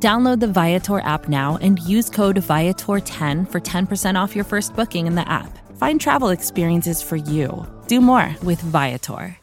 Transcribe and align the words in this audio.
Download 0.00 0.38
the 0.38 0.46
Viator 0.46 1.00
app 1.00 1.28
now 1.28 1.58
and 1.60 1.80
use 1.80 2.08
code 2.08 2.36
Viator10 2.36 3.50
for 3.50 3.60
10% 3.60 4.14
off 4.14 4.36
your 4.36 4.44
first 4.44 4.76
booking 4.76 5.08
in 5.08 5.16
the 5.16 5.28
app. 5.28 5.58
Find 5.76 6.00
travel 6.00 6.28
experiences 6.28 7.02
for 7.02 7.16
you. 7.16 7.66
Do 7.88 8.00
more 8.00 8.32
with 8.44 8.60
Viator. 8.60 9.36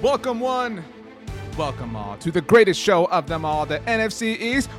Welcome 0.00 0.38
one, 0.38 0.84
welcome 1.56 1.96
all 1.96 2.16
to 2.18 2.30
the 2.30 2.40
greatest 2.40 2.80
show 2.80 3.06
of 3.06 3.26
them 3.26 3.44
all, 3.44 3.66
the 3.66 3.80
NFC 3.80 4.38
East 4.40 4.70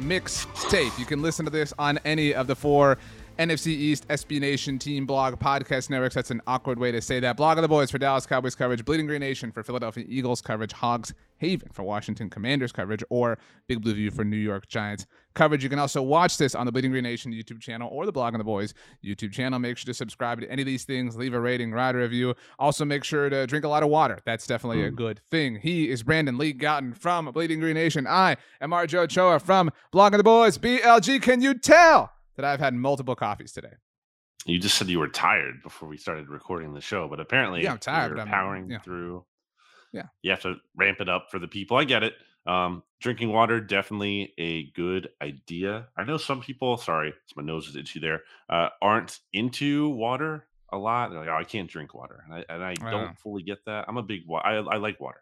mixtape. 0.00 0.98
You 0.98 1.04
can 1.04 1.22
listen 1.22 1.44
to 1.44 1.50
this 1.50 1.72
on 1.78 1.98
any 2.04 2.34
of 2.34 2.46
the 2.46 2.56
four 2.56 2.98
NFC 3.38 3.68
East, 3.68 4.06
SB 4.08 4.40
Nation, 4.40 4.78
Team 4.78 5.06
Blog, 5.06 5.40
Podcast 5.40 5.90
Networks. 5.90 6.14
That's 6.14 6.30
an 6.30 6.40
awkward 6.46 6.78
way 6.78 6.92
to 6.92 7.00
say 7.00 7.18
that. 7.20 7.36
Blogging 7.36 7.62
the 7.62 7.68
Boys 7.68 7.90
for 7.90 7.98
Dallas 7.98 8.26
Cowboys 8.26 8.54
coverage, 8.54 8.84
Bleeding 8.84 9.06
Green 9.06 9.20
Nation 9.20 9.50
for 9.50 9.62
Philadelphia 9.62 10.04
Eagles 10.08 10.40
coverage, 10.40 10.72
Hogs 10.72 11.14
Haven 11.38 11.68
for 11.72 11.82
Washington 11.82 12.30
Commanders 12.30 12.70
coverage, 12.70 13.02
or 13.10 13.38
Big 13.66 13.82
Blue 13.82 13.94
View 13.94 14.10
for 14.10 14.24
New 14.24 14.36
York 14.36 14.68
Giants 14.68 15.06
coverage. 15.34 15.62
You 15.62 15.70
can 15.70 15.78
also 15.78 16.02
watch 16.02 16.38
this 16.38 16.54
on 16.54 16.66
the 16.66 16.72
Bleeding 16.72 16.90
Green 16.90 17.04
Nation 17.04 17.32
YouTube 17.32 17.60
channel 17.60 17.88
or 17.92 18.06
the 18.06 18.12
Blogging 18.12 18.38
the 18.38 18.44
Boys 18.44 18.74
YouTube 19.04 19.32
channel. 19.32 19.58
Make 19.58 19.78
sure 19.78 19.86
to 19.86 19.94
subscribe 19.94 20.40
to 20.40 20.50
any 20.50 20.62
of 20.62 20.66
these 20.66 20.84
things, 20.84 21.16
leave 21.16 21.34
a 21.34 21.40
rating, 21.40 21.72
write 21.72 21.94
a 21.94 21.98
review. 21.98 22.34
Also, 22.58 22.84
make 22.84 23.04
sure 23.04 23.28
to 23.28 23.46
drink 23.46 23.64
a 23.64 23.68
lot 23.68 23.82
of 23.82 23.88
water. 23.88 24.18
That's 24.24 24.46
definitely 24.46 24.82
mm. 24.82 24.88
a 24.88 24.90
good 24.90 25.20
thing. 25.30 25.56
He 25.56 25.90
is 25.90 26.02
Brandon 26.02 26.38
Lee 26.38 26.54
Gowton 26.54 26.96
from 26.96 27.26
Bleeding 27.26 27.60
Green 27.60 27.74
Nation. 27.74 28.06
I 28.06 28.36
am 28.60 28.70
RJ 28.70 28.94
Ochoa 28.94 29.38
from 29.40 29.70
Blogging 29.92 30.18
the 30.18 30.24
Boys. 30.24 30.58
BLG, 30.58 31.20
can 31.20 31.40
you 31.40 31.54
tell? 31.54 32.14
that 32.36 32.44
I've 32.44 32.60
had 32.60 32.74
multiple 32.74 33.14
coffees 33.14 33.52
today. 33.52 33.72
You 34.46 34.58
just 34.58 34.76
said 34.76 34.88
you 34.88 34.98
were 34.98 35.08
tired 35.08 35.62
before 35.62 35.88
we 35.88 35.96
started 35.96 36.28
recording 36.28 36.74
the 36.74 36.80
show, 36.80 37.08
but 37.08 37.20
apparently, 37.20 37.62
yeah, 37.62 37.72
I'm 37.72 37.78
tired. 37.78 38.16
You're 38.16 38.26
powering 38.26 38.70
yeah. 38.70 38.78
through. 38.80 39.24
Yeah, 39.92 40.04
you 40.22 40.32
have 40.32 40.42
to 40.42 40.56
ramp 40.76 41.00
it 41.00 41.08
up 41.08 41.28
for 41.30 41.38
the 41.38 41.48
people. 41.48 41.76
I 41.76 41.84
get 41.84 42.02
it. 42.02 42.14
Um, 42.46 42.82
drinking 43.00 43.30
water 43.30 43.60
definitely 43.60 44.34
a 44.38 44.70
good 44.72 45.08
idea. 45.22 45.88
I 45.96 46.04
know 46.04 46.16
some 46.18 46.40
people. 46.40 46.76
Sorry, 46.76 47.14
my 47.36 47.42
nose 47.42 47.68
is 47.68 47.76
itchy 47.76 48.00
there. 48.00 48.22
Uh, 48.48 48.68
aren't 48.82 49.20
into 49.32 49.88
water 49.88 50.46
a 50.70 50.76
lot. 50.78 51.10
They're 51.10 51.20
like, 51.20 51.28
oh, 51.28 51.36
I 51.36 51.44
can't 51.44 51.70
drink 51.70 51.94
water, 51.94 52.24
and 52.24 52.34
I, 52.34 52.44
and 52.48 52.62
I 52.62 52.74
don't 52.90 53.18
fully 53.18 53.42
get 53.42 53.64
that. 53.66 53.86
I'm 53.88 53.96
a 53.96 54.02
big. 54.02 54.22
I, 54.30 54.56
I 54.56 54.76
like 54.76 55.00
water. 55.00 55.20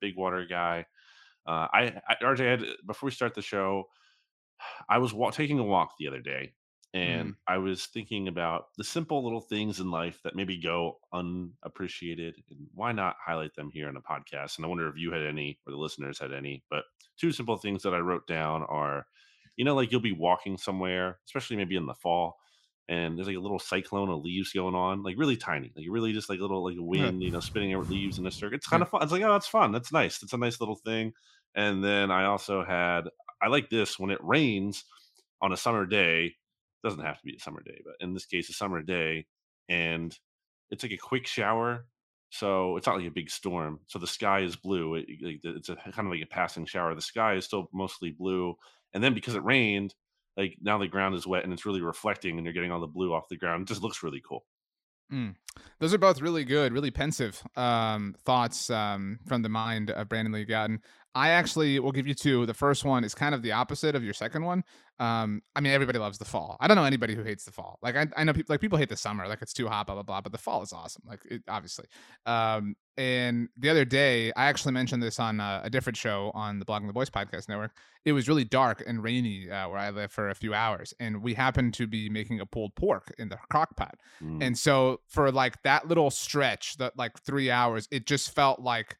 Big 0.00 0.16
water 0.16 0.46
guy. 0.48 0.86
Uh, 1.46 1.66
I, 1.72 2.00
I 2.08 2.14
RJ 2.22 2.38
had 2.38 2.64
before 2.86 3.08
we 3.08 3.12
start 3.12 3.34
the 3.34 3.42
show. 3.42 3.88
I 4.88 4.98
was 4.98 5.12
wa- 5.12 5.30
taking 5.30 5.58
a 5.58 5.64
walk 5.64 5.94
the 5.98 6.06
other 6.06 6.20
day 6.20 6.52
and 6.94 7.30
mm. 7.30 7.36
I 7.46 7.58
was 7.58 7.86
thinking 7.86 8.28
about 8.28 8.66
the 8.76 8.84
simple 8.84 9.24
little 9.24 9.40
things 9.40 9.80
in 9.80 9.90
life 9.90 10.20
that 10.24 10.36
maybe 10.36 10.60
go 10.60 10.98
unappreciated 11.12 12.34
and 12.50 12.66
why 12.74 12.92
not 12.92 13.16
highlight 13.24 13.54
them 13.54 13.70
here 13.72 13.88
in 13.88 13.96
a 13.96 14.00
podcast 14.00 14.56
and 14.56 14.64
I 14.64 14.68
wonder 14.68 14.88
if 14.88 14.96
you 14.96 15.12
had 15.12 15.22
any 15.22 15.58
or 15.66 15.72
the 15.72 15.78
listeners 15.78 16.18
had 16.18 16.32
any 16.32 16.62
but 16.70 16.84
two 17.18 17.32
simple 17.32 17.56
things 17.56 17.82
that 17.82 17.94
I 17.94 17.98
wrote 17.98 18.26
down 18.26 18.62
are 18.64 19.06
you 19.56 19.64
know 19.64 19.74
like 19.74 19.90
you'll 19.90 20.00
be 20.00 20.12
walking 20.12 20.56
somewhere 20.56 21.18
especially 21.26 21.56
maybe 21.56 21.76
in 21.76 21.86
the 21.86 21.94
fall 21.94 22.36
and 22.88 23.16
there's 23.16 23.28
like 23.28 23.36
a 23.36 23.40
little 23.40 23.58
cyclone 23.58 24.10
of 24.10 24.22
leaves 24.22 24.52
going 24.52 24.74
on 24.74 25.02
like 25.02 25.16
really 25.18 25.36
tiny 25.36 25.72
like 25.76 25.86
really 25.88 26.12
just 26.12 26.28
like 26.28 26.38
a 26.38 26.42
little 26.42 26.64
like 26.64 26.76
a 26.76 26.82
wind 26.82 27.22
you 27.22 27.30
know 27.30 27.40
spinning 27.40 27.74
over 27.74 27.90
leaves 27.90 28.18
in 28.18 28.26
a 28.26 28.30
circle 28.30 28.56
it's 28.56 28.66
kind 28.66 28.82
of 28.82 28.88
fun 28.88 29.02
it's 29.02 29.12
like 29.12 29.22
oh 29.22 29.32
that's 29.32 29.46
fun 29.46 29.72
that's 29.72 29.92
nice 29.92 30.22
it's 30.22 30.32
a 30.32 30.38
nice 30.38 30.60
little 30.60 30.76
thing 30.76 31.12
and 31.54 31.84
then 31.84 32.10
I 32.10 32.24
also 32.24 32.64
had 32.64 33.02
I 33.40 33.48
like 33.48 33.68
this 33.70 33.98
when 33.98 34.10
it 34.10 34.22
rains 34.22 34.84
on 35.40 35.52
a 35.52 35.56
summer 35.56 35.84
day. 35.84 36.34
Doesn't 36.82 37.04
have 37.04 37.18
to 37.18 37.24
be 37.24 37.36
a 37.36 37.40
summer 37.40 37.62
day, 37.62 37.80
but 37.84 37.94
in 38.00 38.14
this 38.14 38.26
case, 38.26 38.48
a 38.48 38.52
summer 38.52 38.82
day, 38.82 39.26
and 39.68 40.16
it's 40.70 40.82
like 40.82 40.92
a 40.92 40.96
quick 40.96 41.26
shower. 41.26 41.86
So 42.30 42.76
it's 42.76 42.86
not 42.86 42.96
like 42.96 43.06
a 43.06 43.10
big 43.10 43.28
storm. 43.30 43.80
So 43.88 43.98
the 43.98 44.06
sky 44.06 44.40
is 44.40 44.56
blue. 44.56 44.94
It, 44.94 45.06
it's 45.44 45.68
a 45.68 45.76
kind 45.76 46.06
of 46.06 46.12
like 46.12 46.22
a 46.22 46.26
passing 46.26 46.64
shower. 46.64 46.94
The 46.94 47.02
sky 47.02 47.34
is 47.34 47.44
still 47.44 47.68
mostly 47.72 48.10
blue, 48.10 48.54
and 48.94 49.04
then 49.04 49.14
because 49.14 49.34
it 49.34 49.44
rained, 49.44 49.94
like 50.36 50.56
now 50.60 50.78
the 50.78 50.88
ground 50.88 51.14
is 51.14 51.26
wet 51.26 51.44
and 51.44 51.52
it's 51.52 51.66
really 51.66 51.82
reflecting, 51.82 52.36
and 52.36 52.44
you're 52.44 52.54
getting 52.54 52.72
all 52.72 52.80
the 52.80 52.86
blue 52.86 53.12
off 53.12 53.28
the 53.28 53.36
ground. 53.36 53.62
It 53.62 53.68
just 53.68 53.82
looks 53.82 54.02
really 54.02 54.22
cool. 54.26 54.44
Mm. 55.12 55.34
Those 55.78 55.92
are 55.92 55.98
both 55.98 56.22
really 56.22 56.44
good, 56.44 56.72
really 56.72 56.90
pensive 56.90 57.42
um, 57.54 58.14
thoughts 58.24 58.70
um, 58.70 59.18
from 59.26 59.42
the 59.42 59.50
mind 59.50 59.90
of 59.90 60.08
Brandon 60.08 60.32
Lee 60.32 60.46
Gowton. 60.46 60.78
I 61.14 61.30
actually 61.30 61.78
will 61.78 61.92
give 61.92 62.06
you 62.06 62.14
two. 62.14 62.46
The 62.46 62.54
first 62.54 62.84
one 62.84 63.04
is 63.04 63.14
kind 63.14 63.34
of 63.34 63.42
the 63.42 63.52
opposite 63.52 63.94
of 63.94 64.02
your 64.02 64.14
second 64.14 64.44
one. 64.44 64.64
Um, 64.98 65.42
I 65.54 65.60
mean, 65.60 65.72
everybody 65.72 65.98
loves 65.98 66.18
the 66.18 66.24
fall. 66.24 66.56
I 66.60 66.68
don't 66.68 66.76
know 66.76 66.84
anybody 66.84 67.14
who 67.14 67.22
hates 67.22 67.44
the 67.44 67.52
fall. 67.52 67.78
Like 67.82 67.96
I, 67.96 68.06
I 68.16 68.24
know 68.24 68.32
people 68.32 68.52
like 68.52 68.60
people 68.60 68.78
hate 68.78 68.88
the 68.88 68.96
summer, 68.96 69.26
like 69.28 69.42
it's 69.42 69.52
too 69.52 69.68
hot, 69.68 69.86
blah 69.86 69.94
blah 69.96 70.04
blah. 70.04 70.20
But 70.20 70.32
the 70.32 70.38
fall 70.38 70.62
is 70.62 70.72
awesome, 70.72 71.02
like 71.06 71.20
it, 71.26 71.42
obviously. 71.48 71.86
Um, 72.24 72.76
and 72.96 73.48
the 73.56 73.68
other 73.68 73.84
day, 73.84 74.32
I 74.36 74.46
actually 74.46 74.72
mentioned 74.72 75.02
this 75.02 75.18
on 75.18 75.40
a, 75.40 75.62
a 75.64 75.70
different 75.70 75.96
show 75.96 76.30
on 76.34 76.58
the 76.58 76.64
Blogging 76.64 76.86
the 76.86 76.92
Boys 76.92 77.10
podcast 77.10 77.48
network. 77.48 77.72
It 78.04 78.12
was 78.12 78.28
really 78.28 78.44
dark 78.44 78.82
and 78.86 79.02
rainy 79.02 79.50
uh, 79.50 79.68
where 79.68 79.78
I 79.78 79.90
live 79.90 80.12
for 80.12 80.30
a 80.30 80.34
few 80.34 80.54
hours, 80.54 80.94
and 81.00 81.22
we 81.22 81.34
happened 81.34 81.74
to 81.74 81.86
be 81.86 82.08
making 82.08 82.40
a 82.40 82.46
pulled 82.46 82.74
pork 82.74 83.12
in 83.18 83.28
the 83.28 83.38
crock 83.50 83.76
pot. 83.76 83.96
Mm. 84.22 84.42
And 84.42 84.58
so 84.58 85.00
for 85.08 85.30
like 85.30 85.62
that 85.62 85.88
little 85.88 86.10
stretch, 86.10 86.76
that 86.78 86.96
like 86.96 87.18
three 87.20 87.50
hours, 87.50 87.86
it 87.90 88.06
just 88.06 88.34
felt 88.34 88.60
like 88.60 88.96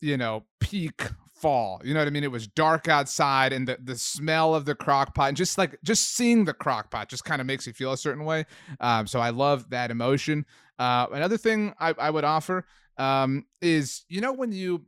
you 0.00 0.16
know 0.16 0.44
peak 0.60 1.02
fall. 1.42 1.82
You 1.84 1.92
know 1.92 2.00
what 2.00 2.06
I 2.06 2.10
mean? 2.10 2.24
It 2.24 2.30
was 2.30 2.46
dark 2.46 2.88
outside 2.88 3.52
and 3.52 3.66
the, 3.66 3.76
the 3.82 3.96
smell 3.96 4.54
of 4.54 4.64
the 4.64 4.76
crock 4.76 5.14
pot 5.14 5.28
and 5.28 5.36
just 5.36 5.58
like 5.58 5.76
just 5.82 6.14
seeing 6.14 6.44
the 6.44 6.54
crock 6.54 6.90
pot 6.90 7.08
just 7.08 7.24
kind 7.24 7.40
of 7.40 7.46
makes 7.46 7.66
you 7.66 7.72
feel 7.72 7.92
a 7.92 7.96
certain 7.96 8.24
way. 8.24 8.46
Um, 8.80 9.06
so 9.08 9.18
I 9.20 9.30
love 9.30 9.68
that 9.70 9.90
emotion. 9.90 10.46
Uh, 10.78 11.06
another 11.12 11.36
thing 11.36 11.74
I, 11.80 11.94
I 11.98 12.10
would 12.10 12.24
offer 12.24 12.64
um, 12.96 13.44
is, 13.60 14.04
you 14.08 14.20
know, 14.20 14.32
when 14.32 14.52
you 14.52 14.86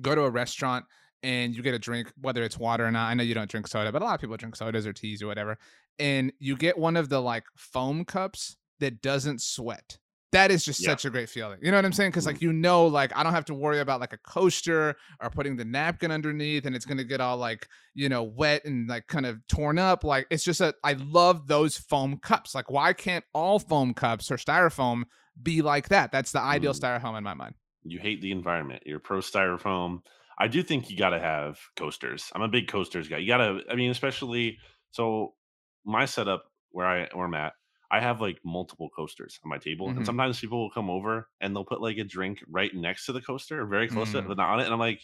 go 0.00 0.14
to 0.14 0.22
a 0.22 0.30
restaurant 0.30 0.84
and 1.22 1.54
you 1.54 1.62
get 1.62 1.74
a 1.74 1.78
drink, 1.78 2.12
whether 2.20 2.42
it's 2.42 2.58
water 2.58 2.84
or 2.84 2.90
not, 2.90 3.08
I 3.08 3.14
know 3.14 3.22
you 3.22 3.34
don't 3.34 3.50
drink 3.50 3.68
soda, 3.68 3.92
but 3.92 4.02
a 4.02 4.04
lot 4.04 4.14
of 4.16 4.20
people 4.20 4.36
drink 4.36 4.56
sodas 4.56 4.86
or 4.86 4.92
teas 4.92 5.22
or 5.22 5.28
whatever. 5.28 5.58
And 5.98 6.32
you 6.40 6.56
get 6.56 6.76
one 6.76 6.96
of 6.96 7.08
the 7.08 7.20
like 7.20 7.44
foam 7.56 8.04
cups 8.04 8.56
that 8.80 9.00
doesn't 9.00 9.40
sweat 9.40 9.98
that 10.32 10.50
is 10.50 10.64
just 10.64 10.82
yeah. 10.82 10.88
such 10.88 11.04
a 11.04 11.10
great 11.10 11.28
feeling. 11.28 11.58
You 11.62 11.70
know 11.70 11.76
what 11.76 11.84
I'm 11.84 11.92
saying? 11.92 12.10
Because 12.10 12.26
like 12.26 12.36
mm-hmm. 12.36 12.46
you 12.46 12.52
know, 12.52 12.86
like 12.86 13.14
I 13.16 13.22
don't 13.22 13.34
have 13.34 13.44
to 13.46 13.54
worry 13.54 13.80
about 13.80 14.00
like 14.00 14.14
a 14.14 14.18
coaster 14.18 14.96
or 15.20 15.30
putting 15.30 15.56
the 15.56 15.64
napkin 15.64 16.10
underneath, 16.10 16.64
and 16.64 16.74
it's 16.74 16.86
gonna 16.86 17.04
get 17.04 17.20
all 17.20 17.36
like 17.36 17.68
you 17.94 18.08
know 18.08 18.22
wet 18.22 18.64
and 18.64 18.88
like 18.88 19.06
kind 19.06 19.26
of 19.26 19.46
torn 19.46 19.78
up. 19.78 20.04
Like 20.04 20.26
it's 20.30 20.42
just 20.42 20.60
a 20.60 20.74
I 20.82 20.94
love 20.94 21.46
those 21.46 21.76
foam 21.76 22.16
cups. 22.16 22.54
Like 22.54 22.70
why 22.70 22.92
can't 22.94 23.24
all 23.34 23.58
foam 23.58 23.94
cups 23.94 24.30
or 24.30 24.36
styrofoam 24.36 25.04
be 25.42 25.62
like 25.62 25.90
that? 25.90 26.12
That's 26.12 26.32
the 26.32 26.40
ideal 26.40 26.72
mm. 26.72 26.80
styrofoam 26.80 27.16
in 27.18 27.24
my 27.24 27.34
mind. 27.34 27.54
You 27.84 27.98
hate 27.98 28.22
the 28.22 28.32
environment. 28.32 28.84
You're 28.86 29.00
pro 29.00 29.18
styrofoam. 29.18 30.00
I 30.38 30.48
do 30.48 30.62
think 30.62 30.90
you 30.90 30.96
got 30.96 31.10
to 31.10 31.20
have 31.20 31.58
coasters. 31.76 32.30
I'm 32.34 32.42
a 32.42 32.48
big 32.48 32.68
coasters 32.68 33.06
guy. 33.06 33.18
You 33.18 33.26
got 33.26 33.38
to. 33.38 33.60
I 33.70 33.74
mean, 33.74 33.90
especially 33.90 34.58
so 34.92 35.34
my 35.84 36.06
setup 36.06 36.44
where 36.70 36.86
I 36.86 37.08
where 37.12 37.26
I'm 37.26 37.34
at 37.34 37.52
I 37.92 38.00
have 38.00 38.22
like 38.22 38.38
multiple 38.42 38.88
coasters 38.96 39.38
on 39.44 39.50
my 39.50 39.58
table, 39.58 39.86
mm-hmm. 39.86 39.98
and 39.98 40.06
sometimes 40.06 40.40
people 40.40 40.58
will 40.58 40.70
come 40.70 40.88
over 40.88 41.28
and 41.42 41.54
they'll 41.54 41.64
put 41.64 41.82
like 41.82 41.98
a 41.98 42.04
drink 42.04 42.42
right 42.48 42.74
next 42.74 43.04
to 43.06 43.12
the 43.12 43.20
coaster 43.20 43.60
or 43.60 43.66
very 43.66 43.86
close 43.86 44.08
mm. 44.08 44.12
to 44.12 44.18
it, 44.18 44.24
mm. 44.24 44.28
but 44.28 44.38
not 44.38 44.48
on 44.48 44.60
it. 44.60 44.64
And 44.64 44.72
I'm 44.72 44.80
like, 44.80 45.02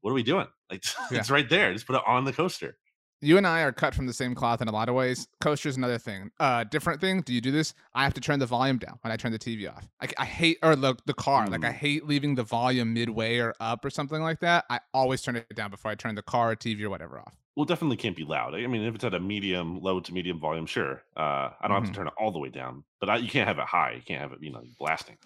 what 0.00 0.10
are 0.10 0.14
we 0.14 0.24
doing? 0.24 0.48
Like, 0.68 0.84
yeah. 1.12 1.18
it's 1.18 1.30
right 1.30 1.48
there. 1.48 1.72
Just 1.72 1.86
put 1.86 1.94
it 1.94 2.02
on 2.04 2.24
the 2.24 2.32
coaster. 2.32 2.76
You 3.22 3.36
and 3.36 3.46
I 3.46 3.60
are 3.60 3.72
cut 3.72 3.94
from 3.94 4.06
the 4.06 4.14
same 4.14 4.34
cloth 4.34 4.62
in 4.62 4.68
a 4.68 4.72
lot 4.72 4.88
of 4.88 4.94
ways. 4.94 5.28
Coaster's 5.42 5.76
another 5.76 5.98
thing. 5.98 6.30
Uh, 6.40 6.64
different 6.64 7.02
thing. 7.02 7.20
Do 7.20 7.34
you 7.34 7.42
do 7.42 7.50
this? 7.50 7.74
I 7.94 8.04
have 8.04 8.14
to 8.14 8.20
turn 8.20 8.38
the 8.38 8.46
volume 8.46 8.78
down 8.78 8.98
when 9.02 9.12
I 9.12 9.16
turn 9.16 9.30
the 9.30 9.38
TV 9.38 9.70
off. 9.70 9.86
I, 10.00 10.08
I 10.16 10.24
hate 10.24 10.58
or 10.62 10.74
the 10.74 10.94
the 11.04 11.12
car. 11.12 11.46
Mm. 11.46 11.50
Like 11.50 11.64
I 11.64 11.70
mm. 11.70 11.74
hate 11.74 12.06
leaving 12.06 12.34
the 12.34 12.44
volume 12.44 12.94
midway 12.94 13.36
or 13.36 13.54
up 13.60 13.84
or 13.84 13.90
something 13.90 14.22
like 14.22 14.40
that. 14.40 14.64
I 14.70 14.80
always 14.94 15.20
turn 15.20 15.36
it 15.36 15.54
down 15.54 15.70
before 15.70 15.90
I 15.90 15.96
turn 15.96 16.14
the 16.14 16.22
car 16.22 16.52
or 16.52 16.56
TV 16.56 16.82
or 16.82 16.90
whatever 16.90 17.18
off. 17.18 17.34
Well, 17.56 17.66
definitely 17.66 17.98
can't 17.98 18.16
be 18.16 18.24
loud. 18.24 18.54
I 18.54 18.66
mean, 18.66 18.82
if 18.84 18.94
it's 18.94 19.04
at 19.04 19.12
a 19.12 19.20
medium, 19.20 19.82
low 19.82 20.00
to 20.00 20.14
medium 20.14 20.40
volume, 20.40 20.64
sure. 20.64 21.02
Uh, 21.14 21.20
I 21.20 21.52
don't 21.62 21.72
mm-hmm. 21.72 21.74
have 21.74 21.82
to 21.82 21.88
mm-hmm. 21.90 21.94
turn 21.94 22.06
it 22.06 22.14
all 22.16 22.30
the 22.30 22.38
way 22.38 22.48
down, 22.48 22.84
but 23.00 23.10
I, 23.10 23.16
you 23.16 23.28
can't 23.28 23.46
have 23.46 23.58
it 23.58 23.66
high. 23.66 23.92
You 23.96 24.02
can't 24.02 24.22
have 24.22 24.32
it, 24.32 24.38
you 24.40 24.50
know, 24.50 24.62
blasting. 24.78 25.18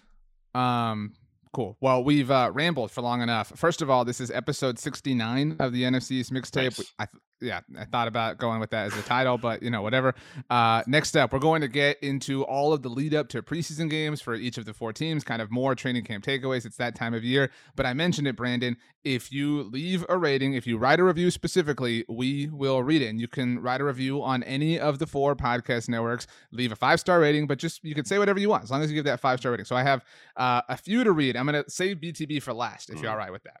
Um, 0.53 1.13
cool. 1.53 1.77
Well, 1.79 2.03
we've 2.03 2.29
uh, 2.29 2.51
rambled 2.53 2.91
for 2.91 3.01
long 3.01 3.21
enough. 3.21 3.53
First 3.55 3.81
of 3.81 3.89
all, 3.89 4.03
this 4.03 4.19
is 4.19 4.31
episode 4.31 4.79
69 4.79 5.57
of 5.59 5.71
the 5.71 5.83
NFC's 5.83 6.29
mixtape. 6.29 6.77
Nice. 6.77 6.93
I, 6.99 7.05
th- 7.05 7.21
yeah, 7.41 7.61
I 7.77 7.85
thought 7.85 8.07
about 8.07 8.37
going 8.37 8.59
with 8.59 8.69
that 8.71 8.87
as 8.87 8.93
the 8.93 9.01
title, 9.01 9.37
but 9.37 9.61
you 9.61 9.69
know, 9.69 9.81
whatever. 9.81 10.15
Uh, 10.49 10.83
next 10.87 11.17
up, 11.17 11.33
we're 11.33 11.39
going 11.39 11.61
to 11.61 11.67
get 11.67 12.01
into 12.01 12.43
all 12.43 12.73
of 12.73 12.81
the 12.81 12.89
lead 12.89 13.13
up 13.13 13.27
to 13.29 13.41
preseason 13.41 13.89
games 13.89 14.21
for 14.21 14.35
each 14.35 14.57
of 14.57 14.65
the 14.65 14.73
four 14.73 14.93
teams, 14.93 15.23
kind 15.23 15.41
of 15.41 15.51
more 15.51 15.75
training 15.75 16.03
camp 16.03 16.23
takeaways. 16.23 16.65
It's 16.65 16.77
that 16.77 16.95
time 16.95 17.13
of 17.13 17.23
year. 17.23 17.51
But 17.75 17.85
I 17.85 17.93
mentioned 17.93 18.27
it, 18.27 18.35
Brandon. 18.35 18.77
If 19.03 19.31
you 19.31 19.63
leave 19.63 20.05
a 20.07 20.17
rating, 20.17 20.53
if 20.53 20.65
you 20.65 20.77
write 20.77 20.99
a 20.99 21.03
review 21.03 21.29
specifically, 21.29 22.05
we 22.07 22.47
will 22.47 22.81
read 22.81 23.01
it. 23.01 23.07
And 23.07 23.19
you 23.19 23.27
can 23.27 23.59
write 23.59 23.81
a 23.81 23.85
review 23.85 24.23
on 24.23 24.41
any 24.43 24.79
of 24.79 24.99
the 24.99 25.05
four 25.07 25.35
podcast 25.35 25.89
networks. 25.89 26.27
Leave 26.51 26.71
a 26.71 26.75
five 26.75 26.99
star 26.99 27.19
rating, 27.19 27.47
but 27.47 27.59
just 27.59 27.83
you 27.83 27.93
can 27.93 28.05
say 28.05 28.17
whatever 28.17 28.39
you 28.39 28.49
want 28.49 28.63
as 28.63 28.71
long 28.71 28.81
as 28.81 28.89
you 28.89 28.95
give 28.95 29.05
that 29.05 29.19
five 29.19 29.39
star 29.39 29.51
rating. 29.51 29.65
So 29.65 29.75
I 29.75 29.83
have 29.83 30.03
uh, 30.37 30.61
a 30.69 30.77
few 30.77 31.03
to 31.03 31.11
read. 31.11 31.35
I'm 31.35 31.45
going 31.45 31.61
to 31.61 31.69
save 31.69 31.97
BTB 31.97 32.41
for 32.41 32.53
last 32.53 32.89
if 32.89 32.97
mm. 32.97 33.03
you're 33.03 33.11
all 33.11 33.17
right 33.17 33.31
with 33.31 33.43
that. 33.43 33.57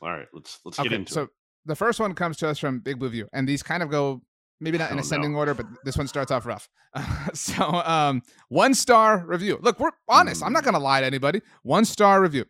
All 0.00 0.10
right, 0.10 0.28
let's 0.32 0.60
let's 0.64 0.78
okay, 0.78 0.88
get 0.88 0.94
into 0.94 1.12
so, 1.12 1.22
it 1.24 1.30
the 1.68 1.76
first 1.76 2.00
one 2.00 2.14
comes 2.14 2.36
to 2.38 2.48
us 2.48 2.58
from 2.58 2.80
Big 2.80 2.98
Blue 2.98 3.10
View, 3.10 3.28
and 3.32 3.48
these 3.48 3.62
kind 3.62 3.82
of 3.82 3.90
go 3.90 4.22
maybe 4.60 4.78
not 4.78 4.90
in 4.90 4.98
ascending 4.98 5.36
order, 5.36 5.54
but 5.54 5.66
this 5.84 5.96
one 5.96 6.08
starts 6.08 6.30
off 6.30 6.46
rough. 6.46 6.68
Uh, 6.94 7.28
so, 7.34 7.62
um, 7.64 8.22
one 8.48 8.74
star 8.74 9.24
review. 9.26 9.58
Look, 9.62 9.78
we're 9.78 9.90
honest. 10.08 10.42
I'm 10.42 10.52
not 10.52 10.64
going 10.64 10.74
to 10.74 10.80
lie 10.80 11.00
to 11.00 11.06
anybody. 11.06 11.42
One 11.62 11.84
star 11.84 12.20
review 12.20 12.44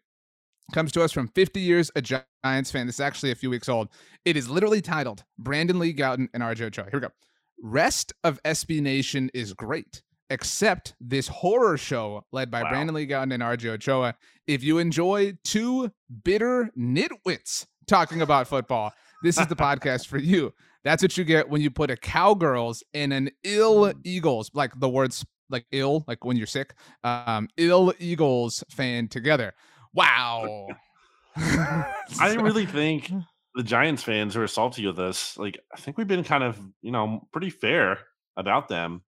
comes 0.73 0.93
to 0.93 1.03
us 1.03 1.12
from 1.12 1.29
50 1.29 1.61
years 1.61 1.91
a 1.97 2.03
Giants 2.03 2.70
fan. 2.70 2.87
This 2.87 2.97
is 2.97 3.00
actually 3.00 3.31
a 3.31 3.35
few 3.35 3.50
weeks 3.50 3.69
old. 3.69 3.88
It 4.25 4.37
is 4.37 4.49
literally 4.49 4.81
titled 4.81 5.25
Brandon 5.38 5.79
Lee 5.79 5.94
Gowton 5.94 6.29
and 6.35 6.43
RJ 6.43 6.62
Ochoa. 6.62 6.85
Here 6.85 6.94
we 6.94 7.00
go. 7.00 7.12
Rest 7.61 8.12
of 8.25 8.43
SB 8.44 8.81
Nation 8.81 9.31
is 9.35 9.53
great, 9.53 10.03
except 10.31 10.94
this 11.00 11.29
horror 11.29 11.76
show 11.76 12.25
led 12.32 12.50
by 12.50 12.62
wow. 12.62 12.70
Brandon 12.70 12.94
Lee 12.94 13.06
Gowton 13.06 13.32
and 13.32 13.43
RJ 13.43 13.70
Ochoa. 13.70 14.15
If 14.47 14.62
you 14.62 14.79
enjoy 14.79 15.37
two 15.44 15.91
bitter 16.25 16.70
nitwits 16.79 17.67
talking 17.87 18.23
about 18.23 18.47
football, 18.47 18.93
this 19.23 19.38
is 19.38 19.47
the 19.47 19.56
podcast 19.56 20.06
for 20.06 20.19
you. 20.19 20.53
That's 20.85 21.03
what 21.03 21.17
you 21.17 21.25
get 21.25 21.49
when 21.49 21.61
you 21.61 21.70
put 21.70 21.91
a 21.91 21.97
cowgirls 21.97 22.82
and 22.94 23.12
an 23.12 23.31
ill 23.44 23.93
Eagles, 24.05 24.50
like 24.55 24.79
the 24.79 24.88
words 24.88 25.25
like 25.50 25.67
ill, 25.73 26.05
like 26.06 26.25
when 26.25 26.37
you're 26.37 26.47
sick, 26.47 26.75
um, 27.05 27.49
ill 27.56 27.93
Eagles 27.99 28.62
fan 28.70 29.09
together. 29.09 29.55
Wow. 29.94 30.69
I 31.37 32.35
really 32.41 32.67
think 32.67 33.11
the 33.55 33.62
Giants 33.62 34.03
fans 34.03 34.35
who 34.35 34.41
are 34.41 34.47
salty 34.47 34.87
with 34.87 34.99
us, 34.99 35.37
like 35.37 35.59
I 35.75 35.79
think 35.79 35.99
we've 35.99 36.06
been 36.06 36.25
kind 36.25 36.44
of, 36.44 36.61
you 36.82 36.93
know, 36.93 37.26
pretty 37.32 37.50
fair 37.50 37.99
about 38.37 38.69
them. 38.69 39.03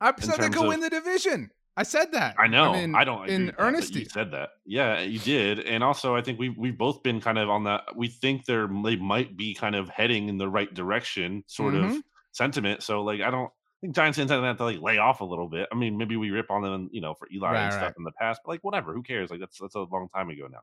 I 0.00 0.12
said 0.18 0.40
they 0.40 0.50
could 0.50 0.66
win 0.66 0.80
the 0.80 0.90
division. 0.90 1.50
I 1.76 1.82
said 1.82 2.12
that. 2.12 2.36
I 2.38 2.46
know. 2.46 2.72
I, 2.72 2.80
mean, 2.80 2.94
I 2.94 3.04
don't 3.04 3.28
in 3.28 3.52
earnesty. 3.58 4.00
You 4.00 4.06
said 4.06 4.30
that. 4.32 4.50
Yeah, 4.64 5.00
you 5.00 5.18
did. 5.18 5.60
And 5.60 5.84
also, 5.84 6.16
I 6.16 6.22
think 6.22 6.38
we 6.38 6.48
we've 6.50 6.78
both 6.78 7.02
been 7.02 7.20
kind 7.20 7.38
of 7.38 7.50
on 7.50 7.64
that. 7.64 7.82
We 7.94 8.08
think 8.08 8.46
they're 8.46 8.68
they 8.84 8.96
might 8.96 9.36
be 9.36 9.54
kind 9.54 9.74
of 9.74 9.88
heading 9.88 10.28
in 10.28 10.38
the 10.38 10.48
right 10.48 10.72
direction, 10.72 11.44
sort 11.46 11.74
mm-hmm. 11.74 11.96
of 11.96 12.02
sentiment. 12.32 12.82
So, 12.82 13.02
like, 13.02 13.20
I 13.20 13.30
don't 13.30 13.50
I 13.76 13.78
think 13.82 13.94
Giants 13.94 14.16
fans 14.16 14.30
have 14.30 14.56
to 14.56 14.64
like 14.64 14.80
lay 14.80 14.96
off 14.96 15.20
a 15.20 15.24
little 15.24 15.48
bit. 15.48 15.68
I 15.70 15.74
mean, 15.74 15.98
maybe 15.98 16.16
we 16.16 16.30
rip 16.30 16.50
on 16.50 16.62
them, 16.62 16.88
you 16.92 17.02
know, 17.02 17.12
for 17.12 17.28
Eli 17.32 17.52
right, 17.52 17.64
and 17.64 17.72
stuff 17.72 17.82
right. 17.82 17.94
in 17.98 18.04
the 18.04 18.12
past, 18.12 18.40
but 18.44 18.52
like, 18.52 18.64
whatever. 18.64 18.94
Who 18.94 19.02
cares? 19.02 19.30
Like, 19.30 19.40
that's 19.40 19.58
that's 19.58 19.74
a 19.74 19.80
long 19.80 20.08
time 20.14 20.30
ago 20.30 20.48
now. 20.50 20.60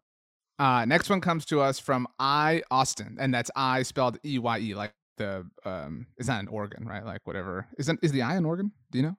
Uh, 0.60 0.86
next 0.86 1.10
one 1.10 1.21
comes 1.21 1.45
to 1.45 1.62
us 1.62 1.77
from 1.80 2.07
I 2.18 2.63
Austin, 2.71 3.18
and 3.19 3.31
that's 3.31 3.51
I 3.56 3.83
spelled 3.83 4.18
E 4.25 4.39
Y 4.39 4.60
E, 4.60 4.74
like 4.74 4.94
the 5.18 5.48
um, 5.63 6.07
is 6.18 6.25
that 6.25 6.39
an 6.39 6.48
organ, 6.48 6.88
right? 6.88 7.06
Like 7.06 7.21
whatever. 7.25 7.68
Isn't 7.77 8.00
is 8.01 8.12
the 8.12 8.24
I 8.24 8.36
an 8.36 8.45
organ? 8.45 8.71
Do 8.92 8.98
you 8.98 9.04
know? 9.04 9.18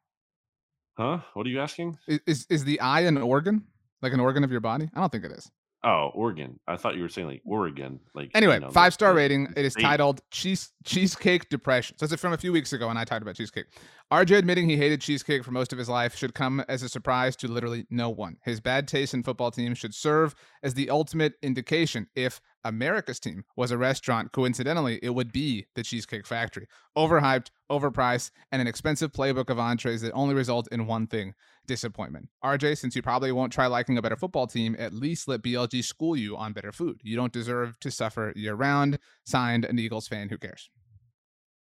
Huh? 0.96 1.19
What 1.35 1.46
are 1.46 1.50
you 1.50 1.61
asking? 1.61 1.99
Is 2.06 2.46
is 2.49 2.64
the 2.64 2.81
eye 2.81 3.00
an 3.00 3.19
organ? 3.19 3.64
Like 4.02 4.12
an 4.12 4.20
organ 4.20 4.44
of 4.44 4.50
your 4.50 4.61
body? 4.61 4.91
I 4.94 5.00
don't 5.00 5.11
think 5.11 5.25
it 5.25 5.32
is. 5.32 5.50
Oh, 5.87 6.11
Oregon. 6.14 6.58
I 6.67 6.76
thought 6.76 6.96
you 6.96 7.02
were 7.02 7.11
saying 7.11 7.26
like 7.26 7.43
Oregon. 7.44 8.00
Like 8.14 8.31
anyway, 8.35 8.55
you 8.55 8.61
know, 8.61 8.70
five 8.70 8.94
star 8.94 9.12
rating. 9.12 9.52
It 9.55 9.67
is 9.67 9.75
titled 9.75 10.23
Cheese 10.31 10.73
Cheesecake 10.82 11.50
Depression. 11.50 11.99
So 11.99 12.05
it's 12.05 12.20
from 12.23 12.32
a 12.32 12.38
few 12.38 12.52
weeks 12.52 12.73
ago, 12.73 12.88
and 12.88 12.99
I 12.99 13.05
talked 13.05 13.20
about 13.20 13.37
cheesecake. 13.37 13.67
RJ 14.11 14.38
admitting 14.38 14.67
he 14.67 14.79
hated 14.79 15.02
cheesecake 15.02 15.44
for 15.44 15.50
most 15.50 15.75
of 15.75 15.79
his 15.79 15.91
life 15.91 16.17
should 16.17 16.32
come 16.35 16.64
as 16.69 16.82
a 16.82 16.88
surprise 16.88 17.37
to 17.37 17.49
literally 17.49 17.87
no 17.91 18.08
one. 18.08 18.38
His 18.44 18.61
bad 18.61 18.88
taste 18.88 19.12
in 19.12 19.23
football 19.23 19.50
teams 19.50 19.76
should 19.76 19.94
serve 19.94 20.35
as 20.62 20.73
the 20.73 20.88
ultimate 20.88 21.35
indication. 21.43 22.06
If 22.14 22.41
America's 22.65 23.21
team 23.21 23.45
was 23.57 23.71
a 23.71 23.79
restaurant, 23.79 24.33
coincidentally, 24.33 24.99
it 25.03 25.11
would 25.11 25.33
be 25.33 25.67
the 25.75 25.83
Cheesecake 25.83 26.27
Factory. 26.27 26.67
Overhyped, 26.97 27.51
overpriced, 27.71 28.31
and 28.51 28.63
an 28.63 28.69
expensive 28.69 29.13
playbook 29.13 29.51
of 29.51 29.59
entrees 29.59 30.01
that 30.03 30.13
only 30.13 30.35
result 30.35 30.69
in 30.73 30.87
one 30.87 31.07
thing 31.07 31.35
disappointment. 31.67 32.29
RJ, 32.45 32.79
since 32.79 32.95
you 32.97 33.03
probably 33.03 33.33
won't 33.33 33.53
try 33.53 33.67
liking 33.67 33.99
a 33.99 34.03
better 34.03 34.17
football 34.17 34.47
team, 34.47 34.77
at 34.79 34.93
least 34.93 35.29
let 35.29 35.43
BLG 35.43 35.85
school 35.85 36.17
you 36.17 36.37
on 36.37 36.53
better 36.53 36.73
food. 36.73 37.01
You 37.03 37.17
don't 37.17 37.33
deserve 37.33 37.79
to 37.81 37.91
suffer 37.91 38.33
year 38.37 38.55
round. 38.55 38.99
Signed, 39.25 39.65
an 39.65 39.79
Eagles 39.79 40.09
fan. 40.09 40.29
Who 40.29 40.39
cares? 40.39 40.71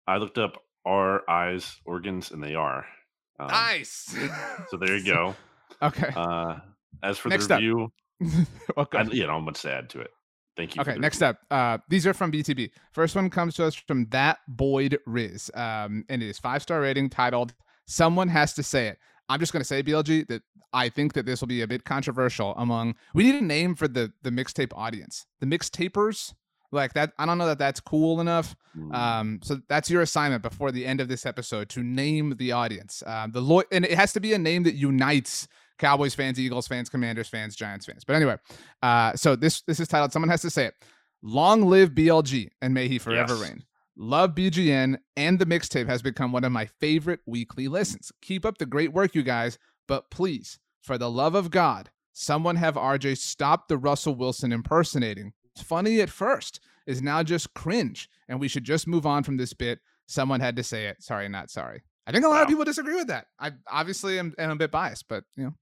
I 0.07 0.17
looked 0.17 0.37
up 0.37 0.61
our 0.85 1.29
eyes 1.29 1.77
organs, 1.85 2.31
and 2.31 2.43
they 2.43 2.55
are. 2.55 2.85
Um, 3.39 3.47
nice. 3.47 4.15
so 4.69 4.77
there 4.77 4.95
you 4.95 5.05
go. 5.05 5.35
Okay. 5.81 6.09
Uh, 6.15 6.59
as 7.03 7.17
for 7.17 7.27
Next 7.27 7.47
the 7.47 7.55
review, 7.55 7.91
okay. 8.77 8.97
I, 8.97 9.01
you 9.11 9.27
know, 9.27 9.41
much 9.41 9.61
to 9.63 9.73
add 9.73 9.89
to 9.89 9.99
it. 9.99 10.09
Thank 10.55 10.75
you. 10.75 10.81
Okay, 10.81 10.97
next 10.97 11.21
up. 11.21 11.39
Uh, 11.51 11.79
these 11.89 12.07
are 12.07 12.13
from 12.13 12.31
BTB. 12.31 12.71
First 12.91 13.15
one 13.15 13.29
comes 13.29 13.55
to 13.55 13.65
us 13.65 13.75
from 13.75 14.05
that 14.07 14.39
Boyd 14.47 14.97
Riz, 15.05 15.51
um, 15.53 16.05
and 16.07 16.23
it 16.23 16.29
is 16.29 16.39
five 16.39 16.61
star 16.61 16.81
rating 16.81 17.09
titled 17.09 17.53
"Someone 17.85 18.29
Has 18.29 18.53
to 18.53 18.63
Say 18.63 18.87
It." 18.87 18.99
I'm 19.27 19.39
just 19.39 19.51
going 19.51 19.61
to 19.61 19.67
say 19.67 19.83
BLG 19.83 20.27
that 20.27 20.43
I 20.71 20.89
think 20.89 21.13
that 21.13 21.25
this 21.25 21.41
will 21.41 21.47
be 21.47 21.61
a 21.61 21.67
bit 21.67 21.83
controversial 21.83 22.53
among. 22.57 22.95
We 23.13 23.23
need 23.23 23.35
a 23.35 23.45
name 23.45 23.75
for 23.75 23.87
the 23.87 24.13
the 24.23 24.29
mixtape 24.29 24.71
audience, 24.75 25.25
the 25.39 25.45
mixtapers. 25.45 26.33
Like 26.71 26.93
that, 26.93 27.13
I 27.17 27.25
don't 27.25 27.37
know 27.37 27.45
that 27.45 27.59
that's 27.59 27.79
cool 27.79 28.19
enough. 28.19 28.55
Mm. 28.77 28.93
Um, 28.93 29.39
so 29.43 29.61
that's 29.69 29.89
your 29.89 30.01
assignment 30.01 30.41
before 30.41 30.71
the 30.71 30.85
end 30.85 30.99
of 30.99 31.07
this 31.07 31.25
episode 31.25 31.69
to 31.69 31.83
name 31.83 32.35
the 32.37 32.51
audience. 32.51 33.01
Um, 33.05 33.31
the 33.31 33.39
lo- 33.39 33.63
and 33.71 33.85
it 33.85 33.93
has 33.93 34.11
to 34.13 34.19
be 34.19 34.33
a 34.33 34.37
name 34.37 34.63
that 34.63 34.75
unites 34.75 35.47
Cowboys 35.77 36.15
fans, 36.15 36.39
Eagles 36.39 36.67
fans, 36.67 36.89
Commanders 36.89 37.27
fans, 37.27 37.55
Giants 37.55 37.85
fans. 37.85 38.03
But 38.03 38.15
anyway, 38.15 38.37
uh, 38.81 39.13
so 39.15 39.35
this 39.35 39.61
this 39.63 39.79
is 39.79 39.87
titled. 39.87 40.11
Someone 40.11 40.29
has 40.29 40.41
to 40.41 40.49
say 40.49 40.65
it. 40.65 40.73
Long 41.21 41.63
live 41.63 41.91
BLG 41.91 42.49
and 42.61 42.73
may 42.73 42.87
he 42.87 42.99
forever 42.99 43.33
yes. 43.35 43.49
reign. 43.49 43.63
Love 43.97 44.35
BGN 44.35 44.97
and 45.15 45.39
the 45.39 45.45
mixtape 45.45 45.87
has 45.87 46.01
become 46.01 46.31
one 46.31 46.43
of 46.43 46.51
my 46.51 46.65
favorite 46.79 47.21
weekly 47.25 47.67
listens. 47.67 48.11
Keep 48.21 48.45
up 48.45 48.57
the 48.57 48.65
great 48.65 48.91
work, 48.93 49.15
you 49.15 49.23
guys. 49.23 49.57
But 49.87 50.11
please, 50.11 50.59
for 50.81 50.97
the 50.97 51.09
love 51.09 51.33
of 51.33 51.49
God, 51.49 51.89
someone 52.11 52.57
have 52.57 52.75
RJ 52.75 53.17
stop 53.17 53.67
the 53.67 53.77
Russell 53.77 54.15
Wilson 54.15 54.51
impersonating. 54.51 55.33
It's 55.55 55.63
funny 55.63 56.01
at 56.01 56.09
first, 56.09 56.59
is 56.85 57.01
now 57.01 57.23
just 57.23 57.53
cringe, 57.53 58.09
and 58.27 58.39
we 58.39 58.49
should 58.49 58.65
just 58.65 58.85
move 58.87 59.05
on 59.05 59.23
from 59.23 59.37
this 59.37 59.53
bit. 59.53 59.79
Someone 60.07 60.41
had 60.41 60.57
to 60.57 60.63
say 60.63 60.87
it. 60.87 61.01
Sorry, 61.01 61.29
not 61.29 61.49
sorry. 61.49 61.81
I 62.05 62.11
think 62.11 62.25
a 62.25 62.27
lot 62.27 62.35
wow. 62.35 62.41
of 62.43 62.47
people 62.49 62.65
disagree 62.65 62.95
with 62.95 63.07
that. 63.07 63.27
I 63.39 63.51
obviously 63.71 64.19
am, 64.19 64.33
am 64.37 64.51
a 64.51 64.55
bit 64.55 64.71
biased, 64.71 65.07
but 65.07 65.23
you 65.35 65.45
know. 65.45 65.53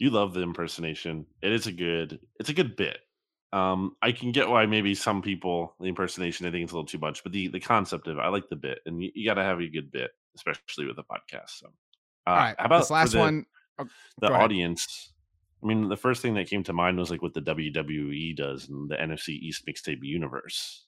You 0.00 0.08
love 0.08 0.32
the 0.32 0.40
impersonation. 0.40 1.26
It 1.42 1.52
is 1.52 1.66
a 1.66 1.72
good. 1.72 2.18
It's 2.40 2.48
a 2.48 2.54
good 2.54 2.74
bit. 2.74 2.98
Um, 3.52 3.96
I 4.00 4.12
can 4.12 4.32
get 4.32 4.48
why 4.48 4.64
maybe 4.64 4.94
some 4.94 5.20
people 5.20 5.74
the 5.78 5.88
impersonation 5.88 6.46
I 6.46 6.50
think 6.50 6.64
it's 6.64 6.72
a 6.72 6.74
little 6.74 6.86
too 6.86 6.98
much, 6.98 7.22
but 7.22 7.32
the 7.32 7.48
the 7.48 7.60
concept 7.60 8.08
of 8.08 8.16
it, 8.16 8.20
I 8.20 8.28
like 8.28 8.48
the 8.48 8.56
bit, 8.56 8.78
and 8.86 9.02
you, 9.02 9.10
you 9.14 9.28
got 9.28 9.34
to 9.34 9.42
have 9.42 9.60
a 9.60 9.68
good 9.68 9.92
bit, 9.92 10.10
especially 10.36 10.86
with 10.86 10.98
a 10.98 11.02
podcast. 11.02 11.50
So, 11.58 11.66
uh, 12.26 12.30
all 12.30 12.36
right, 12.36 12.56
how 12.58 12.64
about 12.64 12.78
this 12.78 12.90
last 12.90 13.12
the, 13.12 13.18
one? 13.18 13.44
Oh, 13.78 13.86
the 14.20 14.32
audience. 14.32 15.12
I 15.62 15.66
mean, 15.66 15.90
the 15.90 15.96
first 15.96 16.22
thing 16.22 16.32
that 16.34 16.48
came 16.48 16.62
to 16.64 16.72
mind 16.72 16.96
was 16.96 17.10
like 17.10 17.20
what 17.20 17.34
the 17.34 17.42
WWE 17.42 18.34
does 18.34 18.70
in 18.70 18.88
the 18.88 18.96
NFC 18.96 19.30
East 19.30 19.66
mixtape 19.68 19.98
universe. 20.00 20.86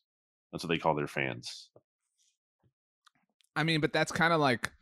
That's 0.50 0.64
what 0.64 0.68
they 0.68 0.78
call 0.78 0.94
their 0.94 1.06
fans. 1.06 1.68
I 3.54 3.64
mean, 3.64 3.82
but 3.82 3.92
that's 3.92 4.12
kind 4.12 4.32
of 4.32 4.40
like 4.40 4.72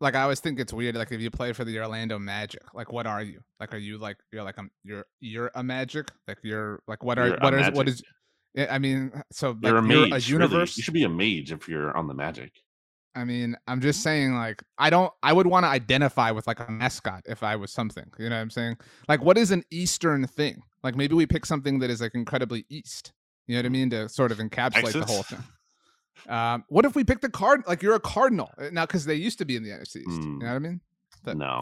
like 0.00 0.14
I 0.14 0.22
always 0.22 0.40
think 0.40 0.60
it's 0.60 0.72
weird. 0.72 0.94
Like 0.94 1.12
if 1.12 1.20
you 1.20 1.30
play 1.30 1.52
for 1.52 1.64
the 1.64 1.78
Orlando 1.78 2.18
Magic, 2.18 2.62
like 2.74 2.92
what 2.92 3.06
are 3.06 3.22
you? 3.22 3.40
Like 3.60 3.74
are 3.74 3.78
you 3.78 3.98
like 3.98 4.18
you're 4.32 4.42
like 4.42 4.58
um 4.58 4.70
you're 4.84 5.04
you're 5.20 5.50
a 5.54 5.62
Magic? 5.62 6.10
Like 6.26 6.38
you're 6.42 6.82
like 6.86 7.02
what 7.02 7.18
are 7.18 7.28
you're 7.28 7.38
what 7.38 7.54
is 7.54 7.70
what 7.72 7.88
is? 7.88 8.02
Eh, 8.56 8.66
I 8.70 8.78
mean, 8.78 9.12
so 9.30 9.50
like, 9.50 9.58
you're 9.62 9.76
a 9.76 9.82
mage. 9.82 10.08
You're 10.08 10.16
a 10.16 10.20
universe. 10.20 10.52
Really. 10.52 10.72
You 10.76 10.82
should 10.82 10.94
be 10.94 11.04
a 11.04 11.08
mage 11.08 11.52
if 11.52 11.68
you're 11.68 11.96
on 11.96 12.06
the 12.06 12.14
Magic. 12.14 12.52
I 13.14 13.24
mean, 13.24 13.56
I'm 13.66 13.80
just 13.80 13.98
mm-hmm. 13.98 14.04
saying, 14.04 14.34
like, 14.34 14.62
I 14.78 14.90
don't, 14.90 15.12
I 15.22 15.32
would 15.32 15.46
want 15.46 15.64
to 15.64 15.68
identify 15.68 16.30
with 16.30 16.46
like 16.46 16.60
a 16.60 16.70
mascot 16.70 17.22
if 17.26 17.42
I 17.42 17.56
was 17.56 17.72
something. 17.72 18.04
You 18.18 18.28
know 18.28 18.36
what 18.36 18.42
I'm 18.42 18.50
saying? 18.50 18.76
Like, 19.08 19.22
what 19.24 19.36
is 19.36 19.50
an 19.50 19.64
Eastern 19.70 20.26
thing? 20.26 20.62
Like, 20.84 20.94
maybe 20.94 21.14
we 21.14 21.26
pick 21.26 21.44
something 21.44 21.80
that 21.80 21.90
is 21.90 22.00
like 22.00 22.14
incredibly 22.14 22.64
East. 22.68 23.12
You 23.46 23.54
know 23.54 23.58
what 23.58 23.64
I 23.64 23.68
mm-hmm. 23.68 23.72
mean? 23.72 23.90
To 23.90 24.08
sort 24.08 24.30
of 24.30 24.38
encapsulate 24.38 24.92
the 24.92 25.04
whole 25.04 25.24
thing. 25.24 25.42
Um, 26.28 26.64
what 26.68 26.84
if 26.84 26.94
we 26.94 27.04
pick 27.04 27.20
the 27.20 27.30
card? 27.30 27.62
Like 27.66 27.82
you're 27.82 27.94
a 27.94 28.00
cardinal 28.00 28.50
uh, 28.58 28.68
now 28.72 28.86
because 28.86 29.04
they 29.04 29.14
used 29.14 29.38
to 29.38 29.44
be 29.44 29.56
in 29.56 29.62
the 29.62 29.70
NFC 29.70 29.96
East. 29.96 30.08
Mm. 30.08 30.24
You 30.24 30.38
know 30.38 30.46
what 30.46 30.52
I 30.52 30.58
mean? 30.58 30.80
But 31.24 31.36
no, 31.36 31.60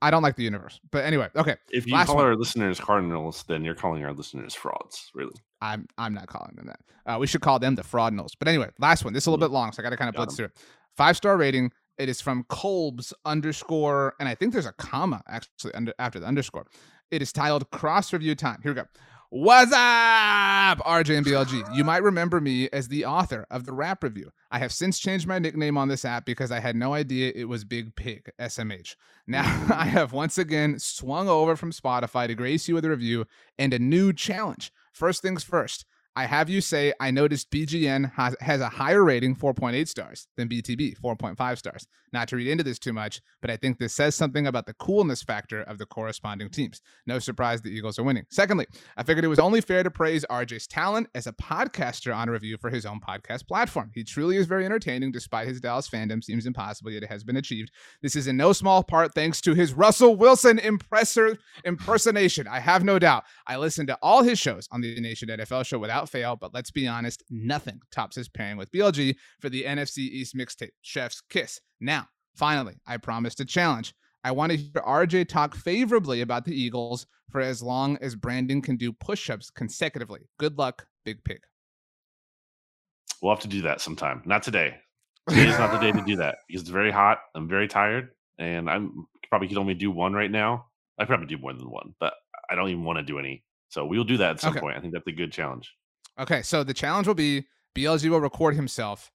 I 0.00 0.10
don't 0.10 0.22
like 0.22 0.36
the 0.36 0.44
universe. 0.44 0.80
But 0.90 1.04
anyway, 1.04 1.28
okay. 1.34 1.56
If 1.70 1.86
you 1.86 1.94
call 2.04 2.16
one. 2.16 2.24
our 2.24 2.36
listeners 2.36 2.78
cardinals, 2.78 3.44
then 3.48 3.64
you're 3.64 3.74
calling 3.74 4.04
our 4.04 4.12
listeners 4.12 4.54
frauds. 4.54 5.10
Really? 5.14 5.34
I'm 5.60 5.86
I'm 5.98 6.14
not 6.14 6.28
calling 6.28 6.54
them 6.56 6.66
that. 6.66 6.80
Uh, 7.06 7.18
we 7.18 7.26
should 7.26 7.40
call 7.40 7.58
them 7.58 7.74
the 7.74 7.82
fraudinals. 7.82 8.32
But 8.38 8.48
anyway, 8.48 8.70
last 8.78 9.04
one. 9.04 9.12
This 9.12 9.24
is 9.24 9.26
a 9.26 9.30
little 9.30 9.46
mm. 9.46 9.50
bit 9.50 9.54
long, 9.54 9.72
so 9.72 9.82
I 9.82 9.84
got 9.84 9.90
to 9.90 9.96
kind 9.96 10.08
of 10.08 10.14
blitz 10.14 10.36
through 10.36 10.46
it. 10.46 10.52
Five 10.96 11.16
star 11.16 11.36
rating. 11.36 11.72
It 11.98 12.08
is 12.08 12.20
from 12.20 12.44
Kolbs 12.44 13.12
underscore, 13.24 14.14
and 14.20 14.28
I 14.28 14.36
think 14.36 14.52
there's 14.52 14.66
a 14.66 14.72
comma 14.72 15.22
actually 15.26 15.74
under 15.74 15.92
after 15.98 16.20
the 16.20 16.26
underscore. 16.26 16.66
It 17.10 17.22
is 17.22 17.32
titled 17.32 17.68
Cross 17.70 18.12
Review 18.12 18.34
Time. 18.34 18.60
Here 18.62 18.72
we 18.72 18.76
go. 18.76 18.86
What's 19.30 19.72
up, 19.72 20.78
RJ 20.78 21.18
and 21.18 21.26
BLG? 21.26 21.76
You 21.76 21.84
might 21.84 22.02
remember 22.02 22.40
me 22.40 22.70
as 22.72 22.88
the 22.88 23.04
author 23.04 23.44
of 23.50 23.66
the 23.66 23.74
rap 23.74 24.02
review. 24.02 24.30
I 24.50 24.58
have 24.58 24.72
since 24.72 24.98
changed 24.98 25.26
my 25.26 25.38
nickname 25.38 25.76
on 25.76 25.88
this 25.88 26.06
app 26.06 26.24
because 26.24 26.50
I 26.50 26.60
had 26.60 26.74
no 26.74 26.94
idea 26.94 27.32
it 27.34 27.44
was 27.44 27.62
Big 27.62 27.94
Pig, 27.94 28.30
SMH. 28.40 28.96
Now 29.26 29.42
I 29.70 29.84
have 29.84 30.14
once 30.14 30.38
again 30.38 30.78
swung 30.78 31.28
over 31.28 31.56
from 31.56 31.72
Spotify 31.72 32.26
to 32.26 32.34
grace 32.34 32.68
you 32.68 32.74
with 32.74 32.86
a 32.86 32.88
review 32.88 33.26
and 33.58 33.74
a 33.74 33.78
new 33.78 34.14
challenge. 34.14 34.72
First 34.94 35.20
things 35.20 35.44
first, 35.44 35.84
I 36.18 36.26
have 36.26 36.50
you 36.50 36.60
say 36.60 36.92
I 36.98 37.12
noticed 37.12 37.48
BGN 37.52 38.12
has, 38.14 38.34
has 38.40 38.60
a 38.60 38.68
higher 38.68 39.04
rating, 39.04 39.36
4.8 39.36 39.86
stars, 39.86 40.26
than 40.36 40.48
BTB, 40.48 40.98
4.5 40.98 41.58
stars. 41.58 41.86
Not 42.12 42.26
to 42.28 42.36
read 42.36 42.48
into 42.48 42.64
this 42.64 42.80
too 42.80 42.92
much, 42.92 43.20
but 43.40 43.52
I 43.52 43.56
think 43.56 43.78
this 43.78 43.94
says 43.94 44.16
something 44.16 44.44
about 44.44 44.66
the 44.66 44.74
coolness 44.74 45.22
factor 45.22 45.62
of 45.62 45.78
the 45.78 45.86
corresponding 45.86 46.50
teams. 46.50 46.80
No 47.06 47.20
surprise 47.20 47.62
the 47.62 47.68
Eagles 47.68 48.00
are 48.00 48.02
winning. 48.02 48.24
Secondly, 48.30 48.66
I 48.96 49.04
figured 49.04 49.24
it 49.24 49.28
was 49.28 49.38
only 49.38 49.60
fair 49.60 49.84
to 49.84 49.92
praise 49.92 50.24
RJ's 50.28 50.66
talent 50.66 51.06
as 51.14 51.28
a 51.28 51.32
podcaster 51.34 52.16
on 52.16 52.30
review 52.30 52.56
for 52.56 52.70
his 52.70 52.84
own 52.84 52.98
podcast 52.98 53.46
platform. 53.46 53.92
He 53.94 54.02
truly 54.02 54.38
is 54.38 54.46
very 54.46 54.64
entertaining 54.64 55.12
despite 55.12 55.46
his 55.46 55.60
Dallas 55.60 55.88
fandom 55.88 56.24
seems 56.24 56.46
impossible, 56.46 56.90
yet 56.90 57.04
it 57.04 57.10
has 57.10 57.22
been 57.22 57.36
achieved. 57.36 57.70
This 58.02 58.16
is 58.16 58.26
in 58.26 58.36
no 58.36 58.52
small 58.52 58.82
part 58.82 59.14
thanks 59.14 59.40
to 59.42 59.54
his 59.54 59.72
Russell 59.72 60.16
Wilson 60.16 60.58
impressor 60.58 61.38
impersonation. 61.64 62.48
I 62.48 62.58
have 62.58 62.82
no 62.82 62.98
doubt. 62.98 63.22
I 63.46 63.56
listened 63.56 63.86
to 63.86 63.98
all 64.02 64.24
his 64.24 64.40
shows 64.40 64.66
on 64.72 64.80
the 64.80 64.98
Nation 65.00 65.28
NFL 65.28 65.64
show 65.64 65.78
without 65.78 66.07
fail, 66.08 66.36
but 66.36 66.54
let's 66.54 66.70
be 66.70 66.86
honest, 66.86 67.22
nothing 67.30 67.80
tops 67.90 68.16
his 68.16 68.28
pairing 68.28 68.56
with 68.56 68.70
BLG 68.72 69.14
for 69.40 69.48
the 69.48 69.64
NFC 69.64 69.98
East 69.98 70.34
mixtape, 70.34 70.70
Chef's 70.82 71.20
Kiss. 71.30 71.60
Now, 71.80 72.08
finally, 72.34 72.80
I 72.86 72.96
promised 72.96 73.40
a 73.40 73.44
challenge. 73.44 73.94
I 74.24 74.32
want 74.32 74.50
to 74.50 74.58
hear 74.58 74.82
RJ 74.84 75.28
talk 75.28 75.54
favorably 75.54 76.22
about 76.22 76.44
the 76.44 76.60
Eagles 76.60 77.06
for 77.30 77.40
as 77.40 77.62
long 77.62 77.98
as 78.00 78.16
Brandon 78.16 78.60
can 78.60 78.76
do 78.76 78.92
push 78.92 79.30
ups 79.30 79.50
consecutively. 79.50 80.20
Good 80.38 80.58
luck, 80.58 80.86
Big 81.04 81.22
Pig. 81.24 81.40
We'll 83.22 83.32
have 83.34 83.42
to 83.42 83.48
do 83.48 83.62
that 83.62 83.80
sometime. 83.80 84.22
Not 84.24 84.42
today. 84.42 84.76
Today 85.28 85.48
is 85.48 85.58
not 85.58 85.70
the 85.72 85.78
day 85.78 85.92
to 85.92 86.04
do 86.06 86.16
that 86.16 86.38
because 86.46 86.62
it's 86.62 86.70
very 86.70 86.90
hot. 86.90 87.18
I'm 87.34 87.48
very 87.48 87.68
tired, 87.68 88.10
and 88.38 88.70
I'm 88.70 89.06
probably 89.28 89.48
could 89.48 89.58
only 89.58 89.74
do 89.74 89.90
one 89.90 90.14
right 90.14 90.30
now. 90.30 90.66
I 90.98 91.04
probably 91.04 91.26
do 91.26 91.38
more 91.38 91.52
than 91.52 91.70
one, 91.70 91.94
but 92.00 92.14
I 92.48 92.54
don't 92.54 92.70
even 92.70 92.84
want 92.84 92.98
to 92.98 93.04
do 93.04 93.18
any. 93.18 93.44
So 93.68 93.84
we'll 93.84 94.04
do 94.04 94.16
that 94.16 94.30
at 94.30 94.40
some 94.40 94.52
Okay. 94.52 94.60
point. 94.60 94.76
I 94.76 94.80
think 94.80 94.94
that's 94.94 95.06
a 95.06 95.12
good 95.12 95.32
challenge. 95.32 95.74
Okay, 96.18 96.42
so 96.42 96.64
the 96.64 96.74
challenge 96.74 97.06
will 97.06 97.14
be 97.14 97.46
BLG 97.76 98.10
will 98.10 98.20
record 98.20 98.54
himself 98.54 99.10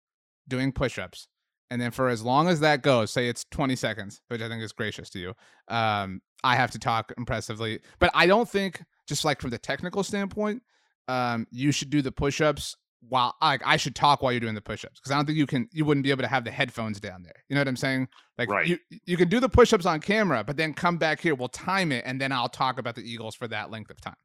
doing 0.48 0.72
push-ups, 0.72 1.28
and 1.70 1.82
then 1.82 1.92
for 1.92 2.10
as 2.10 2.24
long 2.24 2.48
as 2.48 2.60
that 2.62 2.82
goes, 2.82 3.12
say 3.12 3.28
it's 3.28 3.46
20 3.52 3.76
seconds, 3.76 4.22
which 4.30 4.42
I 4.42 4.48
think 4.48 4.62
is 4.64 4.72
gracious 4.72 5.10
to 5.12 5.20
you. 5.20 5.34
Um, 5.68 6.22
I 6.44 6.56
have 6.56 6.72
to 6.72 6.80
talk 6.80 7.12
impressively, 7.18 7.80
but 8.00 8.12
I 8.14 8.26
don't 8.28 8.48
think 8.48 8.82
just 9.08 9.26
like 9.26 9.42
from 9.42 9.50
the 9.50 9.58
technical 9.58 10.04
standpoint, 10.04 10.62
um, 11.08 11.48
you 11.52 11.72
should 11.72 11.90
do 11.90 12.02
the 12.02 12.12
push-ups 12.12 12.76
while 13.10 13.36
like 13.42 13.62
I 13.66 13.76
should 13.76 13.96
talk 13.96 14.22
while 14.22 14.32
you're 14.32 14.40
doing 14.40 14.56
the 14.56 14.62
push-ups 14.62 15.00
because 15.00 15.12
I 15.12 15.16
don't 15.16 15.26
think 15.26 15.38
you 15.38 15.46
can 15.46 15.68
you 15.74 15.84
wouldn't 15.84 16.06
be 16.06 16.12
able 16.12 16.22
to 16.22 16.28
have 16.30 16.46
the 16.46 16.52
headphones 16.52 17.02
down 17.02 17.24
there. 17.24 17.44
You 17.50 17.56
know 17.56 17.60
what 17.60 17.68
I'm 17.68 17.76
saying? 17.76 18.08
Like 18.38 18.50
Right. 18.50 18.66
you 18.66 18.78
you 19.06 19.18
can 19.18 19.28
do 19.28 19.42
the 19.42 19.50
push-ups 19.50 19.86
on 19.86 20.00
camera, 20.00 20.44
but 20.44 20.56
then 20.56 20.74
come 20.74 20.98
back 20.98 21.20
here, 21.20 21.36
we'll 21.36 21.50
time 21.50 21.92
it, 21.92 22.04
and 22.06 22.22
then 22.22 22.32
I'll 22.32 22.48
talk 22.48 22.80
about 22.80 22.96
the 22.96 23.02
Eagles 23.02 23.36
for 23.36 23.48
that 23.50 23.72
length 23.72 23.92
of 23.92 24.00
time. 24.00 24.16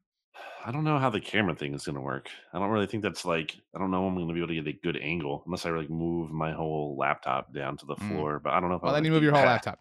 I 0.65 0.71
don't 0.71 0.83
know 0.83 0.97
how 0.99 1.09
the 1.09 1.21
camera 1.21 1.55
thing 1.55 1.73
is 1.73 1.85
going 1.85 1.95
to 1.95 2.01
work. 2.01 2.29
I 2.53 2.59
don't 2.59 2.69
really 2.69 2.85
think 2.85 3.01
that's 3.03 3.23
like 3.25 3.55
I 3.75 3.79
don't 3.79 3.91
know 3.91 4.05
I'm 4.05 4.15
going 4.15 4.27
to 4.27 4.33
be 4.33 4.39
able 4.39 4.49
to 4.49 4.55
get 4.55 4.67
a 4.67 4.79
good 4.83 4.97
angle 5.01 5.43
unless 5.45 5.65
I 5.65 5.69
like 5.71 5.89
move 5.89 6.31
my 6.31 6.51
whole 6.51 6.97
laptop 6.97 7.53
down 7.53 7.77
to 7.77 7.85
the 7.85 7.95
Mm. 7.95 8.07
floor. 8.07 8.39
But 8.43 8.53
I 8.53 8.59
don't 8.59 8.69
know 8.69 8.75
if 8.75 8.81
Well, 8.83 8.89
I'll 8.91 8.95
then 8.95 9.05
you 9.05 9.11
move 9.11 9.23
your 9.23 9.31
whole 9.31 9.41
that. 9.41 9.47
laptop. 9.47 9.79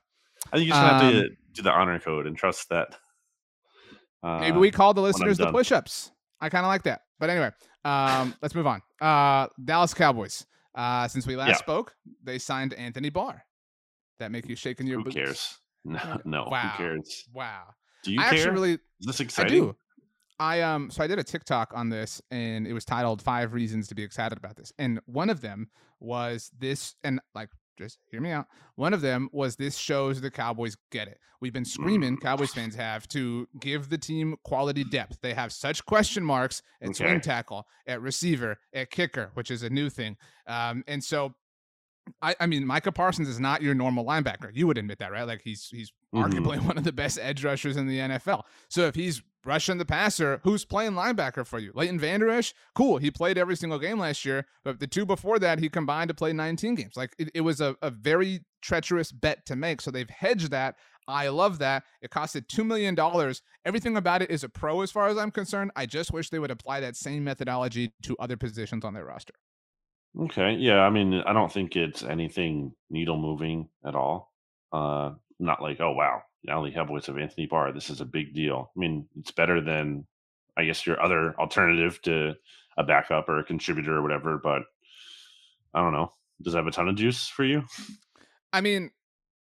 I 0.53 0.57
think 0.57 0.67
you 0.67 0.73
just 0.73 0.83
have 0.83 1.01
to 1.01 1.19
Um, 1.19 1.37
do 1.55 1.63
the 1.63 1.71
honor 1.73 1.99
code 1.99 2.27
and 2.27 2.37
trust 2.37 2.69
that. 2.71 2.97
Uh, 4.21 4.41
Maybe 4.41 4.59
we 4.59 4.73
call 4.73 4.93
the 4.95 5.01
listeners 5.01 5.39
the 5.39 5.47
push-ups. 5.53 6.11
I 6.41 6.49
kind 6.49 6.65
of 6.65 6.69
like 6.69 6.83
that. 6.83 7.03
But 7.21 7.31
anyway, 7.31 7.53
um, 7.85 8.35
let's 8.43 8.53
move 8.53 8.67
on. 8.67 8.83
Uh, 9.01 9.47
Dallas 9.65 9.95
Cowboys. 9.95 10.45
Uh, 10.75 11.07
since 11.07 11.25
we 11.25 11.37
last 11.37 11.51
Yeah. 11.51 11.57
spoke, 11.59 11.95
they 12.25 12.39
signed 12.41 12.75
Anthony 12.75 13.11
Barr. 13.11 13.45
That 14.19 14.33
make 14.33 14.49
you 14.49 14.57
shaking 14.57 14.89
your 14.89 14.99
Who 14.99 15.05
boots? 15.05 15.15
cares? 15.15 15.59
No, 15.85 16.21
no. 16.25 16.49
Wow. 16.51 16.73
Who 16.73 16.77
cares? 16.79 17.29
Wow. 17.33 17.63
Do 18.03 18.13
you 18.13 18.19
I 18.19 18.25
care? 18.25 18.33
actually 18.33 18.51
really 18.51 18.73
is 18.73 19.07
this 19.07 19.21
I 19.21 19.23
exciting? 19.23 19.61
do. 19.61 19.77
I 20.41 20.61
um 20.63 20.91
so 20.91 21.03
I 21.03 21.07
did 21.07 21.19
a 21.19 21.25
TikTok 21.25 21.73
on 21.75 21.89
this 21.89 22.23
and 22.31 22.67
it 22.67 22.73
was 22.73 22.85
titled 22.85 23.21
five 23.23 23.53
reasons 23.53 23.89
to 23.89 23.95
be 23.95 24.03
excited 24.03 24.39
about 24.39 24.57
this. 24.57 24.73
And 24.79 25.01
one 25.07 25.31
of 25.31 25.41
them 25.41 25.69
was 26.01 26.51
this 26.59 26.95
and 27.03 27.21
like 27.35 27.51
just 27.77 27.99
hear 28.11 28.21
me 28.21 28.31
out. 28.31 28.47
One 28.75 28.93
of 28.93 29.01
them 29.01 29.29
was 29.33 29.57
this 29.57 29.77
shows 29.77 30.21
the 30.21 30.31
Cowboys 30.31 30.77
get 30.91 31.09
it. 31.09 31.19
We've 31.41 31.53
been 31.53 31.65
screaming, 31.65 32.17
Mm. 32.17 32.21
Cowboys 32.21 32.53
fans 32.53 32.75
have, 32.75 33.07
to 33.09 33.47
give 33.61 33.89
the 33.89 33.99
team 33.99 34.37
quality 34.43 34.83
depth. 34.83 35.19
They 35.23 35.35
have 35.35 35.53
such 35.53 35.85
question 35.87 36.25
marks 36.25 36.63
at 36.83 36.97
swing 36.97 37.21
tackle, 37.21 37.67
at 37.87 38.03
receiver, 38.03 38.59
at 38.75 38.91
kicker, 38.91 39.31
which 39.35 39.51
is 39.53 39.63
a 39.63 39.71
new 39.71 39.89
thing. 39.89 40.17
Um, 40.49 40.83
and 40.89 41.03
so 41.03 41.35
I, 42.23 42.35
I 42.41 42.47
mean, 42.47 42.67
Micah 42.67 42.93
Parsons 42.93 43.29
is 43.29 43.39
not 43.39 43.63
your 43.63 43.75
normal 43.75 44.05
linebacker. 44.05 44.51
You 44.53 44.67
would 44.67 44.79
admit 44.79 44.99
that, 44.99 45.13
right? 45.13 45.27
Like 45.27 45.43
he's 45.43 45.69
he's 45.71 45.93
Mhm. 46.15 46.25
arguably 46.31 46.61
one 46.67 46.79
of 46.79 46.85
the 46.85 46.93
best 46.93 47.19
edge 47.21 47.45
rushers 47.45 47.77
in 47.77 47.87
the 47.87 47.99
NFL. 47.99 48.45
So 48.69 48.83
if 48.83 48.95
he's 48.95 49.23
rushing 49.45 49.79
the 49.79 49.85
passer, 49.85 50.41
who's 50.43 50.65
playing 50.65 50.93
linebacker 50.93 51.47
for 51.47 51.59
you? 51.59 51.71
Leighton 51.75 51.99
Vander 51.99 52.29
Esch? 52.29 52.53
Cool. 52.75 52.99
He 52.99 53.11
played 53.11 53.39
every 53.39 53.57
single 53.57 53.79
game 53.79 53.99
last 53.99 54.25
year, 54.25 54.47
but 54.65 54.81
the 54.81 54.87
two 54.87 55.07
before 55.07 55.39
that, 55.39 55.59
he 55.59 55.69
combined 55.69 56.09
to 56.09 56.15
play 56.15 56.33
19 56.33 56.75
games. 56.75 56.97
Like 56.97 57.15
it, 57.19 57.31
it 57.35 57.41
was 57.43 57.61
a, 57.61 57.77
a 57.83 57.91
very 57.91 58.41
treacherous 58.63 59.13
bet 59.13 59.47
to 59.47 59.57
make. 59.57 59.81
So 59.81 59.91
they've 59.91 60.09
hedged 60.11 60.51
that. 60.51 60.77
I 61.07 61.29
love 61.29 61.59
that. 61.61 61.85
It 62.03 62.11
costed 62.11 62.47
$2 62.49 62.67
million. 62.67 62.95
Everything 63.65 63.97
about 63.97 64.21
it 64.21 64.31
is 64.31 64.45
a 64.45 64.49
pro 64.49 64.83
as 64.83 64.91
far 64.91 65.09
as 65.09 65.17
I'm 65.17 65.31
concerned. 65.31 65.71
I 65.77 65.87
just 65.87 66.13
wish 66.13 66.29
they 66.29 66.39
would 66.39 66.51
apply 66.51 66.81
that 66.81 66.97
same 66.97 67.25
methodology 67.25 67.93
to 68.03 68.17
other 68.19 68.37
positions 68.37 68.85
on 68.85 68.93
their 68.93 69.07
roster. 69.07 69.33
Okay. 70.21 70.55
Yeah. 70.55 70.81
I 70.81 70.91
mean, 70.91 71.15
I 71.15 71.33
don't 71.33 71.53
think 71.53 71.77
it's 71.77 72.03
anything 72.03 72.73
needle 72.91 73.17
moving 73.19 73.69
at 73.87 73.95
all. 73.95 74.33
Uh, 74.73 75.13
not 75.39 75.63
like, 75.63 75.81
oh 75.81 75.93
wow, 75.93 76.23
now 76.45 76.65
the 76.65 76.71
Cowboys 76.71 77.07
have 77.07 77.19
Anthony 77.19 77.47
Barr. 77.47 77.73
This 77.73 77.91
is 77.91 78.01
a 78.01 78.05
big 78.05 78.35
deal. 78.35 78.71
I 78.77 78.79
mean, 78.79 79.07
it's 79.19 79.31
better 79.31 79.61
than 79.61 80.07
I 80.57 80.65
guess 80.65 80.87
your 80.87 81.01
other 81.03 81.35
alternative 81.39 82.01
to 82.03 82.35
a 82.77 82.85
backup 82.85 83.29
or 83.29 83.39
a 83.39 83.45
contributor 83.45 83.97
or 83.97 84.03
whatever. 84.03 84.39
But 84.43 84.63
I 85.75 85.81
don't 85.83 85.93
know. 85.93 86.13
Does 86.43 86.55
it 86.55 86.57
have 86.59 86.67
a 86.67 86.71
ton 86.71 86.89
of 86.89 86.97
juice 86.97 87.29
for 87.29 87.45
you? 87.45 87.65
I 88.53 88.61
mean, 88.61 88.91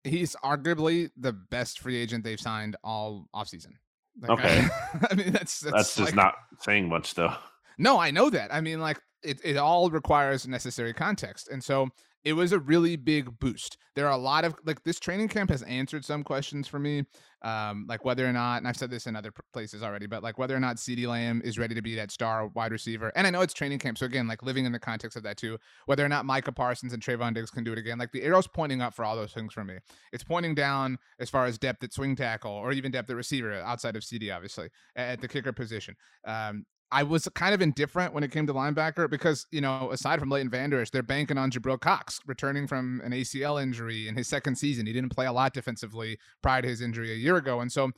he's 0.03 0.35
arguably 0.43 1.09
the 1.17 1.33
best 1.33 1.79
free 1.79 1.97
agent 1.97 2.23
they've 2.23 2.39
signed 2.39 2.75
all 2.83 3.27
offseason. 3.35 3.73
Like, 4.21 4.31
Okay. 4.31 4.67
I, 4.69 5.07
I 5.11 5.15
mean, 5.15 5.31
that's 5.31 5.59
that's, 5.59 5.75
That's, 5.75 5.95
just 5.95 6.07
like- 6.09 6.15
not 6.15 6.35
saying 6.59 6.87
much, 6.87 7.13
though. 7.15 7.33
No, 7.77 7.99
I 7.99 8.11
know 8.11 8.29
that. 8.29 8.53
I 8.53 8.61
mean, 8.61 8.79
like 8.79 9.01
it, 9.21 9.41
it 9.43 9.57
all 9.57 9.89
requires 9.89 10.47
necessary 10.47 10.93
context. 10.93 11.49
And 11.49 11.61
so 11.63 11.89
it 12.25 12.33
was 12.33 12.51
a 12.51 12.59
really 12.59 12.95
big 12.95 13.39
boost. 13.39 13.77
There 13.95 14.07
are 14.07 14.11
a 14.11 14.17
lot 14.17 14.43
of 14.43 14.55
like 14.65 14.83
this 14.83 14.99
training 14.99 15.27
camp 15.27 15.51
has 15.51 15.61
answered 15.61 16.03
some 16.03 16.23
questions 16.23 16.67
for 16.67 16.79
me. 16.79 17.03
Um, 17.43 17.85
like 17.87 18.03
whether 18.03 18.27
or 18.27 18.33
not, 18.33 18.57
and 18.57 18.67
I've 18.67 18.75
said 18.75 18.89
this 18.89 19.05
in 19.05 19.15
other 19.15 19.31
places 19.53 19.83
already, 19.83 20.07
but 20.07 20.23
like 20.23 20.39
whether 20.39 20.55
or 20.55 20.59
not 20.59 20.77
CeeDee 20.77 21.07
Lamb 21.07 21.43
is 21.45 21.59
ready 21.59 21.75
to 21.75 21.81
be 21.83 21.93
that 21.95 22.09
star 22.09 22.47
wide 22.47 22.71
receiver. 22.71 23.11
And 23.15 23.27
I 23.27 23.29
know 23.29 23.41
it's 23.41 23.53
training 23.53 23.77
camp. 23.77 23.99
So 23.99 24.07
again, 24.07 24.27
like 24.27 24.41
living 24.41 24.65
in 24.65 24.71
the 24.71 24.79
context 24.79 25.15
of 25.15 25.21
that 25.23 25.37
too, 25.37 25.59
whether 25.85 26.03
or 26.03 26.09
not 26.09 26.25
Micah 26.25 26.51
Parsons 26.51 26.93
and 26.93 27.03
Trevon 27.03 27.35
Diggs 27.35 27.51
can 27.51 27.63
do 27.63 27.71
it 27.71 27.77
again. 27.77 27.99
Like 27.99 28.11
the 28.11 28.23
arrow's 28.23 28.47
pointing 28.47 28.81
up 28.81 28.95
for 28.95 29.05
all 29.05 29.15
those 29.15 29.31
things 29.31 29.53
for 29.53 29.63
me. 29.63 29.75
It's 30.11 30.23
pointing 30.23 30.55
down 30.55 30.97
as 31.19 31.29
far 31.29 31.45
as 31.45 31.59
depth 31.59 31.83
at 31.83 31.93
swing 31.93 32.15
tackle 32.15 32.51
or 32.51 32.71
even 32.71 32.91
depth 32.91 33.11
at 33.11 33.15
receiver 33.15 33.53
outside 33.53 33.95
of 33.95 34.03
CD, 34.03 34.31
obviously, 34.31 34.69
at 34.95 35.21
the 35.21 35.27
kicker 35.27 35.53
position. 35.53 35.95
Um, 36.25 36.65
I 36.95 37.03
was 37.03 37.27
kind 37.35 37.53
of 37.53 37.61
indifferent 37.61 38.13
when 38.13 38.23
it 38.23 38.31
came 38.31 38.47
to 38.47 38.53
linebacker 38.53 39.09
because, 39.09 39.47
you 39.51 39.59
know, 39.59 39.91
aside 39.91 40.19
from 40.21 40.29
Leighton 40.29 40.49
Vander 40.49 40.79
Esch, 40.79 40.91
they're 40.91 41.03
banking 41.03 41.37
on 41.37 41.51
Jabril 41.51 41.77
Cox 41.79 42.21
returning 42.25 42.67
from 42.67 43.01
an 43.03 43.11
ACL 43.11 43.61
injury 43.61 44.07
in 44.07 44.15
his 44.15 44.29
second 44.29 44.55
season. 44.55 44.85
He 44.85 44.93
didn't 44.93 45.09
play 45.13 45.25
a 45.25 45.33
lot 45.33 45.53
defensively 45.53 46.17
prior 46.41 46.61
to 46.61 46.67
his 46.69 46.79
injury 46.79 47.11
a 47.11 47.15
year 47.15 47.35
ago. 47.35 47.59
And 47.59 47.69
so 47.69 47.91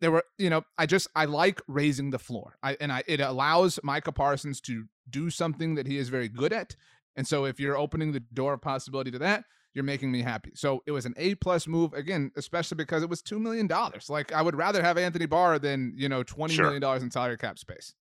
there 0.00 0.12
were, 0.12 0.22
you 0.38 0.50
know, 0.50 0.62
I 0.78 0.86
just 0.86 1.08
I 1.16 1.24
like 1.24 1.60
raising 1.66 2.10
the 2.10 2.18
floor. 2.20 2.56
I 2.62 2.76
and 2.80 2.92
I 2.92 3.02
it 3.08 3.20
allows 3.20 3.80
Micah 3.82 4.12
Parsons 4.12 4.60
to 4.62 4.84
do 5.10 5.30
something 5.30 5.74
that 5.74 5.88
he 5.88 5.98
is 5.98 6.08
very 6.08 6.28
good 6.28 6.52
at. 6.52 6.76
And 7.16 7.26
so 7.26 7.46
if 7.46 7.58
you're 7.58 7.76
opening 7.76 8.12
the 8.12 8.20
door 8.20 8.54
of 8.54 8.60
possibility 8.62 9.10
to 9.10 9.18
that, 9.18 9.44
you're 9.72 9.82
making 9.84 10.12
me 10.12 10.22
happy. 10.22 10.52
So 10.54 10.82
it 10.86 10.92
was 10.92 11.06
an 11.06 11.14
A 11.16 11.34
plus 11.34 11.66
move 11.66 11.92
again, 11.92 12.30
especially 12.36 12.76
because 12.76 13.02
it 13.02 13.10
was 13.10 13.20
two 13.20 13.40
million 13.40 13.66
dollars. 13.66 14.08
Like 14.08 14.32
I 14.32 14.42
would 14.42 14.54
rather 14.54 14.80
have 14.80 14.96
Anthony 14.96 15.26
Barr 15.26 15.58
than 15.58 15.92
you 15.96 16.08
know 16.08 16.22
twenty 16.22 16.54
Sure. 16.54 16.66
million 16.66 16.80
dollars 16.80 17.02
in 17.02 17.10
salary 17.10 17.36
cap 17.36 17.58
space. 17.58 17.94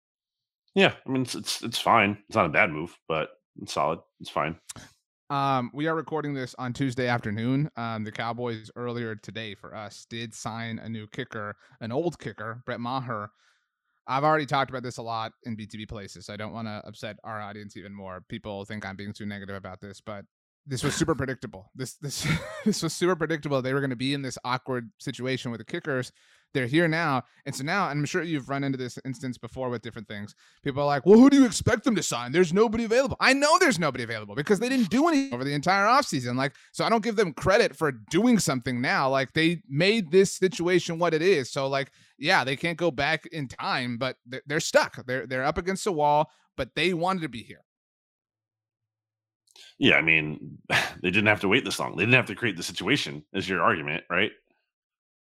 Yeah. 0.76 0.94
I 1.06 1.10
mean, 1.10 1.24
it's, 1.24 1.36
it's 1.36 1.62
it's 1.62 1.80
fine. 1.80 2.18
It's 2.28 2.36
not 2.36 2.46
a 2.46 2.50
bad 2.50 2.72
move, 2.72 2.98
but 3.08 3.30
it's 3.62 3.74
solid. 3.74 4.00
It's 4.20 4.30
fine. 4.30 4.58
Um, 5.30 5.72
we 5.74 5.88
are 5.88 5.96
recording 5.96 6.34
this 6.34 6.54
on 6.60 6.74
Tuesday 6.74 7.08
afternoon. 7.08 7.70
Um, 7.76 8.04
the 8.04 8.12
Cowboys 8.12 8.70
earlier 8.76 9.16
today 9.16 9.56
for 9.56 9.74
us 9.74 10.06
did 10.10 10.34
sign 10.34 10.80
a 10.80 10.90
new 10.90 11.08
kicker, 11.08 11.56
an 11.82 11.92
old 11.92 12.20
kicker, 12.20 12.62
Brett 12.66 12.80
Maher. 12.80 13.30
I've 14.06 14.24
already 14.24 14.46
talked 14.46 14.70
about 14.70 14.84
this 14.84 14.98
a 14.98 15.02
lot 15.02 15.32
in 15.44 15.56
BTB 15.56 15.88
places. 15.88 16.26
So 16.26 16.34
I 16.34 16.38
don't 16.38 16.54
want 16.54 16.68
to 16.68 16.82
upset 16.86 17.16
our 17.24 17.42
audience 17.42 17.78
even 17.78 17.96
more. 17.96 18.24
People 18.28 18.66
think 18.66 18.86
I'm 18.86 18.96
being 18.96 19.14
too 19.14 19.26
negative 19.26 19.56
about 19.56 19.80
this, 19.80 20.02
but 20.02 20.26
this 20.66 20.84
was 20.84 20.94
super 20.94 21.16
predictable. 21.16 21.72
This 21.76 21.96
this 21.96 22.28
this 22.66 22.84
was 22.84 22.94
super 22.94 23.16
predictable. 23.16 23.62
They 23.62 23.74
were 23.74 23.80
going 23.80 23.90
to 23.90 23.96
be 23.96 24.14
in 24.14 24.22
this 24.22 24.38
awkward 24.44 24.92
situation 25.00 25.52
with 25.52 25.60
the 25.60 25.66
kickers. 25.66 26.12
They're 26.54 26.68
here 26.68 26.88
now. 26.88 27.24
And 27.46 27.56
so 27.56 27.64
now, 27.64 27.90
and 27.90 28.00
I'm 28.00 28.06
sure 28.06 28.24
you've 28.24 28.50
run 28.50 28.64
into 28.64 28.78
this 28.78 28.98
instance 29.06 29.38
before 29.38 29.70
with 29.70 29.82
different 29.82 30.08
things. 30.08 30.36
People 30.64 30.84
are 30.84 30.86
like, 30.86 31.06
well, 31.06 31.20
who 31.20 31.30
do 31.30 31.38
you 31.38 31.46
expect 31.46 31.84
them 31.84 31.96
to 31.96 32.04
sign? 32.04 32.32
There's 32.32 32.54
nobody 32.54 32.86
available. 32.86 33.18
I 33.20 33.34
know 33.34 33.58
there's 33.60 33.80
nobody 33.80 34.04
available 34.04 34.36
because 34.36 34.60
they 34.60 34.70
didn't 34.70 34.90
do 34.90 35.08
anything 35.08 35.34
over 35.34 35.44
the 35.44 35.54
entire 35.54 35.86
offseason. 35.86 36.36
Like, 36.36 36.54
so 36.72 36.86
I 36.86 36.90
don't 36.90 37.04
give 37.04 37.16
them 37.16 37.34
credit 37.34 37.76
for 37.76 37.92
doing 37.92 38.40
something 38.40 38.82
now. 38.82 39.10
Like, 39.10 39.34
they 39.34 39.62
made 39.68 40.12
this 40.12 40.32
situation 40.32 41.00
what 41.00 41.14
it 41.14 41.22
is. 41.22 41.52
So, 41.52 41.68
like, 41.68 41.92
yeah, 42.18 42.44
they 42.44 42.56
can't 42.56 42.78
go 42.78 42.92
back 42.92 43.26
in 43.28 43.48
time, 43.48 43.98
but 43.98 44.18
they're 44.46 44.60
stuck. 44.60 45.06
They're 45.06 45.28
they're 45.28 45.44
up 45.44 45.58
against 45.58 45.88
a 45.88 45.92
wall, 45.92 46.32
but 46.56 46.76
they 46.76 46.94
wanted 46.94 47.22
to 47.22 47.30
be 47.30 47.44
here. 47.44 47.64
Yeah, 49.80 49.96
I 49.96 50.02
mean, 50.02 50.58
they 50.70 51.12
didn't 51.12 51.28
have 51.28 51.42
to 51.42 51.48
wait 51.48 51.66
this 51.66 51.80
long. 51.80 51.96
They 51.96 52.04
didn't 52.04 52.16
have 52.16 52.28
to 52.28 52.36
create 52.36 52.58
the 52.58 52.64
situation, 52.64 53.24
is 53.34 53.50
your 53.50 53.62
argument, 53.62 54.04
right? 54.10 54.32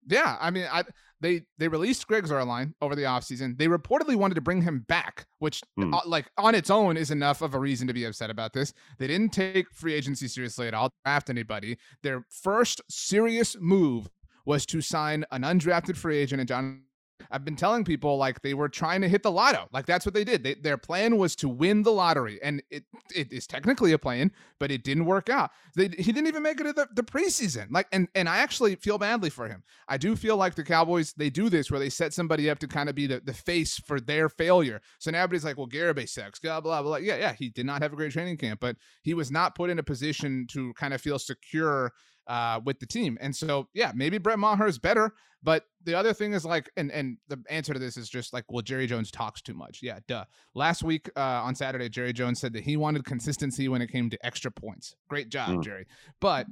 Yeah, 0.07 0.37
I 0.41 0.51
mean, 0.51 0.67
I 0.71 0.85
they 1.21 1.43
they 1.59 1.69
released 1.69 2.07
Greg 2.07 2.25
Zuerlein 2.25 2.75
over 2.81 2.95
the 2.95 3.03
offseason. 3.03 3.59
They 3.59 3.67
reportedly 3.67 4.17
wanted 4.17 4.35
to 4.37 4.41
bring 4.41 4.63
him 4.63 4.85
back, 4.89 5.27
which 5.39 5.63
hmm. 5.77 5.93
uh, 5.93 6.01
like 6.07 6.31
on 6.37 6.55
its 6.55 6.71
own 6.71 6.97
is 6.97 7.11
enough 7.11 7.43
of 7.43 7.55
a 7.55 7.59
reason 7.59 7.87
to 7.87 7.93
be 7.93 8.05
upset 8.05 8.31
about 8.31 8.53
this. 8.53 8.73
They 8.99 9.07
didn't 9.07 9.33
take 9.33 9.71
free 9.73 9.95
agency 9.95 10.29
seriously 10.29 10.69
at 10.69 10.75
all, 10.75 10.91
draft 11.05 11.31
anybody. 11.31 11.79
Their 12.03 12.25
first 12.31 12.81
serious 12.89 13.57
move 13.61 14.09
was 14.45 14.65
to 14.67 14.81
sign 14.81 15.25
an 15.31 15.43
undrafted 15.43 15.97
free 15.97 16.19
agent 16.19 16.41
and 16.41 16.49
John 16.49 16.83
I've 17.31 17.45
been 17.45 17.57
telling 17.57 17.85
people 17.85 18.17
like 18.17 18.43
they 18.43 18.55
were 18.55 18.69
trying 18.69 19.01
to 19.03 19.09
hit 19.09 19.23
the 19.23 19.31
lotto. 19.31 19.69
Like 19.73 19.87
that's 19.87 20.07
what 20.07 20.15
they 20.15 20.25
did. 20.25 20.43
They, 20.43 20.55
their 20.55 20.79
plan 20.79 21.17
was 21.17 21.37
to 21.37 21.49
win 21.49 21.83
the 21.83 21.93
lottery, 21.93 22.39
and 22.43 22.63
it 22.71 22.85
it 23.15 23.33
is 23.33 23.47
technically 23.47 23.93
a 23.93 23.99
plan, 23.99 24.31
but 24.59 24.71
it 24.71 24.85
didn't 24.85 25.05
work 25.05 25.29
out. 25.29 25.51
They, 25.77 25.89
he 25.89 26.13
didn't 26.13 26.27
even 26.27 26.43
make 26.43 26.61
it 26.61 26.65
to 26.65 26.73
the, 26.73 26.89
the 26.95 27.03
preseason. 27.03 27.69
Like, 27.71 27.87
and 27.93 28.09
and 28.15 28.29
I 28.29 28.39
actually 28.39 28.77
feel 28.77 28.99
badly 28.99 29.31
for 29.31 29.49
him. 29.49 29.63
I 29.89 29.97
do 29.97 30.17
feel 30.17 30.37
like 30.37 30.55
the 30.55 30.65
Cowboys 30.65 31.13
they 31.15 31.31
do 31.31 31.49
this 31.49 31.71
where 31.71 31.81
they 31.81 31.91
set 31.91 32.13
somebody 32.13 32.49
up 32.51 32.59
to 32.61 32.69
kind 32.69 32.89
of 32.89 32.95
be 32.95 33.07
the, 33.07 33.21
the 33.21 33.35
face 33.35 33.79
for 33.79 34.01
their 34.01 34.29
failure. 34.29 34.81
So 34.99 35.11
now 35.11 35.23
everybody's 35.23 35.45
like, 35.45 35.59
well, 35.59 35.69
Garibay 35.69 36.09
sucks. 36.09 36.41
Blah 36.41 36.61
blah 36.61 36.83
blah. 36.83 36.97
Yeah, 36.97 37.17
yeah. 37.17 37.33
He 37.33 37.49
did 37.51 37.67
not 37.67 37.83
have 37.83 37.93
a 37.93 37.97
great 37.97 38.13
training 38.13 38.39
camp, 38.39 38.61
but 38.61 38.77
he 39.03 39.15
was 39.15 39.31
not 39.31 39.55
put 39.55 39.71
in 39.71 39.79
a 39.79 39.83
position 39.83 40.47
to 40.51 40.73
kind 40.75 40.95
of 40.95 41.01
feel 41.01 41.19
secure 41.19 41.93
uh, 42.29 42.61
with 42.65 42.79
the 42.79 42.87
team. 42.87 43.19
And 43.21 43.35
so, 43.35 43.69
yeah, 43.75 43.93
maybe 43.95 44.19
Brett 44.19 44.39
Maher 44.39 44.67
is 44.67 44.79
better. 44.79 45.15
But 45.43 45.65
the 45.85 45.95
other 45.95 46.13
thing 46.13 46.33
is 46.33 46.45
like, 46.45 46.69
and 46.77 46.91
and 46.91 47.17
the 47.29 47.41
answer 47.49 47.73
to 47.73 47.79
this 47.79 47.97
is 47.97 48.09
just 48.09 48.33
like, 48.33 48.45
well, 48.49 48.63
Jerry 48.63 48.87
Jones 48.87 49.11
talks 49.11 49.41
too 49.41 49.55
much. 49.55 49.81
Yeah, 49.83 50.01
duh. 50.09 50.25
Last 50.55 50.83
week 50.83 51.09
uh, 51.17 51.21
on 51.21 51.55
Saturday, 51.55 51.89
Jerry 51.89 52.13
Jones 52.13 52.41
said 52.41 52.53
that 52.55 52.65
he 52.65 52.77
wanted 52.77 53.05
consistency 53.05 53.69
when 53.69 53.81
it 53.81 53.91
came 53.91 54.11
to 54.11 54.27
extra 54.27 54.51
points. 54.51 54.97
Great 55.09 55.29
job, 55.29 55.51
mm. 55.51 55.63
Jerry. 55.63 55.87
But 56.21 56.47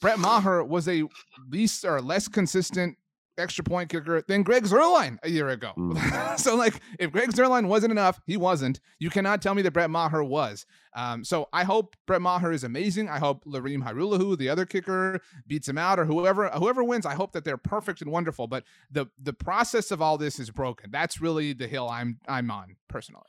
Brett 0.00 0.20
Maher 0.20 0.62
was 0.62 0.88
a 0.88 1.02
least 1.50 1.84
or 1.84 2.00
less 2.00 2.28
consistent 2.28 2.96
extra 3.38 3.64
point 3.64 3.90
kicker 3.90 4.22
than 4.22 4.42
Greg 4.42 4.64
Zuerlein 4.64 5.18
a 5.22 5.30
year 5.30 5.48
ago. 5.48 5.72
Mm. 5.76 6.38
so, 6.38 6.56
like, 6.56 6.80
if 6.98 7.12
Greg 7.12 7.30
Zuerlein 7.30 7.66
wasn't 7.66 7.92
enough, 7.92 8.20
he 8.26 8.36
wasn't. 8.36 8.80
You 8.98 9.10
cannot 9.10 9.42
tell 9.42 9.54
me 9.54 9.62
that 9.62 9.72
Brett 9.72 9.90
Maher 9.90 10.22
was. 10.22 10.66
Um, 10.94 11.24
so 11.24 11.48
I 11.52 11.64
hope 11.64 11.96
Brett 12.06 12.20
Maher 12.20 12.52
is 12.52 12.64
amazing. 12.64 13.08
I 13.08 13.18
hope 13.18 13.44
Lirim 13.44 13.82
Hajrullahu, 13.82 14.36
the 14.36 14.48
other 14.48 14.66
kicker, 14.66 15.20
beats 15.46 15.68
him 15.68 15.78
out, 15.78 15.98
or 15.98 16.04
whoever 16.04 16.48
whoever 16.50 16.84
wins. 16.84 17.06
I 17.06 17.14
hope 17.14 17.32
that 17.32 17.44
they're 17.44 17.56
perfect 17.56 18.02
and 18.02 18.10
wonderful. 18.10 18.46
But 18.46 18.64
the 18.90 19.06
the 19.20 19.32
process 19.32 19.90
of 19.90 20.02
all 20.02 20.18
this 20.18 20.38
is 20.38 20.50
broken. 20.50 20.90
That's 20.90 21.20
really 21.20 21.52
the 21.52 21.66
hill 21.66 21.88
I'm 21.88 22.18
I'm 22.28 22.50
on 22.50 22.76
personally. 22.88 23.24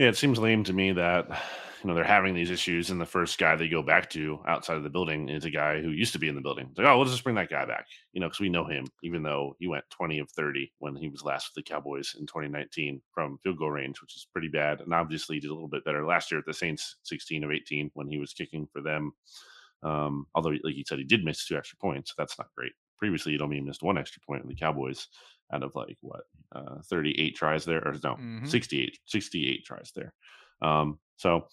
Yeah, 0.00 0.08
it 0.08 0.16
seems 0.16 0.38
lame 0.38 0.64
to 0.64 0.72
me 0.72 0.92
that 0.92 1.28
you 1.28 1.86
know 1.86 1.94
they're 1.94 2.04
having 2.04 2.32
these 2.32 2.50
issues, 2.50 2.88
and 2.88 2.98
the 2.98 3.04
first 3.04 3.36
guy 3.36 3.54
they 3.54 3.68
go 3.68 3.82
back 3.82 4.08
to 4.12 4.40
outside 4.48 4.78
of 4.78 4.82
the 4.82 4.88
building 4.88 5.28
is 5.28 5.44
a 5.44 5.50
guy 5.50 5.82
who 5.82 5.90
used 5.90 6.14
to 6.14 6.18
be 6.18 6.26
in 6.26 6.34
the 6.34 6.40
building. 6.40 6.68
It's 6.70 6.78
like, 6.78 6.86
oh, 6.86 6.96
we'll 6.96 7.04
just 7.04 7.22
bring 7.22 7.36
that 7.36 7.50
guy 7.50 7.66
back, 7.66 7.84
you 8.14 8.20
know, 8.22 8.26
because 8.28 8.40
we 8.40 8.48
know 8.48 8.64
him, 8.64 8.86
even 9.02 9.22
though 9.22 9.56
he 9.58 9.68
went 9.68 9.84
20 9.90 10.18
of 10.20 10.30
30 10.30 10.72
when 10.78 10.96
he 10.96 11.10
was 11.10 11.22
last 11.22 11.50
with 11.50 11.62
the 11.62 11.70
Cowboys 11.70 12.16
in 12.18 12.24
2019 12.24 13.02
from 13.12 13.36
field 13.42 13.58
goal 13.58 13.72
range, 13.72 14.00
which 14.00 14.16
is 14.16 14.26
pretty 14.32 14.48
bad, 14.48 14.80
and 14.80 14.94
obviously 14.94 15.38
did 15.38 15.50
a 15.50 15.52
little 15.52 15.68
bit 15.68 15.84
better 15.84 16.06
last 16.06 16.30
year 16.30 16.38
at 16.38 16.46
the 16.46 16.54
Saints, 16.54 16.96
16 17.02 17.44
of 17.44 17.50
18 17.50 17.90
when 17.92 18.08
he 18.08 18.16
was 18.16 18.32
kicking 18.32 18.66
for 18.72 18.80
them. 18.80 19.12
Um, 19.82 20.26
although, 20.34 20.56
like 20.64 20.76
he 20.76 20.86
said, 20.88 20.96
he 20.96 21.04
did 21.04 21.26
miss 21.26 21.46
two 21.46 21.58
extra 21.58 21.76
points. 21.76 22.14
That's 22.16 22.38
not 22.38 22.48
great. 22.56 22.72
Previously, 22.96 23.32
he'd 23.32 23.42
only 23.42 23.60
missed 23.60 23.82
one 23.82 23.98
extra 23.98 24.22
point 24.26 24.46
with 24.46 24.56
the 24.56 24.58
Cowboys 24.58 25.08
out 25.52 25.62
of 25.62 25.72
like 25.74 25.96
what 26.00 26.22
uh, 26.54 26.76
38 26.88 27.36
tries 27.36 27.64
there 27.64 27.86
or 27.86 27.92
no 28.04 28.14
mm-hmm. 28.14 28.46
68 28.46 28.98
68 29.06 29.64
tries 29.64 29.92
there 29.94 30.12
um, 30.62 30.98
so 31.16 31.46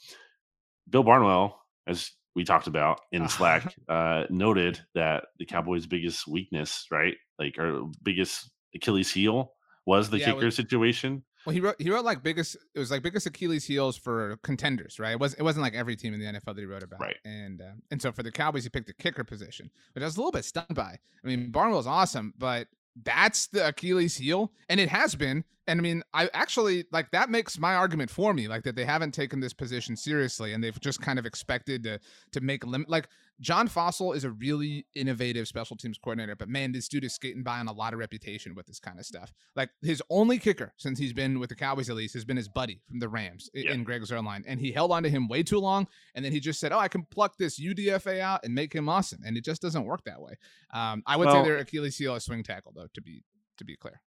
bill 0.90 1.04
barnwell 1.04 1.62
as 1.88 2.12
we 2.36 2.44
talked 2.44 2.68
about 2.68 3.02
in 3.12 3.28
slack 3.30 3.74
uh, 3.90 4.24
noted 4.30 4.80
that 4.96 5.26
the 5.40 5.46
cowboys 5.46 5.86
biggest 5.86 6.28
weakness 6.28 6.86
right 6.92 7.16
like 7.40 7.56
our 7.60 7.82
biggest 8.04 8.52
achilles 8.76 9.12
heel 9.12 9.54
was 9.86 10.10
the 10.10 10.20
yeah, 10.20 10.34
kicker 10.34 10.52
situation 10.52 11.24
well, 11.48 11.54
he 11.54 11.62
wrote 11.62 11.76
he 11.80 11.90
wrote 11.90 12.04
like 12.04 12.24
biggest 12.24 12.58
it 12.76 12.80
was 12.80 12.92
like 12.92 13.02
biggest 13.02 13.26
Achilles 13.26 13.64
heels 13.64 13.96
for 13.96 14.38
contenders, 14.44 15.00
right? 15.00 15.14
It 15.14 15.20
was 15.22 15.34
it 15.36 15.44
wasn't 15.44 15.64
like 15.64 15.76
every 15.76 15.96
team 15.96 16.14
in 16.14 16.20
the 16.20 16.26
NFL 16.26 16.56
that 16.56 16.58
he 16.58 16.66
wrote 16.66 16.84
about, 16.84 17.00
right? 17.00 17.16
And 17.24 17.62
uh, 17.62 17.72
and 17.90 18.02
so 18.02 18.12
for 18.12 18.22
the 18.22 18.34
Cowboys, 18.34 18.64
he 18.64 18.70
picked 18.70 18.88
the 18.88 18.94
kicker 18.94 19.24
position, 19.24 19.72
which 19.94 20.02
I 20.02 20.06
was 20.06 20.18
a 20.18 20.20
little 20.20 20.34
bit 20.34 20.44
stunned 20.44 20.76
by. 20.76 20.98
I 21.24 21.28
mean, 21.28 21.50
Barnwell's 21.50 21.88
awesome, 21.88 22.34
but 22.38 22.68
that's 23.04 23.48
the 23.48 23.68
Achilles 23.68 24.18
heel, 24.18 24.52
and 24.70 24.80
it 24.80 24.90
has 24.90 25.16
been. 25.16 25.44
And 25.68 25.80
I 25.80 25.84
mean, 25.84 26.04
I 26.14 26.30
actually 26.34 26.86
like 26.92 27.12
that 27.12 27.30
makes 27.30 27.60
my 27.60 27.76
argument 27.76 28.10
for 28.10 28.34
me, 28.34 28.48
like 28.48 28.64
that 28.64 28.76
they 28.76 28.86
haven't 28.86 29.14
taken 29.14 29.42
this 29.42 29.54
position 29.54 29.96
seriously, 29.98 30.54
and 30.54 30.64
they've 30.64 30.80
just 30.80 31.02
kind 31.02 31.20
of 31.20 31.26
expected 31.26 31.84
to 31.84 32.00
to 32.32 32.42
make 32.42 32.66
limit. 32.66 32.90
Like 32.90 33.10
John 33.42 33.68
Fassel 33.68 34.16
is 34.16 34.24
a 34.24 34.32
really 34.32 34.88
innovative 34.96 35.48
special 35.48 35.76
teams 35.76 35.98
coordinator, 35.98 36.36
but 36.36 36.50
man, 36.50 36.72
this 36.72 36.88
dude 36.88 37.04
is 37.04 37.14
skating 37.14 37.44
by 37.44 37.60
on 37.60 37.68
a 37.68 37.74
lot 37.74 37.94
of 37.94 38.00
reputation 38.00 38.56
with 38.56 38.66
this 38.66 38.80
kind 38.80 38.98
of 38.98 39.06
stuff. 39.06 39.34
Like 39.56 39.70
his 39.82 40.02
only 40.10 40.40
kicker 40.40 40.74
since 40.78 40.98
he's 40.98 41.14
been 41.14 41.40
with 41.40 41.50
the 41.50 41.56
Cowboys, 41.56 41.90
at 41.90 41.96
least, 41.96 42.14
has 42.14 42.26
been 42.26 42.38
his 42.38 42.48
buddy 42.48 42.82
from 42.88 43.00
the 43.00 43.10
Rams 43.10 43.50
yeah. 43.54 43.74
in 43.74 43.84
Greg 43.84 44.04
Zuerlein, 44.04 44.44
and 44.48 44.60
he 44.60 44.72
held 44.72 44.92
on 44.92 45.04
to 45.04 45.10
him 45.10 45.28
way 45.28 45.44
too 45.44 45.60
long, 45.60 45.88
and 46.16 46.24
then 46.24 46.32
he 46.32 46.40
just 46.40 46.60
said, 46.60 46.72
"Oh, 46.72 46.80
I 46.80 46.88
can 46.88 47.04
pluck 47.04 47.38
this 47.38 47.60
UDFA 47.60 48.22
out 48.22 48.46
and 48.46 48.56
make 48.56 48.74
him 48.74 48.88
awesome," 48.88 49.22
and 49.26 49.36
it 49.36 49.44
just 49.44 49.62
doesn't 49.62 49.86
work 49.86 50.04
that 50.06 50.22
way. 50.22 50.34
Um, 50.74 51.04
I 51.06 51.18
would 51.18 51.28
well, 51.28 51.44
say 51.44 51.50
their 51.50 51.58
Achilles 51.58 51.98
heel 51.98 52.16
is 52.16 52.24
swing 52.24 52.44
tackle, 52.44 52.72
though. 52.76 52.88
To 52.94 53.02
be 53.02 53.24
to 53.58 53.66
be 53.66 53.76
clear, 53.76 54.02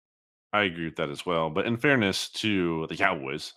I 0.52 0.62
agree 0.62 0.86
with 0.86 0.96
that 0.96 1.10
as 1.10 1.26
well. 1.26 1.50
But 1.50 1.66
in 1.66 1.76
fairness 1.76 2.28
to 2.30 2.86
the 2.88 2.96
Cowboys, 2.96 3.52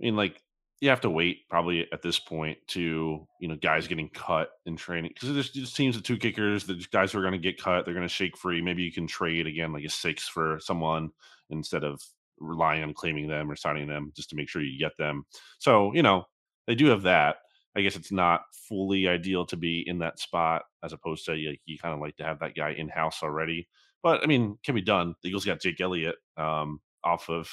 I 0.00 0.04
mean, 0.04 0.16
like 0.16 0.42
you 0.80 0.88
have 0.88 1.00
to 1.02 1.10
wait 1.10 1.48
probably 1.48 1.86
at 1.92 2.02
this 2.02 2.18
point 2.18 2.58
to 2.68 3.26
you 3.38 3.48
know 3.48 3.56
guys 3.56 3.86
getting 3.86 4.08
cut 4.08 4.50
in 4.66 4.76
training 4.76 5.12
because 5.14 5.32
there's 5.32 5.50
just 5.50 5.76
teams 5.76 5.96
of 5.96 6.02
two 6.02 6.16
kickers 6.16 6.64
the 6.64 6.84
guys 6.90 7.12
who 7.12 7.18
are 7.18 7.22
going 7.22 7.32
to 7.32 7.38
get 7.38 7.60
cut 7.60 7.84
they're 7.84 7.94
going 7.94 8.06
to 8.06 8.12
shake 8.12 8.36
free 8.36 8.62
maybe 8.62 8.82
you 8.82 8.92
can 8.92 9.06
trade 9.06 9.46
again 9.46 9.72
like 9.72 9.84
a 9.84 9.90
six 9.90 10.26
for 10.26 10.58
someone 10.60 11.10
instead 11.50 11.84
of 11.84 12.00
relying 12.38 12.82
on 12.82 12.94
claiming 12.94 13.28
them 13.28 13.50
or 13.50 13.56
signing 13.56 13.86
them 13.86 14.10
just 14.16 14.30
to 14.30 14.36
make 14.36 14.48
sure 14.48 14.62
you 14.62 14.78
get 14.78 14.96
them 14.96 15.24
so 15.58 15.92
you 15.94 16.02
know 16.02 16.24
they 16.66 16.74
do 16.74 16.86
have 16.86 17.02
that 17.02 17.36
i 17.76 17.82
guess 17.82 17.96
it's 17.96 18.12
not 18.12 18.42
fully 18.68 19.06
ideal 19.06 19.44
to 19.44 19.56
be 19.56 19.84
in 19.86 19.98
that 19.98 20.18
spot 20.18 20.62
as 20.82 20.92
opposed 20.94 21.26
to 21.26 21.36
you, 21.36 21.54
you 21.66 21.76
kind 21.78 21.94
of 21.94 22.00
like 22.00 22.16
to 22.16 22.24
have 22.24 22.38
that 22.38 22.54
guy 22.54 22.70
in 22.70 22.88
house 22.88 23.22
already 23.22 23.68
but 24.02 24.22
i 24.22 24.26
mean 24.26 24.58
can 24.64 24.74
be 24.74 24.82
done 24.82 25.14
the 25.22 25.28
eagles 25.28 25.44
got 25.44 25.60
jake 25.60 25.80
elliott 25.80 26.16
um, 26.36 26.80
off 27.04 27.28
of 27.28 27.50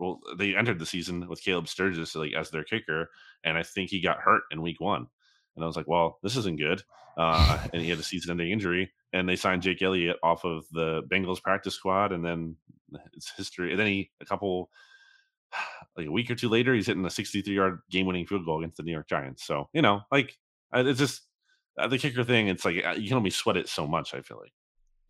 well, 0.00 0.18
they 0.36 0.56
entered 0.56 0.78
the 0.78 0.86
season 0.86 1.28
with 1.28 1.42
Caleb 1.42 1.68
Sturgis 1.68 2.16
like 2.16 2.32
as 2.32 2.50
their 2.50 2.64
kicker, 2.64 3.10
and 3.44 3.56
I 3.58 3.62
think 3.62 3.90
he 3.90 4.00
got 4.00 4.18
hurt 4.18 4.42
in 4.50 4.62
week 4.62 4.80
one. 4.80 5.06
And 5.54 5.64
I 5.64 5.66
was 5.66 5.76
like, 5.76 5.86
well, 5.86 6.18
this 6.22 6.36
isn't 6.36 6.58
good. 6.58 6.82
Uh, 7.18 7.66
and 7.72 7.82
he 7.82 7.90
had 7.90 7.98
a 7.98 8.02
season-ending 8.02 8.50
injury, 8.50 8.90
and 9.12 9.28
they 9.28 9.36
signed 9.36 9.62
Jake 9.62 9.82
Elliott 9.82 10.16
off 10.22 10.44
of 10.44 10.64
the 10.72 11.02
Bengals 11.02 11.42
practice 11.42 11.74
squad, 11.74 12.12
and 12.12 12.24
then 12.24 12.56
it's 13.12 13.30
history. 13.36 13.70
And 13.70 13.78
then 13.78 13.86
he 13.86 14.10
a 14.20 14.24
couple 14.24 14.70
like 15.96 16.06
a 16.06 16.12
week 16.12 16.30
or 16.30 16.34
two 16.34 16.48
later, 16.48 16.74
he's 16.74 16.86
hitting 16.86 17.04
a 17.04 17.08
63-yard 17.08 17.80
game-winning 17.90 18.26
field 18.26 18.46
goal 18.46 18.58
against 18.58 18.78
the 18.78 18.82
New 18.82 18.92
York 18.92 19.08
Giants. 19.08 19.44
So 19.44 19.68
you 19.74 19.82
know, 19.82 20.00
like 20.10 20.38
it's 20.72 20.98
just 20.98 21.22
uh, 21.78 21.88
the 21.88 21.98
kicker 21.98 22.24
thing. 22.24 22.48
It's 22.48 22.64
like 22.64 22.82
uh, 22.84 22.94
you 22.96 23.08
can 23.08 23.18
only 23.18 23.30
sweat 23.30 23.58
it 23.58 23.68
so 23.68 23.86
much. 23.86 24.14
I 24.14 24.22
feel 24.22 24.38
like 24.40 24.52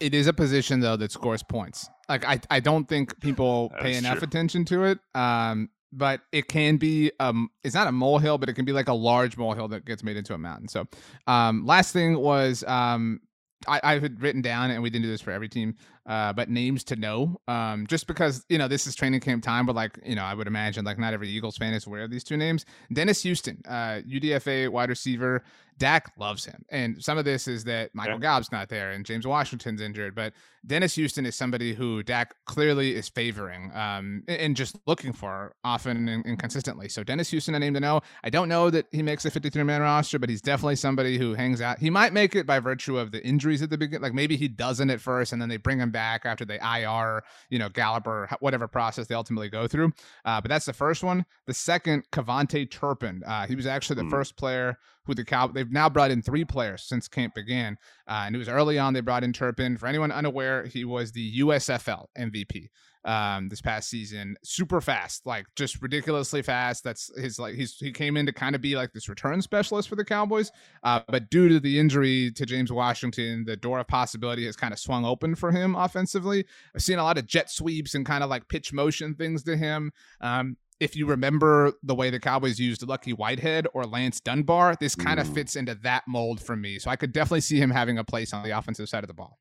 it 0.00 0.14
is 0.14 0.26
a 0.26 0.32
position 0.32 0.80
though 0.80 0.96
that 0.96 1.12
scores 1.12 1.42
points. 1.42 1.88
Like 2.08 2.26
I, 2.26 2.40
I 2.50 2.60
don't 2.60 2.88
think 2.88 3.20
people 3.20 3.70
pay 3.80 3.96
enough 3.96 4.18
true. 4.18 4.26
attention 4.26 4.64
to 4.66 4.84
it. 4.84 4.98
Um, 5.14 5.70
but 5.92 6.20
it 6.30 6.46
can 6.46 6.76
be 6.76 7.10
um 7.18 7.50
it's 7.64 7.74
not 7.74 7.86
a 7.86 7.92
molehill, 7.92 8.38
but 8.38 8.48
it 8.48 8.54
can 8.54 8.64
be 8.64 8.72
like 8.72 8.88
a 8.88 8.94
large 8.94 9.36
molehill 9.36 9.68
that 9.68 9.84
gets 9.84 10.02
made 10.02 10.16
into 10.16 10.34
a 10.34 10.38
mountain. 10.38 10.68
So 10.68 10.86
um 11.26 11.66
last 11.66 11.92
thing 11.92 12.18
was 12.18 12.64
um 12.64 13.20
I, 13.68 13.80
I 13.82 13.98
had 13.98 14.22
written 14.22 14.40
down, 14.40 14.70
and 14.70 14.82
we 14.82 14.90
didn't 14.90 15.04
do 15.04 15.10
this 15.10 15.20
for 15.20 15.32
every 15.32 15.48
team, 15.48 15.76
uh, 16.06 16.32
but 16.32 16.48
names 16.48 16.82
to 16.84 16.96
know. 16.96 17.40
Um, 17.46 17.86
just 17.86 18.06
because 18.06 18.44
you 18.48 18.56
know 18.56 18.68
this 18.68 18.86
is 18.86 18.94
training 18.94 19.20
camp 19.20 19.44
time, 19.44 19.66
but 19.66 19.76
like 19.76 19.98
you 20.04 20.14
know, 20.14 20.24
I 20.24 20.34
would 20.34 20.46
imagine 20.46 20.84
like 20.84 20.98
not 20.98 21.12
every 21.12 21.28
Eagles 21.28 21.56
fan 21.56 21.74
is 21.74 21.86
aware 21.86 22.02
of 22.02 22.10
these 22.10 22.24
two 22.24 22.36
names. 22.36 22.64
Dennis 22.92 23.22
Houston, 23.22 23.62
uh, 23.68 24.00
UDFA 24.08 24.70
wide 24.70 24.88
receiver, 24.88 25.42
Dak 25.80 26.12
loves 26.18 26.44
him. 26.44 26.62
And 26.68 27.02
some 27.02 27.16
of 27.16 27.24
this 27.24 27.48
is 27.48 27.64
that 27.64 27.92
Michael 27.94 28.14
yeah. 28.14 28.20
Gallup's 28.20 28.52
not 28.52 28.68
there 28.68 28.90
and 28.90 29.04
James 29.04 29.26
Washington's 29.26 29.80
injured, 29.80 30.14
but 30.14 30.34
Dennis 30.66 30.94
Houston 30.96 31.24
is 31.24 31.34
somebody 31.34 31.72
who 31.72 32.02
Dak 32.02 32.34
clearly 32.44 32.94
is 32.94 33.08
favoring 33.08 33.72
um, 33.74 34.22
and 34.28 34.54
just 34.54 34.76
looking 34.86 35.14
for 35.14 35.54
often 35.64 36.06
and, 36.06 36.24
and, 36.26 36.38
consistently. 36.38 36.90
So 36.90 37.02
Dennis 37.02 37.30
Houston, 37.30 37.54
a 37.54 37.58
name 37.58 37.72
to 37.74 37.80
know. 37.80 38.02
I 38.22 38.28
don't 38.28 38.50
know 38.50 38.68
that 38.68 38.86
he 38.92 39.02
makes 39.02 39.24
a 39.24 39.30
53 39.30 39.62
man 39.62 39.80
roster, 39.80 40.18
but 40.18 40.28
he's 40.28 40.42
definitely 40.42 40.76
somebody 40.76 41.16
who 41.16 41.32
hangs 41.32 41.62
out. 41.62 41.78
He 41.78 41.88
might 41.88 42.12
make 42.12 42.36
it 42.36 42.46
by 42.46 42.60
virtue 42.60 42.98
of 42.98 43.10
the 43.10 43.24
injuries 43.26 43.62
at 43.62 43.70
the 43.70 43.78
beginning. 43.78 44.02
Like 44.02 44.12
maybe 44.12 44.36
he 44.36 44.48
doesn't 44.48 44.90
at 44.90 45.00
first 45.00 45.32
and 45.32 45.40
then 45.40 45.48
they 45.48 45.56
bring 45.56 45.78
him 45.78 45.90
back 45.90 46.26
after 46.26 46.44
they 46.44 46.58
IR, 46.60 47.22
you 47.48 47.58
know, 47.58 47.70
Gallup 47.70 48.06
or 48.06 48.28
whatever 48.40 48.68
process 48.68 49.06
they 49.06 49.14
ultimately 49.14 49.48
go 49.48 49.66
through. 49.66 49.92
Uh, 50.26 50.42
but 50.42 50.50
that's 50.50 50.66
the 50.66 50.74
first 50.74 51.02
one. 51.02 51.24
The 51.46 51.54
second, 51.54 52.04
KaVontae 52.12 52.70
Turpin. 52.70 53.22
Uh, 53.26 53.46
he 53.46 53.56
was 53.56 53.66
actually 53.66 53.96
the 53.96 54.02
mm. 54.02 54.10
first 54.10 54.36
player 54.36 54.76
who 55.10 55.14
the 55.14 55.24
Cow. 55.24 55.48
They've 55.48 55.70
now 55.70 55.88
brought 55.88 56.10
in 56.10 56.22
three 56.22 56.44
players 56.44 56.84
since 56.84 57.08
camp 57.08 57.34
began, 57.34 57.76
uh, 58.08 58.24
and 58.26 58.34
it 58.34 58.38
was 58.38 58.48
early 58.48 58.78
on. 58.78 58.94
They 58.94 59.00
brought 59.00 59.24
in 59.24 59.32
Turpin. 59.32 59.76
For 59.76 59.86
anyone 59.86 60.12
unaware, 60.12 60.64
he 60.64 60.84
was 60.84 61.12
the 61.12 61.40
USFL 61.40 62.06
MVP 62.18 62.68
um, 63.04 63.48
this 63.48 63.60
past 63.60 63.88
season. 63.88 64.36
Super 64.42 64.80
fast, 64.80 65.26
like 65.26 65.46
just 65.56 65.80
ridiculously 65.82 66.42
fast. 66.42 66.84
That's 66.84 67.10
his 67.18 67.38
like 67.38 67.54
he's 67.54 67.76
he 67.76 67.92
came 67.92 68.16
in 68.16 68.26
to 68.26 68.32
kind 68.32 68.54
of 68.54 68.60
be 68.60 68.76
like 68.76 68.92
this 68.92 69.08
return 69.08 69.42
specialist 69.42 69.88
for 69.88 69.96
the 69.96 70.04
Cowboys, 70.04 70.50
uh, 70.82 71.00
but 71.08 71.30
due 71.30 71.48
to 71.48 71.60
the 71.60 71.78
injury 71.78 72.30
to 72.32 72.46
James 72.46 72.72
Washington, 72.72 73.44
the 73.44 73.56
door 73.56 73.78
of 73.78 73.88
possibility 73.88 74.46
has 74.46 74.56
kind 74.56 74.72
of 74.72 74.78
swung 74.78 75.04
open 75.04 75.34
for 75.34 75.50
him 75.50 75.74
offensively. 75.74 76.44
I've 76.74 76.82
seen 76.82 76.98
a 76.98 77.04
lot 77.04 77.18
of 77.18 77.26
jet 77.26 77.50
sweeps 77.50 77.94
and 77.94 78.04
kind 78.04 78.22
of 78.22 78.30
like 78.30 78.48
pitch 78.48 78.72
motion 78.72 79.14
things 79.14 79.42
to 79.44 79.56
him. 79.56 79.92
Um, 80.20 80.56
if 80.80 80.96
you 80.96 81.06
remember 81.06 81.74
the 81.82 81.94
way 81.94 82.08
the 82.10 82.18
Cowboys 82.18 82.58
used 82.58 82.86
Lucky 82.86 83.12
Whitehead 83.12 83.66
or 83.74 83.84
Lance 83.84 84.18
Dunbar, 84.18 84.76
this 84.80 84.94
kind 84.94 85.20
of 85.20 85.28
mm. 85.28 85.34
fits 85.34 85.54
into 85.54 85.74
that 85.82 86.04
mold 86.08 86.40
for 86.40 86.56
me. 86.56 86.78
So 86.78 86.90
I 86.90 86.96
could 86.96 87.12
definitely 87.12 87.42
see 87.42 87.60
him 87.60 87.70
having 87.70 87.98
a 87.98 88.04
place 88.04 88.32
on 88.32 88.42
the 88.42 88.56
offensive 88.56 88.88
side 88.88 89.04
of 89.04 89.08
the 89.08 89.14
ball. 89.14 89.38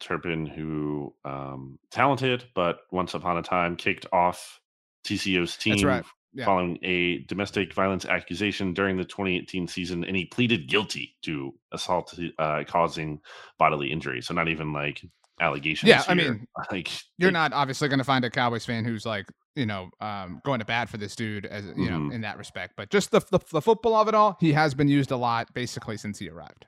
Turpin, 0.00 0.44
who 0.44 1.14
um, 1.24 1.78
talented, 1.90 2.44
but 2.54 2.80
once 2.90 3.14
upon 3.14 3.38
a 3.38 3.42
time 3.42 3.76
kicked 3.76 4.06
off 4.12 4.60
TCU's 5.06 5.56
team 5.56 5.86
right. 5.86 6.04
yeah. 6.34 6.44
following 6.44 6.78
a 6.82 7.18
domestic 7.20 7.72
violence 7.72 8.04
accusation 8.04 8.74
during 8.74 8.96
the 8.96 9.04
2018 9.04 9.68
season, 9.68 10.04
and 10.04 10.16
he 10.16 10.26
pleaded 10.26 10.68
guilty 10.68 11.16
to 11.22 11.54
assault 11.72 12.12
uh, 12.38 12.64
causing 12.66 13.20
bodily 13.58 13.92
injury. 13.92 14.20
So 14.20 14.34
not 14.34 14.48
even 14.48 14.72
like 14.72 15.00
allegations. 15.40 15.88
Yeah, 15.88 16.02
here. 16.02 16.10
I 16.10 16.14
mean, 16.14 16.46
like 16.72 16.90
you're 17.18 17.30
not 17.30 17.52
obviously 17.52 17.88
going 17.88 17.98
to 17.98 18.04
find 18.04 18.24
a 18.24 18.30
Cowboys 18.30 18.66
fan 18.66 18.84
who's 18.84 19.06
like 19.06 19.26
you 19.54 19.66
know, 19.66 19.90
um, 20.00 20.40
going 20.44 20.58
to 20.58 20.64
bat 20.64 20.88
for 20.88 20.96
this 20.96 21.14
dude 21.14 21.46
as 21.46 21.64
you 21.64 21.72
mm-hmm. 21.72 22.08
know 22.08 22.14
in 22.14 22.20
that 22.22 22.38
respect. 22.38 22.74
But 22.76 22.90
just 22.90 23.10
the, 23.10 23.20
the, 23.30 23.40
the 23.50 23.60
football 23.60 23.94
of 23.94 24.08
it 24.08 24.14
all, 24.14 24.36
he 24.40 24.52
has 24.52 24.74
been 24.74 24.88
used 24.88 25.10
a 25.10 25.16
lot 25.16 25.52
basically 25.54 25.96
since 25.96 26.18
he 26.18 26.28
arrived. 26.28 26.66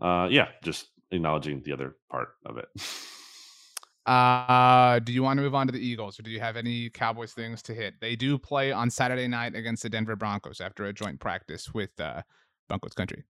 Uh, 0.00 0.28
yeah, 0.30 0.48
just 0.62 0.88
acknowledging 1.10 1.62
the 1.62 1.72
other 1.72 1.96
part 2.10 2.28
of 2.46 2.58
it. 2.58 2.68
uh, 4.06 4.98
do 5.00 5.12
you 5.12 5.22
want 5.22 5.38
to 5.38 5.42
move 5.42 5.54
on 5.54 5.66
to 5.66 5.72
the 5.72 5.84
Eagles, 5.84 6.18
or 6.18 6.22
do 6.22 6.30
you 6.30 6.40
have 6.40 6.56
any 6.56 6.90
Cowboys 6.90 7.32
things 7.32 7.62
to 7.62 7.74
hit? 7.74 7.94
They 8.00 8.16
do 8.16 8.38
play 8.38 8.72
on 8.72 8.90
Saturday 8.90 9.28
night 9.28 9.54
against 9.54 9.82
the 9.82 9.90
Denver 9.90 10.16
Broncos 10.16 10.60
after 10.60 10.84
a 10.86 10.92
joint 10.92 11.20
practice 11.20 11.72
with 11.74 11.98
uh, 12.00 12.22
Broncos 12.68 12.94
Country. 12.94 13.24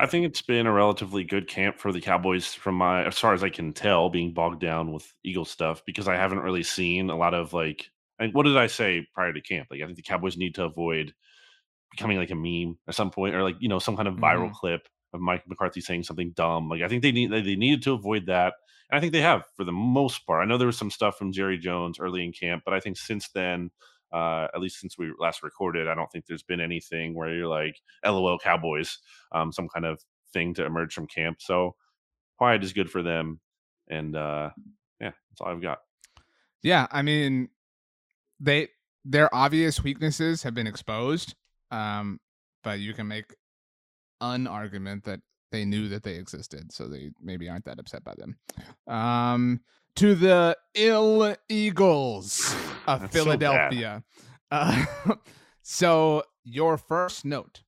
I 0.00 0.06
think 0.06 0.26
it's 0.26 0.42
been 0.42 0.66
a 0.66 0.72
relatively 0.72 1.24
good 1.24 1.48
camp 1.48 1.78
for 1.78 1.92
the 1.92 2.00
Cowboys 2.00 2.54
from 2.54 2.76
my 2.76 3.04
as 3.04 3.18
far 3.18 3.34
as 3.34 3.42
I 3.42 3.50
can 3.50 3.72
tell, 3.72 4.08
being 4.08 4.32
bogged 4.32 4.60
down 4.60 4.92
with 4.92 5.12
Eagle 5.24 5.44
stuff 5.44 5.82
because 5.84 6.08
I 6.08 6.14
haven't 6.14 6.40
really 6.40 6.62
seen 6.62 7.10
a 7.10 7.16
lot 7.16 7.34
of 7.34 7.52
like 7.52 7.90
and 8.18 8.32
what 8.32 8.44
did 8.44 8.56
I 8.56 8.66
say 8.68 9.06
prior 9.14 9.32
to 9.32 9.40
camp? 9.40 9.68
Like 9.70 9.82
I 9.82 9.84
think 9.84 9.96
the 9.96 10.02
Cowboys 10.02 10.36
need 10.36 10.54
to 10.54 10.64
avoid 10.64 11.12
becoming 11.90 12.18
like 12.18 12.30
a 12.30 12.34
meme 12.34 12.78
at 12.88 12.94
some 12.94 13.10
point 13.10 13.34
or 13.34 13.42
like, 13.42 13.56
you 13.60 13.68
know, 13.68 13.78
some 13.78 13.96
kind 13.96 14.08
of 14.08 14.14
viral 14.14 14.46
mm-hmm. 14.46 14.54
clip 14.54 14.88
of 15.12 15.20
Mike 15.20 15.44
McCarthy 15.46 15.80
saying 15.80 16.04
something 16.04 16.32
dumb. 16.32 16.68
Like 16.68 16.82
I 16.82 16.88
think 16.88 17.02
they 17.02 17.12
need 17.12 17.30
they 17.30 17.56
needed 17.56 17.82
to 17.82 17.92
avoid 17.92 18.26
that. 18.26 18.54
And 18.90 18.96
I 18.96 19.00
think 19.00 19.12
they 19.12 19.20
have 19.20 19.44
for 19.56 19.64
the 19.64 19.72
most 19.72 20.26
part. 20.26 20.42
I 20.42 20.46
know 20.46 20.58
there 20.58 20.66
was 20.66 20.78
some 20.78 20.90
stuff 20.90 21.18
from 21.18 21.32
Jerry 21.32 21.58
Jones 21.58 21.98
early 21.98 22.24
in 22.24 22.32
camp, 22.32 22.62
but 22.64 22.74
I 22.74 22.80
think 22.80 22.96
since 22.96 23.28
then 23.30 23.70
uh, 24.12 24.48
at 24.54 24.60
least 24.60 24.80
since 24.80 24.96
we 24.98 25.12
last 25.18 25.42
recorded, 25.42 25.88
I 25.88 25.94
don't 25.94 26.10
think 26.10 26.26
there's 26.26 26.42
been 26.42 26.60
anything 26.60 27.14
where 27.14 27.34
you're 27.34 27.48
like, 27.48 27.76
LOL 28.04 28.38
Cowboys, 28.38 28.98
um, 29.32 29.52
some 29.52 29.68
kind 29.68 29.84
of 29.86 30.00
thing 30.32 30.54
to 30.54 30.64
emerge 30.64 30.92
from 30.92 31.06
camp. 31.06 31.38
So 31.40 31.74
quiet 32.38 32.62
is 32.62 32.72
good 32.72 32.90
for 32.90 33.02
them. 33.02 33.40
And 33.88 34.16
uh, 34.16 34.50
yeah, 35.00 35.12
that's 35.30 35.40
all 35.40 35.48
I've 35.48 35.62
got. 35.62 35.78
Yeah, 36.62 36.86
I 36.90 37.02
mean, 37.02 37.48
they 38.40 38.68
their 39.04 39.32
obvious 39.34 39.82
weaknesses 39.82 40.42
have 40.42 40.54
been 40.54 40.66
exposed, 40.66 41.34
um, 41.70 42.18
but 42.64 42.80
you 42.80 42.92
can 42.92 43.06
make 43.06 43.34
an 44.20 44.46
argument 44.46 45.04
that 45.04 45.20
they 45.52 45.64
knew 45.64 45.88
that 45.88 46.02
they 46.02 46.14
existed, 46.14 46.72
so 46.72 46.88
they 46.88 47.10
maybe 47.22 47.48
aren't 47.48 47.64
that 47.66 47.78
upset 47.78 48.02
by 48.02 48.14
them. 48.16 48.36
Um, 48.88 49.60
to 49.96 50.14
the 50.14 50.56
ill 50.74 51.34
Eagles 51.48 52.54
of 52.86 53.00
That's 53.00 53.12
Philadelphia. 53.12 54.02
So, 54.14 54.24
uh, 54.50 54.84
so, 55.62 56.22
your 56.44 56.76
first 56.78 57.24
note 57.24 57.62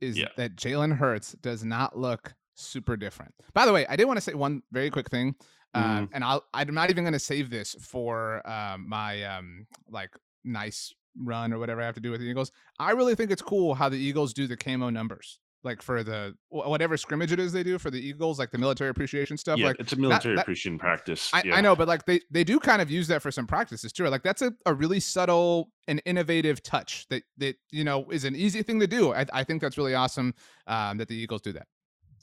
is 0.00 0.16
yeah. 0.16 0.28
that 0.36 0.56
Jalen 0.56 0.96
Hurts 0.96 1.32
does 1.32 1.64
not 1.64 1.98
look 1.98 2.34
super 2.54 2.96
different. 2.96 3.34
By 3.52 3.66
the 3.66 3.72
way, 3.72 3.86
I 3.86 3.96
did 3.96 4.06
want 4.06 4.16
to 4.16 4.20
say 4.20 4.34
one 4.34 4.62
very 4.72 4.90
quick 4.90 5.10
thing. 5.10 5.34
Uh, 5.74 6.00
mm. 6.00 6.08
and 6.12 6.24
I'll, 6.24 6.42
I'm 6.54 6.72
not 6.72 6.88
even 6.88 7.04
going 7.04 7.12
to 7.12 7.18
save 7.18 7.50
this 7.50 7.74
for 7.80 8.48
um, 8.48 8.88
my 8.88 9.22
um, 9.24 9.66
like 9.90 10.10
nice 10.44 10.94
run 11.22 11.52
or 11.52 11.58
whatever 11.58 11.82
I 11.82 11.86
have 11.86 11.96
to 11.96 12.00
do 12.00 12.10
with 12.10 12.20
the 12.20 12.26
Eagles. 12.26 12.50
I 12.78 12.92
really 12.92 13.14
think 13.14 13.30
it's 13.30 13.42
cool 13.42 13.74
how 13.74 13.88
the 13.88 13.98
Eagles 13.98 14.32
do 14.32 14.46
the 14.46 14.56
camo 14.56 14.88
numbers 14.88 15.38
like 15.66 15.82
for 15.82 16.02
the 16.02 16.34
whatever 16.48 16.96
scrimmage 16.96 17.32
it 17.32 17.38
is 17.38 17.52
they 17.52 17.62
do 17.62 17.78
for 17.78 17.90
the 17.90 18.00
Eagles, 18.00 18.38
like 18.38 18.50
the 18.50 18.58
military 18.58 18.88
appreciation 18.88 19.36
stuff. 19.36 19.58
Yeah, 19.58 19.66
like 19.66 19.76
it's 19.78 19.92
a 19.92 19.96
military 19.96 20.36
that, 20.36 20.42
appreciation 20.42 20.78
practice. 20.78 21.30
I, 21.34 21.42
yeah. 21.44 21.56
I, 21.56 21.60
know, 21.60 21.76
but 21.76 21.88
like 21.88 22.06
they 22.06 22.20
they 22.30 22.44
do 22.44 22.58
kind 22.58 22.80
of 22.80 22.90
use 22.90 23.08
that 23.08 23.20
for 23.20 23.30
some 23.30 23.46
practices 23.46 23.92
too. 23.92 24.08
Like 24.08 24.22
that's 24.22 24.40
a, 24.40 24.54
a 24.64 24.72
really 24.72 25.00
subtle 25.00 25.70
and 25.86 26.00
innovative 26.06 26.62
touch 26.62 27.06
that 27.10 27.24
that 27.36 27.56
you 27.70 27.84
know 27.84 28.08
is 28.10 28.24
an 28.24 28.34
easy 28.34 28.62
thing 28.62 28.80
to 28.80 28.86
do. 28.86 29.12
I, 29.12 29.26
I 29.32 29.44
think 29.44 29.60
that's 29.60 29.76
really 29.76 29.94
awesome 29.94 30.34
um, 30.66 30.96
that 30.98 31.08
the 31.08 31.16
Eagles 31.16 31.42
do 31.42 31.52
that 31.52 31.66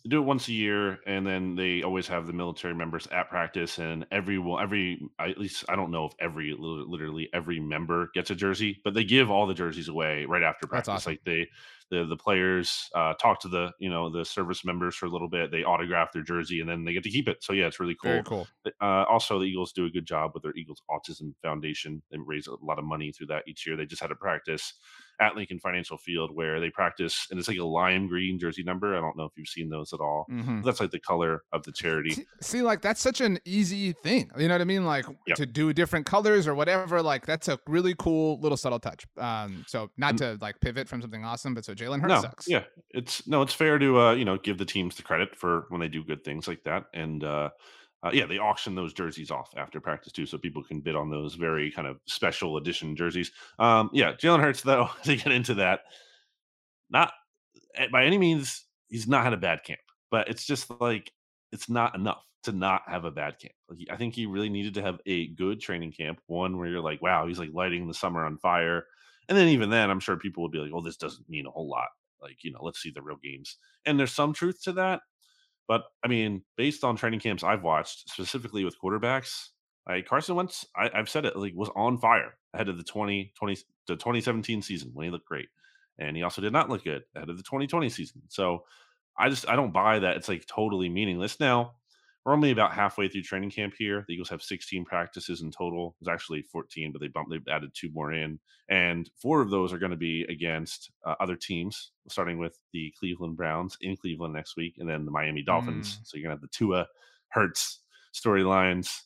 they 0.04 0.10
do 0.10 0.22
it 0.22 0.26
once 0.26 0.48
a 0.48 0.54
year 0.54 1.00
and 1.08 1.26
then 1.26 1.56
they 1.56 1.82
always 1.82 2.08
have 2.08 2.28
the 2.28 2.34
military 2.34 2.76
members 2.76 3.08
at 3.12 3.30
practice 3.30 3.80
and 3.80 4.06
every 4.12 4.44
every 4.62 5.00
at 5.20 5.38
least 5.38 5.64
i 5.70 5.76
don't 5.76 5.92
know 5.92 6.06
if 6.06 6.14
every 6.20 6.54
literally 6.58 7.30
every 7.34 7.60
member 7.60 8.10
gets 8.14 8.30
a 8.30 8.36
jersey 8.36 8.80
but 8.84 8.94
they 8.94 9.04
give 9.04 9.32
all 9.32 9.48
the 9.48 9.54
jerseys 9.54 9.88
away 9.88 10.26
right 10.26 10.44
after 10.44 10.68
practice 10.68 10.90
awesome. 10.90 11.14
like 11.14 11.22
they 11.26 11.48
the 11.94 12.06
the 12.06 12.18
players 12.18 12.90
uh, 12.96 13.14
talk 13.14 13.40
to 13.40 13.48
the 13.48 13.72
you 13.80 13.90
know 13.90 14.10
the 14.10 14.26
service 14.26 14.66
members 14.66 14.96
for 14.96 15.06
a 15.06 15.10
little 15.10 15.30
bit 15.30 15.52
they 15.52 15.64
autograph 15.64 16.12
their 16.12 16.24
jersey 16.24 16.60
and 16.60 16.70
then 16.70 16.84
they 16.84 16.94
get 16.94 17.04
to 17.04 17.10
keep 17.10 17.28
it 17.28 17.44
so 17.44 17.54
yeah 17.54 17.68
it's 17.68 17.80
really 17.80 17.96
cool 18.02 18.12
Very 18.12 18.24
cool 18.24 18.48
uh, 18.82 19.04
also 19.08 19.40
the 19.40 19.46
eagles 19.46 19.72
do 19.72 19.86
a 19.86 19.90
good 19.90 20.06
job 20.06 20.32
with 20.34 20.44
their 20.44 20.56
eagles 20.56 20.82
autism 20.90 21.34
foundation 21.42 22.02
they 22.12 22.18
raise 22.18 22.48
a 22.48 22.56
lot 22.62 22.80
of 22.80 22.86
money 22.86 23.12
through 23.12 23.28
that 23.28 23.44
each 23.48 23.66
year 23.68 23.78
they 23.78 23.86
just 23.86 24.02
had 24.02 24.12
a 24.12 24.16
practice 24.16 24.74
at 25.20 25.36
Lincoln 25.36 25.60
Financial 25.60 25.98
Field 25.98 26.36
where 26.36 26.60
they 26.60 26.70
practice, 26.70 27.28
and 27.30 27.40
it's 27.40 27.48
like 27.48 27.58
a 27.58 27.64
lime 27.64 28.08
green 28.08 28.40
jersey 28.40 28.64
number. 28.64 28.96
I 28.96 29.00
don't 29.00 29.16
know 29.16 29.26
if 29.26 29.32
you've 29.38 29.48
seen 29.48 29.70
those 29.70 29.94
at 29.94 30.00
all. 30.00 30.26
Mm-hmm. 30.32 30.62
That's 30.62 30.80
like 30.80 30.92
the 30.92 31.00
color 31.00 31.44
of 31.52 31.64
the 31.64 31.72
charity. 31.72 32.26
See, 32.42 32.62
like 32.62 32.82
that's 32.82 33.02
such 33.02 33.22
an 33.22 33.40
easy 33.46 33.94
thing. 33.94 34.32
You 34.38 34.48
know 34.48 34.56
what 34.56 34.62
I 34.62 34.66
mean? 34.66 34.86
Like 34.86 35.06
yep. 35.28 35.38
to 35.38 35.46
do 35.46 35.74
different 35.74 36.06
colors 36.06 36.48
or 36.48 36.56
whatever. 36.56 37.02
Like 37.02 37.26
that's 37.26 37.48
a 37.48 37.60
really 37.68 37.96
cool 37.98 38.40
little 38.42 38.58
subtle 38.58 38.80
touch. 38.80 39.06
Um, 39.18 39.64
so 39.68 39.90
not 39.98 40.12
and, 40.12 40.20
to 40.20 40.38
like 40.42 40.60
pivot 40.60 40.88
from 40.88 41.02
something 41.02 41.24
awesome, 41.24 41.54
but 41.54 41.66
so 41.66 41.74
Jalen 41.84 42.02
Hurts 42.02 42.13
no, 42.13 42.22
sucks. 42.22 42.48
Yeah, 42.48 42.63
it's 42.91 43.28
no, 43.28 43.41
it's 43.41 43.54
fair 43.54 43.78
to 43.80 44.00
uh, 44.00 44.13
you 44.13 44.26
know 44.26 44.38
give 44.38 44.58
the 44.58 44.65
teams 44.65 44.96
the 44.96 45.04
credit 45.04 45.36
for 45.36 45.65
when 45.69 45.82
they 45.82 45.88
do 45.88 46.04
good 46.04 46.24
things 46.24 46.48
like 46.48 46.63
that, 46.63 46.86
and 46.93 47.24
uh, 47.24 47.50
uh, 48.04 48.12
yeah, 48.13 48.26
they 48.26 48.38
auction 48.38 48.76
those 48.76 48.93
jerseys 48.93 49.32
off 49.32 49.54
after 49.56 49.80
practice 49.80 50.12
too, 50.12 50.26
so 50.26 50.38
people 50.38 50.63
can 50.63 50.82
bid 50.82 50.96
on 50.96 51.10
those 51.10 51.36
very 51.36 51.72
kind 51.72 51.88
of 51.88 52.00
special 52.06 52.58
edition 52.58 52.96
jerseys. 52.96 53.32
Um, 53.60 53.89
yeah, 53.93 54.13
Jalen 54.13 54.41
Hurts 54.41 54.62
though 54.62 54.89
to 55.04 55.15
get 55.15 55.32
into 55.32 55.56
that, 55.56 55.82
not 56.89 57.13
eh, 57.76 57.88
by 57.91 58.06
any 58.06 58.17
means 58.17 58.65
he's 58.89 59.08
not 59.08 59.24
had 59.24 59.34
a 59.34 59.38
bad 59.38 59.63
camp, 59.63 59.80
but 60.12 60.28
it's 60.28 60.46
just 60.46 60.69
like 60.82 61.12
it's 61.52 61.69
not 61.69 61.96
enough 61.96 62.24
to 62.43 62.52
not 62.52 62.82
have 62.88 63.06
a 63.06 63.12
bad 63.12 63.39
camp. 63.39 63.54
Like, 63.69 63.88
I 63.89 63.96
think 63.96 64.13
he 64.13 64.26
really 64.26 64.50
needed 64.50 64.74
to 64.76 64.82
have 64.82 65.00
a 65.06 65.28
good 65.28 65.62
training 65.62 65.93
camp, 65.93 66.19
one 66.28 66.58
where 66.58 66.67
you're 66.67 66.82
like, 66.82 67.02
wow, 67.02 67.26
he's 67.26 67.39
like 67.39 67.52
lighting 67.54 67.88
the 67.88 67.93
summer 67.93 68.26
on 68.26 68.38
fire, 68.38 68.86
and 69.30 69.38
then 69.38 69.48
even 69.50 69.70
then, 69.70 69.90
I'm 69.90 70.00
sure 70.00 70.18
people 70.18 70.44
would 70.44 70.52
be 70.52 70.60
like, 70.60 70.72
well, 70.72 70.82
this 70.82 70.98
doesn't 70.98 71.30
mean 71.30 71.46
a 71.46 71.52
whole 71.52 71.70
lot. 71.70 71.90
Like 72.22 72.44
you 72.44 72.52
know, 72.52 72.60
let's 72.62 72.82
see 72.82 72.92
the 72.92 73.02
real 73.02 73.18
games, 73.22 73.58
and 73.86 74.00
there's 74.00 74.14
some 74.14 74.34
truth 74.34 74.64
to 74.64 74.74
that 74.74 75.02
but 75.68 75.84
I 76.04 76.08
mean, 76.08 76.44
based 76.58 76.84
on 76.84 76.96
training 76.96 77.20
camps 77.20 77.44
I've 77.44 77.64
watched, 77.64 78.10
specifically 78.10 78.66
with 78.66 78.80
quarterbacks, 78.80 79.50
like 79.88 80.08
Carson 80.08 80.36
Wentz, 80.36 80.66
I, 80.76 80.90
have 80.94 81.10
said 81.10 81.26
it, 81.26 81.38
like 81.38 81.54
was 81.56 81.70
on 81.76 81.98
fire 81.98 82.38
ahead 82.54 82.70
of 82.70 82.78
the 82.78 82.84
2020 82.84 83.58
the 83.88 83.96
2017 83.96 84.62
season 84.62 84.92
when 84.94 85.06
he 85.06 85.12
looked 85.12 85.28
great, 85.28 85.50
and 85.98 86.16
he 86.16 86.24
also 86.24 86.42
did 86.42 86.54
not 86.54 86.70
look 86.70 86.84
good 86.84 87.04
ahead 87.16 87.30
of 87.30 87.38
the 87.38 87.44
2020 87.44 87.90
season. 87.90 88.22
So 88.30 88.64
I 89.18 89.30
just 89.30 89.48
I 89.50 89.56
don't 89.56 89.74
buy 89.74 90.00
that 90.00 90.18
it's 90.18 90.30
like 90.30 90.46
totally 90.46 90.90
meaningless. 90.90 91.40
Now, 91.40 91.76
we're 92.26 92.34
only 92.34 92.52
about 92.52 92.74
halfway 92.74 93.08
through 93.08 93.24
training 93.24 93.52
camp 93.52 93.74
here. 93.78 94.06
The 94.08 94.14
Eagles 94.14 94.30
have 94.30 94.42
16 94.42 94.86
practices 94.86 95.42
in 95.42 95.52
total. 95.52 95.96
It's 96.00 96.10
actually 96.10 96.42
14, 96.42 96.92
but 96.92 97.02
they 97.02 97.08
bumped, 97.08 97.32
they've 97.32 97.48
added 97.50 97.72
two 97.74 97.90
more 97.92 98.14
in, 98.14 98.40
and 98.70 99.10
four 99.18 99.42
of 99.42 99.50
those 99.50 99.74
are 99.74 99.78
going 99.78 99.92
to 99.92 99.98
be 99.98 100.24
against 100.30 100.92
uh, 101.06 101.16
other 101.20 101.36
teams, 101.36 101.92
starting 102.08 102.38
with 102.38 102.58
the 102.72 102.94
Cleveland 102.98 103.36
Browns 103.36 103.78
in 103.82 103.98
Cleveland 103.98 104.34
next 104.34 104.56
week, 104.56 104.76
and 104.80 104.90
then 104.90 105.06
the 105.06 105.12
Miami 105.12 105.44
Dolphins. 105.44 105.98
Mm. 105.98 106.08
So 106.08 106.18
you're 106.18 106.24
going 106.24 106.38
to 106.38 106.42
have 106.42 106.50
the 106.50 106.58
Tua 106.58 106.88
Hurts 107.30 107.80
storylines, 108.14 109.02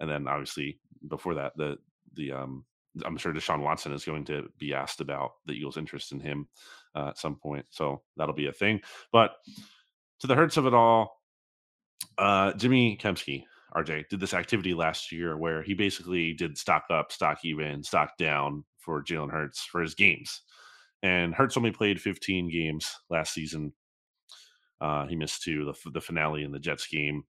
and 0.00 0.08
then 0.08 0.26
obviously 0.26 0.78
before 1.08 1.34
that, 1.34 1.52
the 1.56 1.76
the 2.14 2.32
um, 2.32 2.64
I'm 3.04 3.16
sure 3.16 3.32
Deshaun 3.32 3.60
Watson 3.60 3.92
is 3.92 4.04
going 4.04 4.24
to 4.26 4.48
be 4.58 4.72
asked 4.72 5.00
about 5.00 5.32
the 5.46 5.52
Eagles' 5.52 5.76
interest 5.76 6.12
in 6.12 6.20
him 6.20 6.48
uh, 6.94 7.08
at 7.08 7.18
some 7.18 7.36
point. 7.36 7.66
So 7.70 8.02
that'll 8.16 8.34
be 8.34 8.46
a 8.46 8.52
thing. 8.52 8.80
But 9.12 9.32
to 10.20 10.26
the 10.26 10.36
hurts 10.36 10.56
of 10.56 10.66
it 10.66 10.74
all, 10.74 11.20
uh, 12.18 12.52
Jimmy 12.54 12.98
Kempski, 13.00 13.44
RJ, 13.74 14.08
did 14.08 14.20
this 14.20 14.34
activity 14.34 14.74
last 14.74 15.10
year 15.12 15.36
where 15.36 15.62
he 15.62 15.74
basically 15.74 16.32
did 16.32 16.58
stock 16.58 16.84
up, 16.90 17.12
stock 17.12 17.38
even, 17.44 17.82
stock 17.82 18.16
down 18.18 18.64
for 18.78 19.02
Jalen 19.02 19.32
Hurts 19.32 19.64
for 19.64 19.80
his 19.80 19.94
games. 19.94 20.42
And 21.02 21.34
Hurts 21.34 21.56
only 21.56 21.70
played 21.70 22.00
15 22.00 22.50
games 22.50 22.94
last 23.10 23.34
season. 23.34 23.72
Uh, 24.80 25.06
he 25.06 25.16
missed 25.16 25.42
two, 25.42 25.64
the, 25.64 25.90
the 25.90 26.00
finale 26.00 26.44
in 26.44 26.52
the 26.52 26.58
Jets 26.58 26.86
game. 26.86 27.24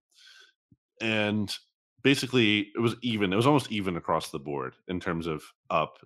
And 1.00 1.54
basically, 2.02 2.68
it 2.74 2.80
was 2.80 2.96
even. 3.02 3.32
It 3.32 3.36
was 3.36 3.46
almost 3.46 3.70
even 3.70 3.96
across 3.96 4.30
the 4.30 4.38
board 4.38 4.76
in 4.88 5.00
terms 5.00 5.26
of 5.26 5.42
up, 5.68 5.98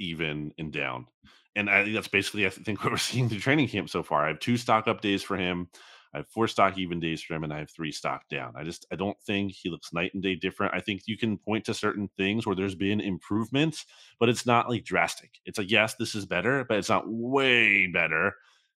even, 0.00 0.52
and 0.58 0.72
down. 0.72 1.06
And 1.54 1.70
I, 1.70 1.82
think 1.82 1.94
that's 1.94 2.08
basically, 2.08 2.46
I 2.46 2.50
think, 2.50 2.82
what 2.82 2.92
we're 2.92 2.98
seeing 2.98 3.28
through 3.28 3.40
training 3.40 3.68
camp 3.68 3.90
so 3.90 4.02
far. 4.02 4.24
I 4.24 4.28
have 4.28 4.40
two 4.40 4.56
stock 4.56 4.88
up 4.88 5.00
days 5.00 5.22
for 5.22 5.36
him. 5.36 5.68
I 6.14 6.18
have 6.18 6.28
four 6.28 6.48
stock 6.48 6.78
even 6.78 7.00
days 7.00 7.22
for 7.22 7.34
him, 7.34 7.44
and 7.44 7.52
I 7.52 7.58
have 7.58 7.70
three 7.70 7.92
stock 7.92 8.28
down. 8.28 8.54
I 8.56 8.64
just 8.64 8.86
I 8.92 8.96
don't 8.96 9.20
think 9.22 9.52
he 9.52 9.68
looks 9.68 9.92
night 9.92 10.14
and 10.14 10.22
day 10.22 10.34
different. 10.34 10.74
I 10.74 10.80
think 10.80 11.02
you 11.06 11.18
can 11.18 11.36
point 11.36 11.64
to 11.66 11.74
certain 11.74 12.08
things 12.16 12.46
where 12.46 12.56
there's 12.56 12.74
been 12.74 13.00
improvements, 13.00 13.84
but 14.18 14.28
it's 14.28 14.46
not 14.46 14.68
like 14.68 14.84
drastic. 14.84 15.38
It's 15.44 15.58
like 15.58 15.70
yes, 15.70 15.94
this 15.94 16.14
is 16.14 16.26
better, 16.26 16.64
but 16.64 16.78
it's 16.78 16.88
not 16.88 17.04
way 17.06 17.86
better. 17.86 18.34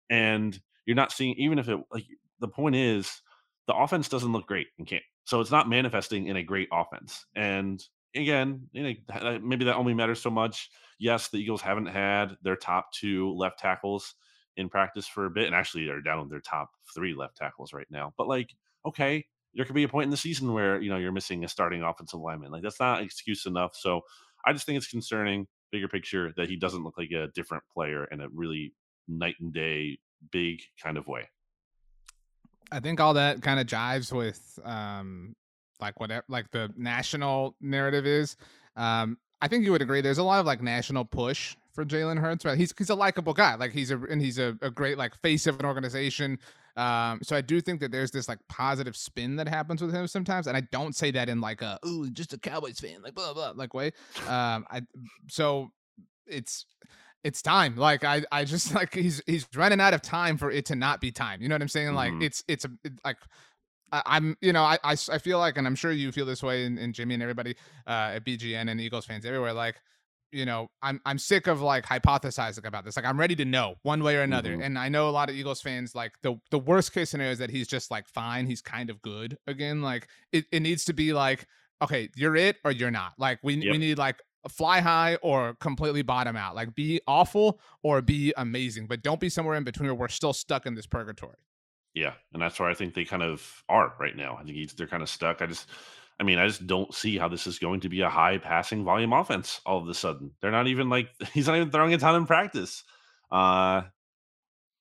And 0.09 0.59
you're 0.85 0.95
not 0.95 1.11
seeing 1.11 1.35
even 1.35 1.59
if 1.59 1.69
it 1.69 1.79
like 1.91 2.05
the 2.39 2.47
point 2.47 2.75
is 2.75 3.21
the 3.67 3.75
offense 3.75 4.09
doesn't 4.09 4.31
look 4.31 4.47
great 4.47 4.67
in 4.79 4.85
camp, 4.85 5.03
so 5.25 5.39
it's 5.39 5.51
not 5.51 5.69
manifesting 5.69 6.27
in 6.27 6.37
a 6.37 6.43
great 6.43 6.69
offense. 6.71 7.25
And 7.35 7.83
again, 8.15 8.67
you 8.71 8.83
know, 8.83 9.39
maybe 9.43 9.65
that 9.65 9.75
only 9.75 9.93
matters 9.93 10.21
so 10.21 10.31
much. 10.31 10.69
Yes, 10.97 11.29
the 11.29 11.37
Eagles 11.37 11.61
haven't 11.61 11.85
had 11.85 12.35
their 12.41 12.55
top 12.55 12.91
two 12.91 13.33
left 13.33 13.59
tackles 13.59 14.15
in 14.59 14.69
practice 14.69 15.07
for 15.07 15.25
a 15.25 15.29
bit, 15.29 15.45
and 15.45 15.55
actually 15.55 15.85
they're 15.85 16.01
down 16.01 16.29
their 16.29 16.41
top 16.41 16.69
three 16.93 17.15
left 17.15 17.37
tackles 17.37 17.73
right 17.73 17.87
now. 17.89 18.13
But 18.17 18.27
like, 18.27 18.49
okay, 18.85 19.25
there 19.53 19.65
could 19.65 19.75
be 19.75 19.83
a 19.83 19.89
point 19.89 20.05
in 20.05 20.11
the 20.11 20.17
season 20.17 20.53
where 20.53 20.81
you 20.81 20.89
know 20.89 20.97
you're 20.97 21.11
missing 21.11 21.43
a 21.43 21.47
starting 21.47 21.81
offensive 21.81 22.19
lineman. 22.19 22.51
Like 22.51 22.63
that's 22.63 22.79
not 22.79 23.01
excuse 23.01 23.45
enough. 23.45 23.75
So 23.75 24.01
I 24.45 24.53
just 24.53 24.65
think 24.65 24.77
it's 24.77 24.87
concerning, 24.87 25.47
bigger 25.71 25.87
picture, 25.87 26.33
that 26.37 26.49
he 26.49 26.55
doesn't 26.55 26.83
look 26.83 26.97
like 26.97 27.11
a 27.11 27.27
different 27.33 27.63
player 27.73 28.05
in 28.05 28.21
a 28.21 28.27
really 28.29 28.73
night 29.07 29.35
and 29.39 29.53
day 29.53 29.99
big 30.31 30.61
kind 30.81 30.97
of 30.97 31.07
way. 31.07 31.29
I 32.71 32.79
think 32.79 32.99
all 32.99 33.15
that 33.15 33.41
kind 33.41 33.59
of 33.59 33.65
jives 33.65 34.11
with 34.11 34.59
um 34.63 35.35
like 35.79 35.99
whatever 35.99 36.25
like 36.27 36.51
the 36.51 36.71
national 36.75 37.55
narrative 37.61 38.05
is. 38.05 38.35
Um 38.75 39.17
I 39.41 39.47
think 39.47 39.63
you 39.63 39.71
would 39.71 39.81
agree 39.81 40.01
there's 40.01 40.17
a 40.17 40.23
lot 40.23 40.41
of 40.41 40.45
like 40.45 40.61
national 40.61 41.05
push 41.05 41.55
for 41.79 41.85
Jalen 41.85 42.19
Hurts, 42.19 42.43
right? 42.43 42.57
He's 42.57 42.73
he's 42.77 42.89
a 42.89 42.95
likable 42.95 43.33
guy. 43.33 43.55
Like 43.55 43.71
he's 43.71 43.89
a 43.89 43.97
and 43.97 44.21
he's 44.21 44.37
a, 44.37 44.57
a 44.61 44.69
great 44.69 44.97
like 44.97 45.15
face 45.15 45.47
of 45.47 45.57
an 45.61 45.65
organization. 45.65 46.37
Um, 46.75 47.19
so 47.23 47.37
I 47.37 47.41
do 47.41 47.61
think 47.61 47.79
that 47.79 47.89
there's 47.89 48.11
this 48.11 48.27
like 48.27 48.39
positive 48.49 48.97
spin 48.97 49.37
that 49.37 49.47
happens 49.47 49.81
with 49.81 49.93
him 49.93 50.05
sometimes, 50.05 50.47
and 50.47 50.57
I 50.57 50.61
don't 50.71 50.93
say 50.93 51.09
that 51.11 51.29
in 51.29 51.39
like 51.39 51.61
a 51.61 51.79
oh 51.83 52.07
just 52.11 52.33
a 52.33 52.37
Cowboys 52.37 52.81
fan 52.81 53.01
like 53.01 53.15
blah 53.15 53.33
blah 53.33 53.53
like 53.55 53.73
way. 53.73 53.93
Um, 54.27 54.65
I 54.69 54.81
so 55.29 55.71
it's 56.27 56.65
it's 57.23 57.41
time. 57.41 57.77
Like 57.77 58.03
I 58.03 58.23
I 58.29 58.43
just 58.43 58.75
like 58.75 58.93
he's 58.93 59.21
he's 59.25 59.47
running 59.55 59.79
out 59.79 59.93
of 59.93 60.01
time 60.01 60.37
for 60.37 60.51
it 60.51 60.65
to 60.65 60.75
not 60.75 60.99
be 60.99 61.13
time. 61.13 61.41
You 61.41 61.47
know 61.47 61.55
what 61.55 61.61
I'm 61.61 61.69
saying? 61.69 61.93
Like 61.93 62.11
mm-hmm. 62.11 62.23
it's 62.23 62.43
it's 62.49 62.65
a 62.65 62.71
it, 62.83 62.91
like 63.05 63.17
I, 63.93 64.17
am 64.17 64.35
you 64.41 64.51
know, 64.51 64.63
I, 64.63 64.77
I, 64.83 64.91
I 64.91 65.17
feel 65.17 65.39
like, 65.39 65.57
and 65.57 65.65
I'm 65.65 65.75
sure 65.75 65.91
you 65.91 66.11
feel 66.11 66.25
this 66.25 66.43
way, 66.43 66.65
and, 66.65 66.93
Jimmy 66.93 67.15
and 67.15 67.23
everybody 67.23 67.55
uh, 67.87 68.11
at 68.15 68.23
BGN 68.23 68.69
and 68.69 68.79
Eagles 68.79 69.05
fans 69.05 69.25
everywhere. 69.25 69.51
Like, 69.51 69.81
you 70.31 70.45
know, 70.45 70.69
I'm 70.81 71.01
I'm 71.05 71.17
sick 71.17 71.47
of 71.47 71.61
like 71.61 71.85
hypothesizing 71.85 72.65
about 72.65 72.85
this. 72.85 72.95
Like 72.95 73.05
I'm 73.05 73.19
ready 73.19 73.35
to 73.35 73.45
know 73.45 73.75
one 73.83 74.03
way 74.03 74.15
or 74.15 74.21
another. 74.21 74.51
Mm-hmm. 74.51 74.61
And 74.61 74.79
I 74.79 74.89
know 74.89 75.09
a 75.09 75.11
lot 75.11 75.29
of 75.29 75.35
Eagles 75.35 75.61
fans 75.61 75.95
like 75.95 76.13
the 76.21 76.39
the 76.51 76.59
worst 76.59 76.93
case 76.93 77.09
scenario 77.09 77.31
is 77.31 77.39
that 77.39 77.49
he's 77.49 77.67
just 77.67 77.91
like 77.91 78.07
fine, 78.07 78.45
he's 78.45 78.61
kind 78.61 78.89
of 78.89 79.01
good 79.01 79.37
again. 79.47 79.81
Like 79.81 80.07
it, 80.31 80.45
it 80.51 80.61
needs 80.61 80.85
to 80.85 80.93
be 80.93 81.13
like, 81.13 81.45
okay, 81.81 82.09
you're 82.15 82.35
it 82.35 82.57
or 82.63 82.71
you're 82.71 82.91
not. 82.91 83.13
Like 83.17 83.39
we 83.43 83.55
yep. 83.55 83.71
we 83.71 83.77
need 83.77 83.97
like 83.97 84.21
fly 84.47 84.79
high 84.79 85.15
or 85.21 85.55
completely 85.55 86.01
bottom 86.01 86.35
out. 86.35 86.55
Like 86.55 86.75
be 86.75 87.01
awful 87.07 87.59
or 87.83 88.01
be 88.01 88.33
amazing, 88.37 88.87
but 88.87 89.01
don't 89.01 89.19
be 89.19 89.29
somewhere 89.29 89.55
in 89.55 89.63
between 89.63 89.87
where 89.87 89.95
we're 89.95 90.07
still 90.07 90.33
stuck 90.33 90.65
in 90.65 90.75
this 90.75 90.87
purgatory. 90.87 91.37
Yeah, 91.93 92.13
and 92.33 92.41
that's 92.41 92.59
where 92.59 92.69
I 92.69 92.73
think 92.73 92.93
they 92.93 93.03
kind 93.03 93.23
of 93.23 93.63
are 93.67 93.93
right 93.99 94.15
now. 94.15 94.37
I 94.39 94.43
think 94.43 94.71
they're 94.75 94.87
kind 94.87 95.03
of 95.03 95.09
stuck. 95.09 95.41
I 95.41 95.47
just 95.47 95.67
I 96.19 96.23
mean, 96.23 96.37
I 96.37 96.47
just 96.47 96.67
don't 96.67 96.93
see 96.93 97.17
how 97.17 97.29
this 97.29 97.47
is 97.47 97.59
going 97.59 97.79
to 97.81 97.89
be 97.89 98.01
a 98.01 98.09
high 98.09 98.37
passing 98.37 98.83
volume 98.83 99.13
offense 99.13 99.61
all 99.65 99.81
of 99.81 99.87
a 99.87 99.93
sudden. 99.93 100.31
They're 100.41 100.51
not 100.51 100.67
even 100.67 100.89
like 100.89 101.09
he's 101.33 101.47
not 101.47 101.55
even 101.55 101.71
throwing 101.71 101.93
a 101.93 101.97
ton 101.97 102.15
in 102.15 102.25
practice. 102.25 102.83
Uh, 103.31 103.83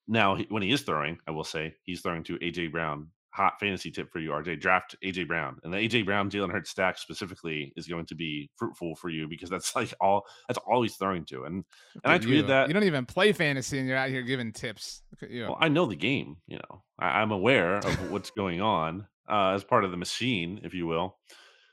now, 0.08 0.36
when 0.48 0.62
he 0.62 0.72
is 0.72 0.82
throwing, 0.82 1.18
I 1.26 1.32
will 1.32 1.44
say 1.44 1.74
he's 1.84 2.00
throwing 2.00 2.24
to 2.24 2.38
AJ 2.38 2.72
Brown. 2.72 3.08
Hot 3.30 3.60
fantasy 3.60 3.90
tip 3.92 4.10
for 4.10 4.18
you, 4.18 4.30
RJ. 4.30 4.58
Draft 4.58 4.96
AJ 5.04 5.28
Brown, 5.28 5.58
and 5.62 5.72
the 5.72 5.76
AJ 5.76 6.06
Brown 6.06 6.28
Jalen 6.28 6.50
Hurts 6.50 6.70
stack 6.70 6.98
specifically 6.98 7.72
is 7.76 7.86
going 7.86 8.06
to 8.06 8.16
be 8.16 8.50
fruitful 8.56 8.96
for 8.96 9.10
you 9.10 9.28
because 9.28 9.48
that's 9.48 9.76
like 9.76 9.94
all 10.00 10.24
that's 10.48 10.58
all 10.66 10.82
he's 10.82 10.96
throwing 10.96 11.24
to. 11.26 11.44
And 11.44 11.62
and 12.02 12.12
I 12.12 12.18
tweeted 12.18 12.28
you. 12.28 12.42
that 12.44 12.66
you 12.66 12.74
don't 12.74 12.84
even 12.84 13.06
play 13.06 13.32
fantasy, 13.32 13.78
and 13.78 13.86
you're 13.86 13.98
out 13.98 14.08
here 14.08 14.22
giving 14.22 14.50
tips. 14.50 15.02
Well, 15.22 15.58
I 15.60 15.68
know 15.68 15.86
the 15.86 15.94
game. 15.94 16.38
You 16.48 16.56
know, 16.56 16.82
I, 16.98 17.20
I'm 17.20 17.30
aware 17.30 17.76
of 17.76 18.10
what's 18.10 18.30
going 18.30 18.60
on 18.60 19.06
uh, 19.28 19.52
as 19.54 19.64
part 19.64 19.84
of 19.84 19.90
the 19.90 19.96
machine, 19.96 20.60
if 20.62 20.74
you 20.74 20.86
will. 20.86 21.16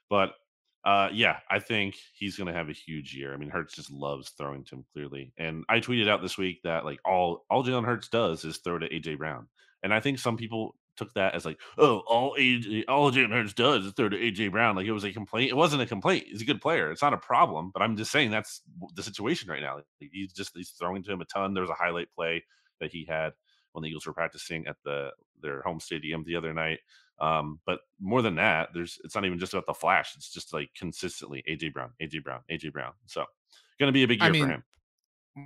But 0.10 0.34
uh, 0.84 1.10
yeah, 1.12 1.38
I 1.50 1.60
think 1.60 1.96
he's 2.14 2.38
going 2.38 2.48
to 2.48 2.54
have 2.54 2.70
a 2.70 2.74
huge 2.74 3.16
year. 3.16 3.34
I 3.34 3.38
mean, 3.38 3.50
Hurts 3.50 3.74
just 3.74 3.92
loves 3.92 4.30
throwing 4.32 4.64
to 4.66 4.76
him 4.76 4.86
clearly, 4.94 5.34
and 5.38 5.64
I 5.68 5.80
tweeted 5.80 6.08
out 6.08 6.22
this 6.22 6.38
week 6.38 6.62
that 6.64 6.86
like 6.86 7.00
all 7.04 7.46
all 7.50 7.64
Jalen 7.64 7.86
Hurts 7.86 8.08
does 8.08 8.46
is 8.46 8.58
throw 8.58 8.78
to 8.78 8.90
AJ 8.90 9.18
Brown, 9.18 9.48
and 9.84 9.94
I 9.94 10.00
think 10.00 10.20
some 10.20 10.38
people 10.38 10.76
took 10.96 11.14
that 11.14 11.36
as 11.36 11.46
like, 11.46 11.60
oh, 11.78 12.00
all 12.08 12.36
AJ, 12.38 12.84
all 12.88 13.12
Jalen 13.12 13.32
Hurts 13.32 13.54
does 13.54 13.86
is 13.86 13.94
throw 13.94 14.10
to 14.10 14.18
AJ 14.18 14.52
Brown. 14.52 14.76
Like 14.76 14.86
it 14.86 14.92
was 14.92 15.04
a 15.04 15.12
complaint. 15.12 15.52
It 15.52 15.56
wasn't 15.56 15.82
a 15.82 15.86
complaint. 15.86 16.26
He's 16.28 16.42
a 16.42 16.46
good 16.46 16.62
player. 16.62 16.92
It's 16.92 17.02
not 17.02 17.14
a 17.14 17.18
problem. 17.18 17.72
But 17.74 17.82
I'm 17.82 17.98
just 17.98 18.12
saying 18.12 18.32
that's 18.32 18.62
the 18.94 19.04
situation 19.04 19.50
right 19.50 19.62
now. 19.62 19.76
Like, 19.76 19.86
he's 20.00 20.34
just 20.34 20.52
he's 20.56 20.72
throwing 20.72 21.04
to 21.04 21.12
him 21.12 21.22
a 21.22 21.26
ton. 21.26 21.54
There 21.54 21.64
was 21.64 21.70
a 21.70 21.76
highlight 21.76 22.12
play 22.16 22.44
that 22.80 22.92
he 22.92 23.06
had 23.08 23.34
when 23.74 23.84
the 23.84 23.90
Eagles 23.90 24.06
were 24.06 24.14
practicing 24.14 24.68
at 24.68 24.78
the 24.84 25.12
their 25.42 25.62
home 25.62 25.80
stadium 25.80 26.24
the 26.26 26.36
other 26.36 26.54
night. 26.54 26.80
Um, 27.20 27.60
but 27.66 27.80
more 28.00 28.22
than 28.22 28.36
that, 28.36 28.70
there's 28.74 29.00
it's 29.04 29.16
not 29.16 29.26
even 29.26 29.40
just 29.40 29.54
about 29.54 29.66
the 29.66 29.74
flash. 29.74 30.16
It's 30.16 30.32
just 30.32 30.54
like 30.54 30.70
consistently 30.78 31.44
AJ 31.50 31.74
Brown, 31.74 31.92
AJ 32.02 32.24
Brown, 32.24 32.42
AJ 32.52 32.74
Brown. 32.74 32.92
So 33.06 33.26
going 33.80 33.90
to 33.90 33.94
be 33.94 34.04
a 34.04 34.08
big 34.08 34.20
year 34.20 34.30
I 34.30 34.32
mean, 34.32 34.46
for 34.46 34.52
him. 34.52 34.64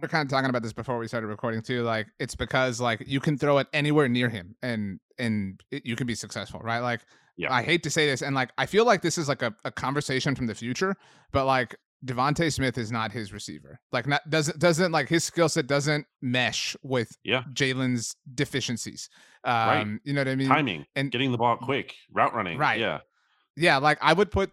We're 0.01 0.07
kind 0.07 0.25
of 0.25 0.29
talking 0.29 0.49
about 0.49 0.61
this 0.61 0.73
before 0.73 0.99
we 0.99 1.07
started 1.07 1.27
recording 1.27 1.61
too. 1.61 1.83
Like 1.83 2.07
it's 2.19 2.35
because 2.35 2.79
like 2.79 3.03
you 3.07 3.19
can 3.19 3.37
throw 3.37 3.57
it 3.57 3.67
anywhere 3.73 4.07
near 4.07 4.29
him 4.29 4.55
and 4.61 4.99
and 5.17 5.59
it, 5.71 5.85
you 5.85 5.95
can 5.95 6.05
be 6.05 6.15
successful, 6.15 6.59
right? 6.59 6.79
Like 6.79 7.01
yeah. 7.37 7.53
I 7.53 7.63
hate 7.63 7.83
to 7.83 7.89
say 7.89 8.05
this, 8.05 8.21
and 8.21 8.35
like 8.35 8.51
I 8.57 8.65
feel 8.65 8.85
like 8.85 9.01
this 9.01 9.17
is 9.17 9.29
like 9.29 9.41
a, 9.41 9.53
a 9.63 9.71
conversation 9.71 10.35
from 10.35 10.45
the 10.45 10.53
future, 10.53 10.95
but 11.31 11.45
like 11.45 11.75
DeVonta 12.05 12.51
Smith 12.51 12.77
is 12.77 12.91
not 12.91 13.11
his 13.11 13.33
receiver. 13.33 13.79
Like 13.91 14.07
not 14.07 14.27
doesn't 14.29 14.59
doesn't 14.59 14.91
like 14.91 15.09
his 15.09 15.23
skill 15.23 15.49
set 15.49 15.67
doesn't 15.67 16.05
mesh 16.21 16.75
with 16.81 17.17
yeah. 17.23 17.43
Jalen's 17.53 18.15
deficiencies. 18.33 19.09
Um, 19.43 19.53
right. 19.53 19.99
you 20.03 20.13
know 20.13 20.21
what 20.21 20.27
I 20.29 20.35
mean? 20.35 20.47
Timing 20.47 20.85
and 20.95 21.11
getting 21.11 21.31
the 21.31 21.37
ball 21.37 21.57
quick, 21.57 21.95
route 22.11 22.33
running. 22.33 22.57
Right. 22.57 22.79
Yeah. 22.79 22.99
Yeah. 23.57 23.77
Like 23.77 23.97
I 24.01 24.13
would 24.13 24.31
put, 24.31 24.51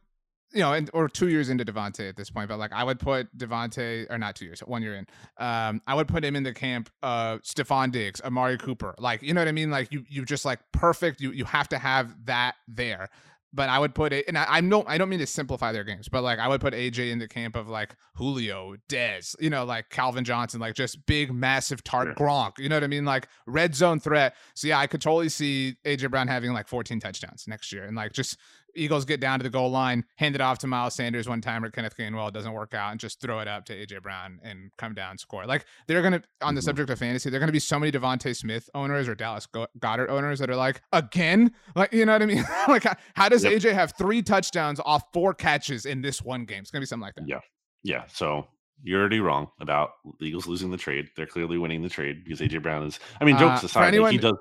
you 0.52 0.60
know, 0.60 0.72
and 0.72 0.90
or 0.92 1.08
two 1.08 1.28
years 1.28 1.48
into 1.48 1.64
DeVonta 1.64 2.08
at 2.08 2.16
this 2.16 2.30
point, 2.30 2.48
but 2.48 2.58
like 2.58 2.72
I 2.72 2.82
would 2.82 2.98
put 2.98 3.36
DeVonta 3.36 4.06
or 4.10 4.18
not 4.18 4.34
two 4.34 4.44
years, 4.44 4.60
one 4.60 4.82
year 4.82 4.96
in. 4.96 5.06
Um, 5.38 5.80
I 5.86 5.94
would 5.94 6.08
put 6.08 6.24
him 6.24 6.34
in 6.34 6.42
the 6.42 6.52
camp 6.52 6.90
uh 7.02 7.38
Stefon 7.38 7.92
Diggs, 7.92 8.20
Amari 8.22 8.58
Cooper. 8.58 8.94
Like, 8.98 9.22
you 9.22 9.34
know 9.34 9.40
what 9.40 9.48
I 9.48 9.52
mean? 9.52 9.70
Like 9.70 9.92
you 9.92 10.04
you 10.08 10.24
just 10.24 10.44
like 10.44 10.58
perfect. 10.72 11.20
You 11.20 11.30
you 11.30 11.44
have 11.44 11.68
to 11.68 11.78
have 11.78 12.16
that 12.26 12.56
there 12.66 13.08
but 13.56 13.68
I 13.68 13.78
would 13.78 13.94
put 13.94 14.12
it, 14.12 14.26
and 14.28 14.36
I, 14.36 14.46
I 14.48 14.60
don't, 14.60 14.88
I 14.88 14.98
don't 14.98 15.08
mean 15.08 15.18
to 15.18 15.26
simplify 15.26 15.72
their 15.72 15.82
games, 15.82 16.08
but 16.08 16.22
like 16.22 16.38
I 16.38 16.46
would 16.46 16.60
put 16.60 16.74
AJ 16.74 17.10
in 17.10 17.18
the 17.18 17.26
camp 17.26 17.56
of 17.56 17.68
like 17.68 17.96
Julio, 18.14 18.76
Dez, 18.88 19.34
you 19.40 19.50
know, 19.50 19.64
like 19.64 19.90
Calvin 19.90 20.24
Johnson, 20.24 20.60
like 20.60 20.74
just 20.74 21.04
big, 21.06 21.32
massive 21.32 21.82
tart 21.82 22.08
sure. 22.08 22.14
Gronk, 22.14 22.58
you 22.58 22.68
know 22.68 22.76
what 22.76 22.84
I 22.84 22.88
mean? 22.88 23.04
Like 23.04 23.28
red 23.46 23.74
zone 23.74 23.98
threat. 23.98 24.36
So 24.54 24.68
yeah, 24.68 24.78
I 24.78 24.86
could 24.86 25.00
totally 25.00 25.30
see 25.30 25.76
AJ 25.84 26.10
Brown 26.10 26.28
having 26.28 26.52
like 26.52 26.68
14 26.68 27.00
touchdowns 27.00 27.48
next 27.48 27.72
year, 27.72 27.84
and 27.84 27.96
like 27.96 28.12
just 28.12 28.36
Eagles 28.76 29.04
get 29.04 29.20
down 29.20 29.38
to 29.38 29.42
the 29.42 29.50
goal 29.50 29.70
line, 29.70 30.04
hand 30.16 30.34
it 30.34 30.40
off 30.40 30.58
to 30.58 30.66
Miles 30.66 30.94
Sanders 30.94 31.28
one 31.28 31.40
time 31.40 31.64
or 31.64 31.70
Kenneth 31.70 31.96
Gainwell, 31.96 32.28
it 32.28 32.34
doesn't 32.34 32.52
work 32.52 32.74
out, 32.74 32.90
and 32.90 33.00
just 33.00 33.20
throw 33.20 33.40
it 33.40 33.48
up 33.48 33.64
to 33.66 33.74
AJ 33.74 34.02
Brown 34.02 34.38
and 34.42 34.70
come 34.78 34.94
down 34.94 35.18
score. 35.18 35.46
Like 35.46 35.66
they're 35.86 36.02
gonna 36.02 36.22
on 36.42 36.54
the 36.54 36.60
mm-hmm. 36.60 36.64
subject 36.64 36.90
of 36.90 36.98
fantasy, 36.98 37.30
they're 37.30 37.40
gonna 37.40 37.52
be 37.52 37.58
so 37.58 37.78
many 37.78 37.92
DeVonta 37.92 38.34
Smith 38.36 38.68
owners 38.74 39.08
or 39.08 39.14
Dallas 39.14 39.46
Goedert 39.46 40.08
owners 40.08 40.38
that 40.38 40.50
are 40.50 40.56
like, 40.56 40.82
again, 40.92 41.52
like 41.74 41.92
you 41.92 42.06
know 42.06 42.12
what 42.12 42.22
I 42.22 42.26
mean? 42.26 42.44
like 42.68 42.84
how, 42.84 42.94
how 43.14 43.28
does 43.28 43.44
yep. 43.44 43.54
AJ 43.54 43.72
have 43.72 43.94
three 43.96 44.22
touchdowns 44.22 44.80
off 44.84 45.04
four 45.12 45.34
catches 45.34 45.86
in 45.86 46.02
this 46.02 46.22
one 46.22 46.44
game? 46.44 46.60
It's 46.60 46.70
gonna 46.70 46.82
be 46.82 46.86
something 46.86 47.06
like 47.06 47.14
that. 47.16 47.28
Yeah, 47.28 47.40
yeah. 47.82 48.04
So 48.08 48.46
you're 48.82 49.00
already 49.00 49.20
wrong 49.20 49.48
about 49.60 49.92
the 50.20 50.26
Eagles 50.26 50.46
losing 50.46 50.70
the 50.70 50.76
trade. 50.76 51.08
They're 51.16 51.26
clearly 51.26 51.58
winning 51.58 51.82
the 51.82 51.88
trade 51.88 52.24
because 52.24 52.40
AJ 52.40 52.62
Brown 52.62 52.86
is. 52.86 52.98
I 53.20 53.24
mean, 53.24 53.38
jokes 53.38 53.62
uh, 53.62 53.66
aside, 53.66 53.88
anyone, 53.88 54.12
like 54.12 54.12
he 54.12 54.18
does 54.18 54.36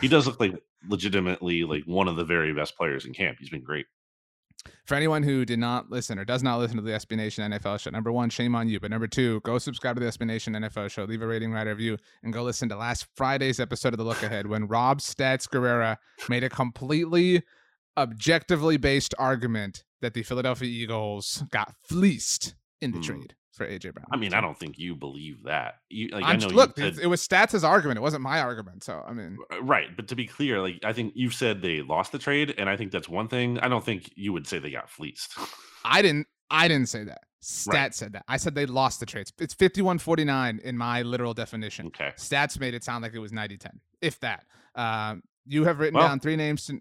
he 0.00 0.08
does 0.08 0.26
look 0.26 0.40
like 0.40 0.54
legitimately 0.88 1.64
like 1.64 1.84
one 1.84 2.08
of 2.08 2.16
the 2.16 2.24
very 2.24 2.52
best 2.52 2.76
players 2.76 3.04
in 3.04 3.12
camp. 3.12 3.38
He's 3.38 3.50
been 3.50 3.62
great. 3.62 3.86
For 4.84 4.94
anyone 4.94 5.22
who 5.22 5.44
did 5.44 5.58
not 5.58 5.90
listen 5.90 6.18
or 6.18 6.24
does 6.24 6.42
not 6.42 6.58
listen 6.58 6.76
to 6.76 6.82
the 6.82 6.92
SB 6.92 7.16
Nation 7.16 7.52
NFL 7.52 7.78
show, 7.78 7.90
number 7.90 8.10
one, 8.10 8.30
shame 8.30 8.54
on 8.54 8.68
you. 8.68 8.80
But 8.80 8.90
number 8.90 9.06
two, 9.06 9.40
go 9.40 9.58
subscribe 9.58 9.96
to 9.96 10.00
the 10.00 10.10
SB 10.10 10.26
Nation 10.26 10.54
NFL 10.54 10.90
show, 10.90 11.04
leave 11.04 11.22
a 11.22 11.26
rating, 11.26 11.52
write 11.52 11.68
a 11.68 11.70
review, 11.70 11.98
and 12.22 12.32
go 12.32 12.42
listen 12.42 12.68
to 12.70 12.76
last 12.76 13.06
Friday's 13.14 13.60
episode 13.60 13.94
of 13.94 13.98
The 13.98 14.04
Look 14.04 14.22
Ahead 14.22 14.48
when 14.48 14.66
Rob 14.66 14.98
Stats 14.98 15.48
Guerrera 15.48 15.98
made 16.28 16.42
a 16.42 16.48
completely 16.48 17.42
objectively 17.96 18.76
based 18.76 19.14
argument 19.18 19.84
that 20.00 20.14
the 20.14 20.22
Philadelphia 20.22 20.68
Eagles 20.68 21.44
got 21.50 21.74
fleeced 21.88 22.54
in 22.80 22.90
the 22.90 22.98
mm. 22.98 23.04
trade 23.04 23.35
for 23.56 23.66
AJ 23.66 23.94
Brown. 23.94 24.06
I 24.12 24.16
mean, 24.16 24.34
I 24.34 24.40
don't 24.40 24.58
think 24.58 24.78
you 24.78 24.94
believe 24.94 25.44
that. 25.44 25.76
You, 25.88 26.08
like, 26.08 26.24
i 26.24 26.36
know 26.36 26.48
look, 26.48 26.78
said, 26.78 26.98
it 26.98 27.06
was 27.06 27.26
Stats' 27.26 27.64
argument. 27.64 27.98
It 27.98 28.02
wasn't 28.02 28.22
my 28.22 28.40
argument. 28.40 28.84
So 28.84 29.02
I 29.06 29.12
mean, 29.12 29.38
right. 29.60 29.88
But 29.96 30.08
to 30.08 30.16
be 30.16 30.26
clear, 30.26 30.60
like 30.60 30.84
I 30.84 30.92
think 30.92 31.14
you've 31.16 31.34
said 31.34 31.62
they 31.62 31.82
lost 31.82 32.12
the 32.12 32.18
trade, 32.18 32.54
and 32.58 32.68
I 32.68 32.76
think 32.76 32.92
that's 32.92 33.08
one 33.08 33.28
thing. 33.28 33.58
I 33.58 33.68
don't 33.68 33.84
think 33.84 34.10
you 34.14 34.32
would 34.32 34.46
say 34.46 34.58
they 34.58 34.70
got 34.70 34.90
fleeced. 34.90 35.32
I 35.84 36.02
didn't. 36.02 36.26
I 36.50 36.68
didn't 36.68 36.88
say 36.88 37.04
that. 37.04 37.22
Stats 37.42 37.72
right. 37.72 37.94
said 37.94 38.12
that. 38.12 38.24
I 38.28 38.36
said 38.36 38.54
they 38.54 38.66
lost 38.66 39.00
the 39.00 39.06
trades. 39.06 39.32
It's 39.38 39.54
51-49 39.54 40.60
in 40.60 40.76
my 40.76 41.02
literal 41.02 41.32
definition. 41.32 41.86
Okay. 41.86 42.12
Stats 42.16 42.58
made 42.58 42.74
it 42.74 42.82
sound 42.82 43.02
like 43.02 43.14
it 43.14 43.20
was 43.20 43.30
90-10, 43.30 43.70
if 44.00 44.18
that. 44.20 44.44
Um, 44.74 45.22
you 45.44 45.64
have 45.64 45.78
written 45.78 45.98
well, 45.98 46.08
down 46.08 46.18
three 46.18 46.34
names 46.34 46.66
to 46.66 46.80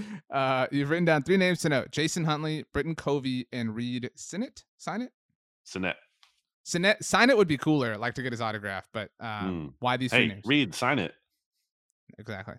uh, 0.30 0.66
you've 0.70 0.90
written 0.90 1.04
down 1.04 1.22
three 1.22 1.36
names 1.36 1.60
to 1.60 1.68
note: 1.68 1.90
Jason 1.90 2.24
Huntley, 2.24 2.64
Britton 2.72 2.94
Covey, 2.94 3.46
and 3.52 3.74
Reid 3.74 4.10
Sinnett. 4.14 4.64
Sign 4.78 5.02
it. 5.02 5.12
Sinnett. 5.66 5.96
Sinnett. 6.64 7.04
Sign 7.04 7.28
it 7.28 7.36
would 7.36 7.48
be 7.48 7.58
cooler. 7.58 7.98
Like 7.98 8.14
to 8.14 8.22
get 8.22 8.32
his 8.32 8.40
autograph, 8.40 8.88
but 8.92 9.10
um, 9.20 9.68
mm. 9.68 9.72
why 9.80 9.96
these 9.96 10.12
hey? 10.12 10.40
Reid, 10.44 10.74
sign 10.74 10.98
it. 10.98 11.12
Exactly. 12.18 12.54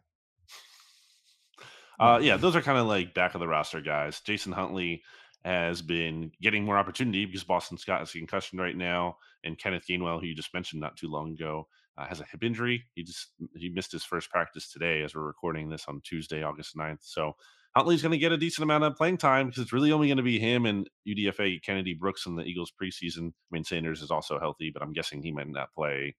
Uh, 1.99 2.19
yeah, 2.21 2.37
those 2.37 2.55
are 2.55 2.61
kind 2.61 2.77
of 2.77 2.85
like 2.85 3.15
back 3.15 3.33
of 3.33 3.39
the 3.39 3.47
roster 3.47 3.81
guys. 3.81 4.21
Jason 4.21 4.51
Huntley 4.51 5.01
has 5.43 5.81
been 5.81 6.31
getting 6.41 6.63
more 6.63 6.77
opportunity 6.77 7.25
because 7.25 7.43
Boston 7.43 7.77
Scott 7.77 8.03
is 8.03 8.11
concussion 8.11 8.59
right 8.59 8.77
now, 8.77 9.17
and 9.43 9.57
Kenneth 9.57 9.85
Gainwell, 9.89 10.19
who 10.19 10.27
you 10.27 10.35
just 10.35 10.53
mentioned 10.53 10.79
not 10.79 10.95
too 10.95 11.09
long 11.09 11.31
ago, 11.31 11.67
uh, 11.97 12.05
has 12.05 12.19
a 12.19 12.25
hip 12.25 12.43
injury. 12.43 12.85
He 12.93 13.03
just 13.03 13.29
he 13.55 13.69
missed 13.69 13.91
his 13.91 14.03
first 14.03 14.29
practice 14.29 14.71
today 14.71 15.01
as 15.01 15.15
we're 15.15 15.25
recording 15.25 15.69
this 15.69 15.85
on 15.87 16.01
Tuesday, 16.03 16.43
August 16.43 16.77
9th. 16.77 16.99
So 17.01 17.35
Huntley's 17.77 18.01
going 18.01 18.11
to 18.11 18.17
get 18.17 18.31
a 18.31 18.37
decent 18.37 18.63
amount 18.63 18.85
of 18.85 18.95
playing 18.95 19.17
time 19.17 19.45
because 19.45 19.61
it's 19.61 19.71
really 19.71 19.91
only 19.91 20.07
going 20.07 20.17
to 20.17 20.23
be 20.23 20.39
him 20.39 20.65
and 20.65 20.89
UDFA 21.07 21.61
Kennedy 21.61 21.93
Brooks 21.93 22.25
in 22.25 22.35
the 22.35 22.41
Eagles 22.41 22.71
preseason. 22.71 23.27
I 23.27 23.51
mean, 23.51 23.63
Sanders 23.63 24.01
is 24.01 24.09
also 24.09 24.39
healthy, 24.39 24.71
but 24.73 24.81
I'm 24.81 24.93
guessing 24.93 25.21
he 25.21 25.31
might 25.31 25.47
not 25.47 25.71
play 25.75 26.15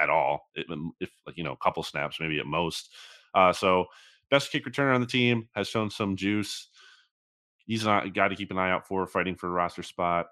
at 0.00 0.08
all. 0.08 0.42
If 0.54 1.10
like 1.26 1.36
you 1.36 1.42
know, 1.42 1.50
a 1.50 1.56
couple 1.56 1.82
snaps, 1.82 2.20
maybe 2.20 2.38
at 2.38 2.46
most. 2.46 2.92
Uh, 3.34 3.52
so 3.52 3.86
best 4.30 4.52
kick 4.52 4.66
returner 4.66 4.94
on 4.94 5.00
the 5.00 5.08
team 5.08 5.48
has 5.56 5.66
shown 5.66 5.90
some 5.90 6.14
juice. 6.14 6.68
He's 7.66 7.84
not 7.84 8.06
a 8.06 8.10
guy 8.10 8.28
to 8.28 8.36
keep 8.36 8.52
an 8.52 8.58
eye 8.58 8.70
out 8.70 8.86
for, 8.86 9.04
fighting 9.08 9.34
for 9.34 9.48
a 9.48 9.50
roster 9.50 9.82
spot. 9.82 10.26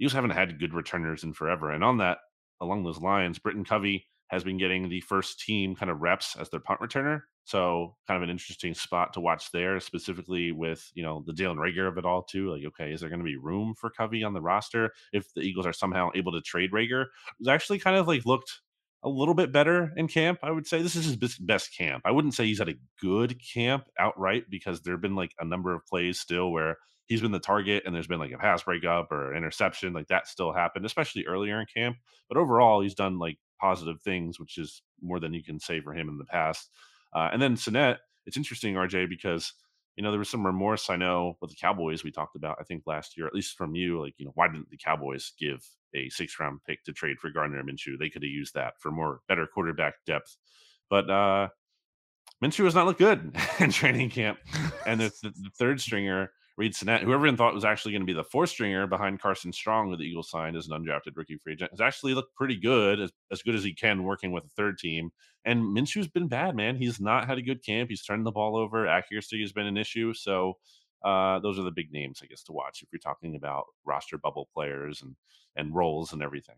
Eagles 0.00 0.14
haven't 0.14 0.30
had 0.30 0.58
good 0.58 0.74
returners 0.74 1.22
in 1.22 1.32
forever, 1.32 1.70
and 1.70 1.84
on 1.84 1.98
that, 1.98 2.18
along 2.60 2.82
those 2.82 2.98
lines, 2.98 3.38
Britton 3.38 3.64
Covey 3.64 4.08
has 4.30 4.42
been 4.42 4.58
getting 4.58 4.88
the 4.88 5.00
first 5.02 5.38
team 5.38 5.76
kind 5.76 5.92
of 5.92 6.00
reps 6.00 6.34
as 6.34 6.50
their 6.50 6.58
punt 6.58 6.80
returner. 6.80 7.20
So 7.46 7.94
kind 8.08 8.16
of 8.16 8.24
an 8.24 8.30
interesting 8.30 8.74
spot 8.74 9.12
to 9.12 9.20
watch 9.20 9.52
there, 9.52 9.78
specifically 9.78 10.50
with, 10.50 10.90
you 10.94 11.04
know, 11.04 11.22
the 11.24 11.32
Jalen 11.32 11.58
Reagor 11.58 11.86
of 11.86 11.96
it 11.96 12.04
all 12.04 12.24
too. 12.24 12.52
Like, 12.52 12.64
okay, 12.66 12.92
is 12.92 13.00
there 13.00 13.08
going 13.08 13.20
to 13.20 13.24
be 13.24 13.36
room 13.36 13.72
for 13.80 13.88
Covey 13.88 14.24
on 14.24 14.34
the 14.34 14.40
roster 14.40 14.92
if 15.12 15.32
the 15.32 15.42
Eagles 15.42 15.64
are 15.64 15.72
somehow 15.72 16.10
able 16.16 16.32
to 16.32 16.40
trade 16.40 16.72
Reagor? 16.72 17.06
Was 17.38 17.46
actually 17.48 17.78
kind 17.78 17.96
of 17.96 18.08
like 18.08 18.26
looked 18.26 18.60
a 19.04 19.08
little 19.08 19.34
bit 19.34 19.52
better 19.52 19.92
in 19.96 20.08
camp. 20.08 20.40
I 20.42 20.50
would 20.50 20.66
say 20.66 20.82
this 20.82 20.96
is 20.96 21.04
his 21.06 21.38
best 21.38 21.72
camp. 21.72 22.02
I 22.04 22.10
wouldn't 22.10 22.34
say 22.34 22.46
he's 22.46 22.60
at 22.60 22.68
a 22.68 22.78
good 23.00 23.40
camp 23.54 23.84
outright 23.96 24.46
because 24.50 24.82
there 24.82 24.94
have 24.94 25.00
been 25.00 25.14
like 25.14 25.30
a 25.38 25.44
number 25.44 25.72
of 25.72 25.86
plays 25.86 26.18
still 26.18 26.50
where 26.50 26.78
he's 27.06 27.20
been 27.20 27.30
the 27.30 27.38
target 27.38 27.84
and 27.86 27.94
there's 27.94 28.08
been 28.08 28.18
like 28.18 28.32
a 28.32 28.38
pass 28.38 28.64
breakup 28.64 29.12
or 29.12 29.36
interception. 29.36 29.92
Like 29.92 30.08
that 30.08 30.26
still 30.26 30.52
happened, 30.52 30.84
especially 30.84 31.26
earlier 31.26 31.60
in 31.60 31.66
camp. 31.72 31.96
But 32.28 32.38
overall, 32.38 32.80
he's 32.80 32.96
done 32.96 33.20
like 33.20 33.38
positive 33.60 34.02
things, 34.02 34.40
which 34.40 34.58
is 34.58 34.82
more 35.00 35.20
than 35.20 35.32
you 35.32 35.44
can 35.44 35.60
say 35.60 35.80
for 35.80 35.94
him 35.94 36.08
in 36.08 36.18
the 36.18 36.24
past. 36.24 36.68
Uh, 37.16 37.30
and 37.32 37.40
then 37.40 37.56
Sinnett, 37.56 37.98
it's 38.26 38.36
interesting, 38.36 38.74
RJ, 38.74 39.08
because 39.08 39.54
you 39.96 40.02
know 40.02 40.10
there 40.10 40.18
was 40.18 40.28
some 40.28 40.44
remorse 40.44 40.90
I 40.90 40.96
know 40.96 41.38
with 41.40 41.48
the 41.48 41.56
Cowboys 41.56 42.04
we 42.04 42.10
talked 42.10 42.36
about 42.36 42.58
I 42.60 42.64
think 42.64 42.82
last 42.86 43.16
year, 43.16 43.26
at 43.26 43.34
least 43.34 43.56
from 43.56 43.74
you, 43.74 44.02
like 44.02 44.12
you 44.18 44.26
know 44.26 44.32
why 44.34 44.48
didn't 44.48 44.68
the 44.68 44.76
Cowboys 44.76 45.32
give 45.40 45.66
a 45.94 46.10
six 46.10 46.38
round 46.38 46.60
pick 46.66 46.84
to 46.84 46.92
trade 46.92 47.18
for 47.18 47.30
Gardner 47.30 47.62
Minshew? 47.64 47.98
They 47.98 48.10
could 48.10 48.22
have 48.22 48.30
used 48.30 48.52
that 48.54 48.74
for 48.78 48.90
more 48.90 49.20
better 49.28 49.46
quarterback 49.46 49.94
depth. 50.04 50.36
But 50.90 51.08
uh 51.08 51.48
Minshew 52.44 52.64
has 52.64 52.74
not 52.74 52.84
looked 52.84 52.98
good 52.98 53.34
in 53.60 53.70
training 53.70 54.10
camp, 54.10 54.38
and 54.86 55.00
the, 55.00 55.10
the, 55.22 55.30
the 55.30 55.50
third 55.58 55.80
stringer 55.80 56.30
Reid 56.56 56.74
Sinnett, 56.74 57.02
who 57.02 57.12
everyone 57.12 57.36
thought 57.36 57.54
was 57.54 57.66
actually 57.66 57.92
going 57.92 58.02
to 58.02 58.06
be 58.06 58.14
the 58.14 58.24
fourth 58.24 58.48
stringer 58.50 58.86
behind 58.86 59.20
Carson 59.20 59.52
Strong, 59.52 59.90
who 59.90 59.96
the 59.96 60.04
Eagles 60.04 60.30
signed 60.30 60.56
as 60.56 60.68
an 60.68 60.72
undrafted 60.72 61.14
rookie 61.14 61.36
free 61.36 61.52
agent, 61.52 61.70
has 61.70 61.82
actually 61.82 62.14
looked 62.14 62.34
pretty 62.34 62.56
good, 62.56 62.98
as, 62.98 63.12
as 63.30 63.42
good 63.42 63.54
as 63.54 63.62
he 63.62 63.74
can 63.74 64.04
working 64.04 64.32
with 64.32 64.44
a 64.44 64.48
third 64.56 64.78
team. 64.78 65.10
And 65.44 65.62
Minshew's 65.62 66.08
been 66.08 66.28
bad, 66.28 66.56
man. 66.56 66.76
He's 66.76 66.98
not 66.98 67.26
had 67.26 67.36
a 67.36 67.42
good 67.42 67.62
camp. 67.64 67.90
He's 67.90 68.02
turned 68.02 68.24
the 68.24 68.32
ball 68.32 68.56
over. 68.56 68.86
Accuracy 68.86 69.40
has 69.42 69.52
been 69.52 69.66
an 69.66 69.76
issue. 69.76 70.14
So 70.14 70.54
uh, 71.04 71.40
those 71.40 71.58
are 71.58 71.62
the 71.62 71.70
big 71.70 71.92
names, 71.92 72.20
I 72.22 72.26
guess, 72.26 72.42
to 72.44 72.52
watch 72.52 72.82
if 72.82 72.88
you're 72.90 73.00
talking 73.00 73.36
about 73.36 73.66
roster 73.84 74.18
bubble 74.18 74.48
players 74.52 75.02
and 75.02 75.14
and 75.56 75.74
roles 75.74 76.12
and 76.12 76.22
everything 76.22 76.56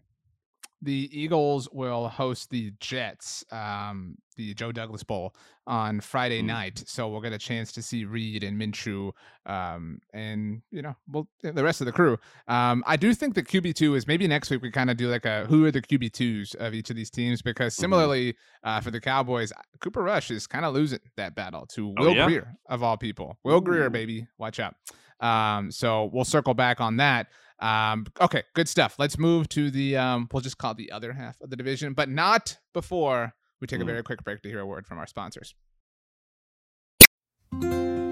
the 0.81 1.09
Eagles 1.13 1.69
will 1.73 2.09
host 2.09 2.51
the 2.51 2.73
Jets, 2.79 3.45
um, 3.51 4.17
the 4.37 4.55
Joe 4.55 4.71
Douglas 4.71 5.03
Bowl 5.03 5.35
on 5.67 6.01
Friday 6.01 6.41
mm. 6.41 6.47
night. 6.47 6.85
So 6.87 7.09
we'll 7.09 7.21
get 7.21 7.33
a 7.33 7.39
chance 7.39 7.73
to 7.73 7.83
see 7.83 8.05
Reid 8.05 8.45
and 8.45 8.61
Minshew, 8.61 9.13
um, 9.45 10.01
and 10.13 10.63
you 10.71 10.83
know, 10.83 10.95
well, 11.09 11.27
the 11.43 11.65
rest 11.65 11.81
of 11.81 11.87
the 11.87 11.93
crew. 11.93 12.17
Um, 12.47 12.85
I 12.87 12.97
do 12.97 13.13
think 13.13 13.35
the 13.35 13.43
QB 13.43 13.75
two 13.75 13.97
is 13.97 14.07
maybe 14.07 14.29
next 14.29 14.51
week 14.51 14.63
we 14.63 14.71
kind 14.71 14.91
of 14.91 14.97
do 14.97 15.09
like 15.09 15.25
a 15.25 15.47
who 15.47 15.65
are 15.65 15.73
the 15.73 15.83
QB 15.83 16.13
twos 16.13 16.55
of 16.55 16.75
each 16.75 16.91
of 16.91 16.97
these 16.97 17.11
teams 17.11 17.43
because 17.43 17.75
mm-hmm. 17.75 17.83
similarly 17.83 18.37
uh, 18.63 18.81
for 18.81 18.93
the 18.93 19.01
Cowboys, 19.01 19.53
Cooper 19.81 20.03
Rush 20.03 20.31
is 20.31 20.47
kind 20.47 20.65
of 20.65 20.75
losing 20.75 21.01
that 21.17 21.35
battle 21.35 21.67
to 21.67 21.95
oh, 21.99 22.03
Will 22.03 22.11
oh, 22.11 22.15
yeah? 22.15 22.25
Grier 22.27 22.57
of 22.69 22.83
all 22.83 22.97
people. 22.97 23.37
Will 23.43 23.57
Ooh. 23.57 23.63
Grier, 23.63 23.91
baby, 23.91 24.29
watch 24.39 24.61
out. 24.61 24.75
Um, 25.21 25.73
so 25.73 26.11
we'll 26.13 26.25
circle 26.25 26.55
back 26.55 26.81
on 26.81 26.99
that. 26.99 27.27
Um, 27.61 28.07
okay, 28.21 28.45
good 28.55 28.69
stuff. 28.69 28.97
Let's 28.99 29.19
move 29.19 29.49
to 29.51 29.71
the 29.71 29.97
um, 29.97 30.29
we'll 30.33 30.43
just 30.43 30.59
call 30.59 30.73
it 30.73 30.77
the 30.77 30.93
other 30.93 31.13
half 31.13 31.41
of 31.41 31.51
the 31.51 31.57
division, 31.57 31.93
but 31.93 32.09
not 32.09 32.59
before 32.73 33.35
we 33.61 33.67
take 33.67 33.81
a 33.81 33.85
very 33.85 34.03
quick 34.03 34.23
break 34.23 34.43
to 34.43 34.49
hear 34.49 34.61
a 34.61 34.67
word 34.67 34.87
from 34.87 34.99
our 34.99 35.07
sponsors. 35.07 35.55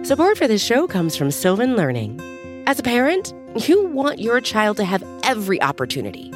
Support 0.06 0.38
for 0.38 0.48
this 0.48 0.64
show 0.64 0.86
comes 0.86 1.16
from 1.16 1.30
Sylvan 1.30 1.76
Learning. 1.76 2.20
As 2.66 2.78
a 2.80 2.82
parent, 2.82 3.32
you 3.68 3.86
want 3.86 4.18
your 4.18 4.40
child 4.40 4.76
to 4.78 4.84
have 4.84 5.04
every 5.22 5.62
opportunity, 5.62 6.32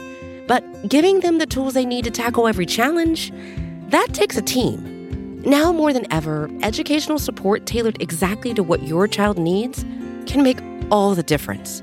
but 0.46 0.88
giving 0.88 1.20
them 1.20 1.38
the 1.38 1.46
tools 1.46 1.74
they 1.74 1.84
need 1.84 2.04
to 2.04 2.10
tackle 2.10 2.46
every 2.46 2.66
challenge, 2.66 3.32
that 3.88 4.08
takes 4.12 4.36
a 4.36 4.42
team. 4.42 5.40
Now 5.42 5.72
more 5.72 5.92
than 5.92 6.06
ever, 6.12 6.50
educational 6.62 7.18
support 7.18 7.66
tailored 7.66 8.00
exactly 8.00 8.54
to 8.54 8.62
what 8.62 8.84
your 8.84 9.08
child 9.08 9.38
needs 9.38 9.84
can 10.26 10.42
make 10.42 10.58
all 10.90 11.14
the 11.14 11.22
difference. 11.22 11.82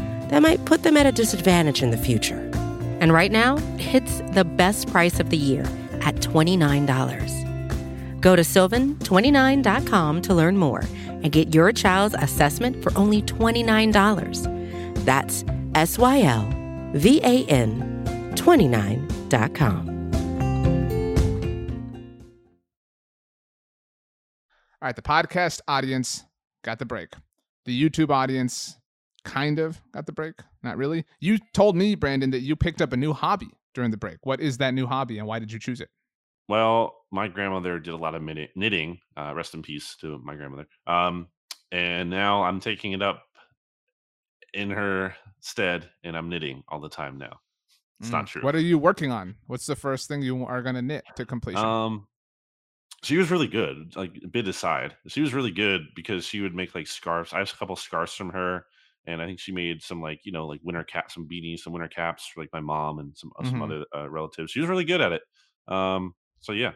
that 0.31 0.41
might 0.41 0.65
put 0.65 0.83
them 0.83 0.97
at 0.97 1.05
a 1.05 1.11
disadvantage 1.11 1.83
in 1.83 1.91
the 1.91 1.97
future. 1.97 2.49
And 2.99 3.13
right 3.13 3.31
now, 3.31 3.57
it's 3.77 4.21
the 4.33 4.45
best 4.45 4.89
price 4.89 5.19
of 5.19 5.29
the 5.29 5.37
year 5.37 5.63
at 6.01 6.15
$29. 6.15 8.21
Go 8.21 8.35
to 8.35 8.41
sylvan29.com 8.41 10.21
to 10.21 10.33
learn 10.33 10.57
more 10.57 10.83
and 11.05 11.31
get 11.31 11.53
your 11.53 11.71
child's 11.71 12.15
assessment 12.15 12.81
for 12.81 12.95
only 12.97 13.21
$29. 13.21 15.05
That's 15.05 15.43
S 15.75 15.97
Y 15.97 16.21
L 16.21 16.47
V 16.93 17.19
A 17.23 17.45
N 17.45 18.03
29.com. 18.35 19.89
All 24.81 24.87
right, 24.87 24.95
the 24.95 25.01
podcast 25.01 25.61
audience 25.67 26.23
got 26.63 26.79
the 26.79 26.85
break. 26.85 27.13
The 27.65 27.89
YouTube 27.89 28.09
audience 28.09 28.77
kind 29.23 29.59
of 29.59 29.81
got 29.91 30.05
the 30.05 30.11
break. 30.11 30.35
Not 30.63 30.77
really. 30.77 31.05
You 31.19 31.37
told 31.53 31.75
me, 31.75 31.95
Brandon, 31.95 32.31
that 32.31 32.41
you 32.41 32.55
picked 32.55 32.81
up 32.81 32.93
a 32.93 32.97
new 32.97 33.13
hobby 33.13 33.49
during 33.73 33.91
the 33.91 33.97
break. 33.97 34.17
What 34.23 34.39
is 34.39 34.57
that 34.57 34.73
new 34.73 34.87
hobby 34.87 35.17
and 35.17 35.27
why 35.27 35.39
did 35.39 35.51
you 35.51 35.59
choose 35.59 35.81
it? 35.81 35.89
Well, 36.47 36.95
my 37.11 37.27
grandmother 37.27 37.79
did 37.79 37.93
a 37.93 37.97
lot 37.97 38.15
of 38.15 38.21
knitting. 38.21 38.99
Uh, 39.15 39.33
rest 39.35 39.53
in 39.53 39.61
peace 39.61 39.95
to 40.01 40.19
my 40.23 40.35
grandmother. 40.35 40.67
Um, 40.85 41.27
and 41.71 42.09
now 42.09 42.43
I'm 42.43 42.59
taking 42.59 42.91
it 42.91 43.01
up 43.01 43.23
in 44.53 44.69
her 44.69 45.15
stead, 45.39 45.89
and 46.03 46.17
I'm 46.17 46.27
knitting 46.27 46.63
all 46.67 46.81
the 46.81 46.89
time 46.89 47.17
now. 47.17 47.39
It's 47.99 48.09
mm. 48.09 48.13
not 48.13 48.27
true. 48.27 48.41
What 48.41 48.55
are 48.55 48.59
you 48.59 48.77
working 48.77 49.11
on? 49.11 49.35
What's 49.47 49.65
the 49.65 49.75
first 49.75 50.07
thing 50.07 50.21
you 50.21 50.45
are 50.45 50.61
going 50.61 50.75
to 50.75 50.81
knit 50.81 51.05
to 51.15 51.25
completion? 51.25 51.63
Um, 51.63 52.07
she 53.03 53.17
was 53.17 53.31
really 53.31 53.47
good. 53.47 53.95
Like 53.95 54.11
bit 54.31 54.47
aside, 54.47 54.95
she 55.07 55.21
was 55.21 55.33
really 55.33 55.51
good 55.51 55.87
because 55.95 56.25
she 56.25 56.41
would 56.41 56.55
make 56.55 56.75
like 56.75 56.87
scarves. 56.87 57.33
I 57.33 57.39
have 57.39 57.51
a 57.51 57.57
couple 57.57 57.75
scarves 57.75 58.13
from 58.13 58.29
her, 58.29 58.65
and 59.07 59.21
I 59.21 59.25
think 59.25 59.39
she 59.39 59.51
made 59.51 59.81
some 59.81 60.01
like 60.01 60.21
you 60.23 60.31
know 60.31 60.47
like 60.47 60.59
winter 60.63 60.83
cap, 60.83 61.11
some 61.11 61.27
beanies, 61.27 61.59
some 61.59 61.73
winter 61.73 61.87
caps 61.87 62.27
for 62.27 62.41
like 62.41 62.49
my 62.53 62.59
mom 62.59 62.99
and 62.99 63.15
some 63.17 63.31
uh, 63.37 63.43
mm-hmm. 63.43 63.51
some 63.51 63.61
other 63.61 63.85
uh, 63.95 64.09
relatives. 64.09 64.51
She 64.51 64.59
was 64.59 64.69
really 64.69 64.85
good 64.85 65.01
at 65.01 65.11
it. 65.11 65.21
Um, 65.67 66.13
so 66.39 66.53
yeah, 66.53 66.71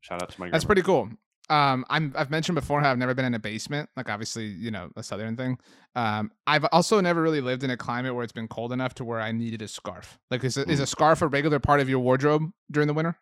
shout 0.00 0.22
out 0.22 0.30
to 0.30 0.40
my. 0.40 0.50
That's 0.50 0.64
pretty 0.64 0.82
cool. 0.82 1.08
Um, 1.50 1.84
I'm 1.90 2.14
I've 2.16 2.30
mentioned 2.30 2.54
before 2.54 2.80
how 2.80 2.90
I've 2.90 2.98
never 2.98 3.14
been 3.14 3.24
in 3.24 3.34
a 3.34 3.38
basement, 3.38 3.90
like 3.96 4.08
obviously 4.08 4.46
you 4.46 4.70
know 4.70 4.90
a 4.96 5.02
southern 5.02 5.36
thing. 5.36 5.58
Um, 5.94 6.30
I've 6.46 6.64
also 6.72 7.00
never 7.00 7.20
really 7.20 7.40
lived 7.40 7.64
in 7.64 7.70
a 7.70 7.76
climate 7.76 8.14
where 8.14 8.24
it's 8.24 8.32
been 8.32 8.48
cold 8.48 8.72
enough 8.72 8.94
to 8.94 9.04
where 9.04 9.20
I 9.20 9.32
needed 9.32 9.60
a 9.62 9.68
scarf. 9.68 10.18
Like 10.30 10.44
is 10.44 10.56
a, 10.56 10.64
mm. 10.64 10.70
is 10.70 10.80
a 10.80 10.86
scarf 10.86 11.20
a 11.20 11.26
regular 11.26 11.58
part 11.58 11.80
of 11.80 11.88
your 11.88 11.98
wardrobe 11.98 12.50
during 12.70 12.86
the 12.86 12.94
winter? 12.94 13.18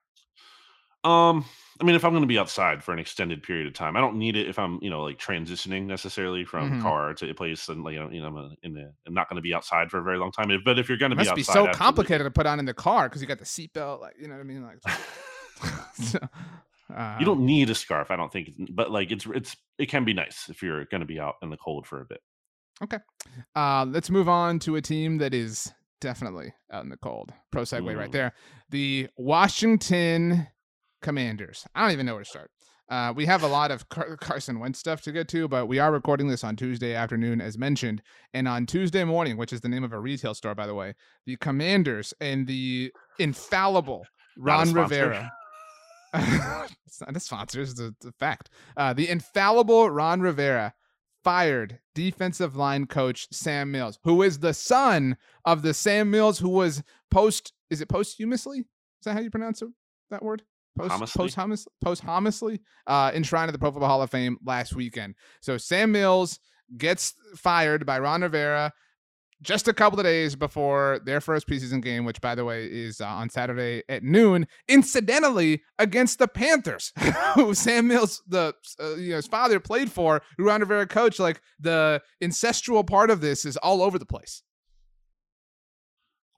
Um, 1.05 1.45
I 1.81 1.85
mean, 1.85 1.95
if 1.95 2.05
I'm 2.05 2.11
going 2.11 2.23
to 2.23 2.29
be 2.29 2.39
outside 2.39 2.83
for 2.83 2.93
an 2.93 2.99
extended 2.99 3.43
period 3.43 3.67
of 3.67 3.73
time, 3.73 3.97
I 3.97 4.01
don't 4.01 4.17
need 4.17 4.37
it 4.37 4.49
if 4.49 4.59
I'm, 4.59 4.79
you 4.83 4.91
know, 4.91 5.03
like 5.03 5.19
transitioning 5.19 5.87
necessarily 5.87 6.45
from 6.45 6.71
mm-hmm. 6.71 6.83
car 6.83 7.15
to 7.15 7.31
a 7.31 7.35
place, 7.35 7.69
and 7.69 7.83
like, 7.83 7.95
you 7.95 8.21
know, 8.21 8.27
I'm 8.27 8.57
in 8.63 8.75
the, 8.75 8.93
I'm 9.07 9.15
not 9.15 9.29
going 9.31 9.37
to 9.37 9.43
be 9.43 9.55
outside 9.55 9.91
for 9.91 9.99
a 9.99 10.03
very 10.03 10.19
long 10.19 10.31
time. 10.31 10.51
But 10.65 10.79
if 10.79 10.89
you're 10.89 10.99
going 10.99 11.11
to 11.11 11.17
be 11.17 11.23
outside, 11.23 11.37
be 11.37 11.43
so 11.43 11.69
complicated 11.69 12.27
to 12.27 12.31
put 12.31 12.47
on 12.47 12.59
in 12.59 12.67
the 12.67 12.75
car 12.75 13.09
because 13.09 13.23
you 13.23 13.29
got 13.29 13.39
the 13.39 13.45
seatbelt, 13.45 14.01
like, 14.01 14.15
you 14.21 14.29
know 14.29 14.35
what 14.35 14.41
I 14.41 14.45
mean, 14.45 14.63
like. 14.63 14.79
so, 16.03 16.19
you 17.19 17.27
don't 17.27 17.41
need 17.41 17.71
a 17.71 17.75
scarf, 17.75 18.11
I 18.11 18.17
don't 18.17 18.33
think, 18.33 18.51
but 18.71 18.91
like 18.91 19.11
it's 19.11 19.27
it's 19.27 19.57
it 19.79 19.87
can 19.87 20.05
be 20.05 20.13
nice 20.13 20.49
if 20.49 20.63
you're 20.63 20.85
going 20.87 21.01
to 21.01 21.07
be 21.07 21.21
out 21.21 21.35
in 21.43 21.51
the 21.51 21.57
cold 21.57 21.87
for 21.87 22.01
a 22.01 22.05
bit. 22.05 22.21
Okay, 22.83 22.99
uh, 23.55 23.87
let's 23.89 24.11
move 24.11 24.29
on 24.29 24.59
to 24.61 24.77
a 24.77 24.83
team 24.83 25.19
that 25.19 25.35
is 25.35 25.73
definitely 26.01 26.53
out 26.73 26.83
in 26.83 26.89
the 26.89 26.97
cold. 26.97 27.33
Pro 27.53 27.63
segue 27.63 27.97
right 27.97 28.11
there. 28.11 28.33
The 28.71 29.09
Washington 29.17 30.49
Commanders. 31.01 31.67
I 31.75 31.83
don't 31.83 31.93
even 31.93 32.07
know 32.07 32.15
where 32.15 32.25
to 32.25 32.29
start. 32.29 32.51
Uh, 32.91 33.13
we 33.15 33.25
have 33.25 33.45
a 33.45 33.47
lot 33.47 33.71
of 33.71 33.89
Car- 33.89 34.17
Carson 34.17 34.59
Wentz 34.59 34.81
stuff 34.81 35.01
to 35.03 35.13
get 35.13 35.29
to, 35.29 35.47
but 35.47 35.67
we 35.67 35.79
are 35.79 35.93
recording 35.93 36.27
this 36.27 36.43
on 36.43 36.57
Tuesday 36.57 36.93
afternoon, 36.93 37.41
as 37.41 37.57
mentioned. 37.57 38.03
And 38.35 38.49
on 38.49 38.67
Tuesday 38.67 39.05
morning, 39.05 39.37
which 39.37 39.53
is 39.53 39.61
the 39.61 39.69
name 39.69 39.85
of 39.85 39.93
a 39.93 40.01
retail 40.01 40.35
store, 40.35 40.57
by 40.57 40.67
the 40.67 40.75
way, 40.75 40.95
the 41.25 41.37
Commanders 41.37 42.13
and 42.21 42.49
the 42.49 42.93
infallible 43.21 44.05
Ron 44.37 44.73
Rivera. 44.73 45.31
it's 46.15 47.01
not 47.01 47.17
a 47.17 47.21
sponsor, 47.21 47.61
it's 47.61 47.79
a, 47.79 47.87
it's 47.87 48.07
a 48.07 48.13
fact. 48.13 48.51
Uh, 48.77 48.93
the 48.93 49.09
infallible 49.09 49.89
Ron 49.89 50.21
Rivera 50.21 50.75
fired 51.23 51.79
defensive 51.95 52.57
line 52.57 52.87
coach 52.87 53.29
Sam 53.31 53.71
Mills, 53.71 54.01
who 54.03 54.23
is 54.23 54.41
the 54.41 54.55
son 54.55 55.17
of 55.45 55.63
the 55.63 55.75
Sam 55.75 56.11
Mills 56.11 56.41
who 56.41 56.49
was 56.49 56.83
post, 57.11 57.53
is 57.71 57.81
it 57.81 57.89
posthumously? 57.89 58.61
Is 58.61 59.05
that 59.05 59.13
how 59.13 59.21
you 59.21 59.31
pronounce 59.31 59.63
it, 59.63 59.69
that 60.11 60.25
word? 60.25 60.43
Post 60.89 61.17
post 61.17 61.69
posthumously 61.83 62.61
uh, 62.87 63.13
enshrined 63.15 63.49
at 63.49 63.53
the 63.53 63.59
Pro 63.59 63.71
Football 63.71 63.89
Hall 63.89 64.03
of 64.03 64.11
Fame 64.11 64.39
last 64.45 64.75
weekend. 64.75 65.15
So 65.41 65.57
Sam 65.59 65.93
Mills 65.93 66.39
gets 66.77 67.15
fired 67.37 67.85
by 67.87 67.99
Ron 67.99 68.23
Rivera 68.23 68.73
just 69.43 69.69
a 69.69 69.73
couple 69.73 69.99
of 69.99 70.05
days 70.05 70.37
before 70.37 71.01
their 71.05 71.21
first 71.21 71.49
preseason 71.49 71.83
game, 71.83 72.05
which 72.05 72.21
by 72.21 72.35
the 72.35 72.45
way 72.45 72.67
is 72.67 73.01
uh, 73.01 73.07
on 73.07 73.31
Saturday 73.31 73.83
at 73.89 74.03
noon. 74.03 74.47
Incidentally, 74.69 75.63
against 75.79 76.19
the 76.19 76.29
Panthers, 76.29 76.93
who 77.35 77.55
Sam 77.55 77.89
Mills, 77.89 78.23
the 78.27 78.55
uh, 78.79 78.97
you 78.97 79.11
know 79.11 79.17
his 79.17 79.27
father 79.27 79.61
played 79.61 79.91
for, 79.91 80.23
who 80.37 80.45
Ron 80.45 80.61
Rivera 80.61 80.87
coached. 80.87 81.21
Like 81.21 81.41
the 81.59 82.03
incestual 82.23 82.87
part 82.87 83.11
of 83.11 83.21
this 83.21 83.45
is 83.45 83.57
all 83.57 83.83
over 83.83 83.99
the 83.99 84.07
place. 84.07 84.43